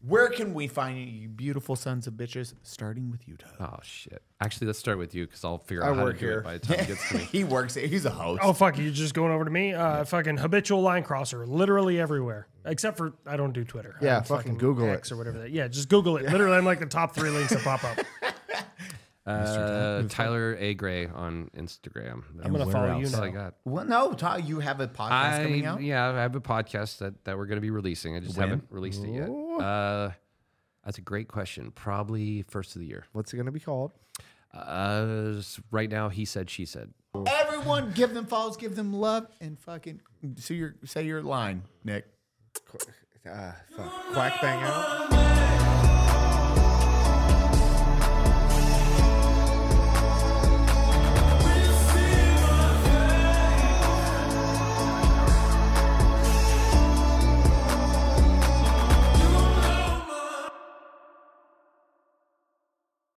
[0.00, 2.54] where can we find you, you beautiful sons of bitches?
[2.62, 3.52] Starting with you, Todd.
[3.60, 4.22] Oh shit!
[4.40, 6.38] Actually, let's start with you because I'll figure I out how to work do here.
[6.38, 7.24] it by the time it gets to me.
[7.32, 7.86] he works here.
[7.86, 8.40] He's a host.
[8.44, 9.72] Oh fuck, You're just going over to me?
[9.74, 13.96] Uh, fucking Habitual Linecrosser, literally everywhere, except for I don't do Twitter.
[14.00, 15.14] Yeah, I'm fucking Google X it.
[15.14, 15.50] or whatever that.
[15.50, 16.30] Yeah, just Google it.
[16.30, 17.98] Literally, I'm like the top three links that pop up.
[19.26, 22.22] Uh, Tyler A Grey on Instagram.
[22.42, 23.10] I'm gonna follow you else?
[23.10, 23.54] That's all I got.
[23.64, 25.82] Well, no, Todd, you have a podcast I coming out.
[25.82, 28.14] yeah, I have a podcast that, that we're going to be releasing.
[28.16, 28.48] I just When?
[28.48, 29.28] haven't released it yet.
[29.28, 30.12] Uh,
[30.84, 31.72] that's a great question.
[31.72, 33.04] Probably first of the year.
[33.12, 33.92] What's it going to be called?
[34.54, 36.92] Uh, s- right now, he said, she said.
[37.26, 40.00] Everyone, give them follows, give them love, and fucking
[40.36, 42.06] say your say your line, Nick.
[43.28, 43.92] Uh, fuck.
[44.12, 45.75] Quack bang out.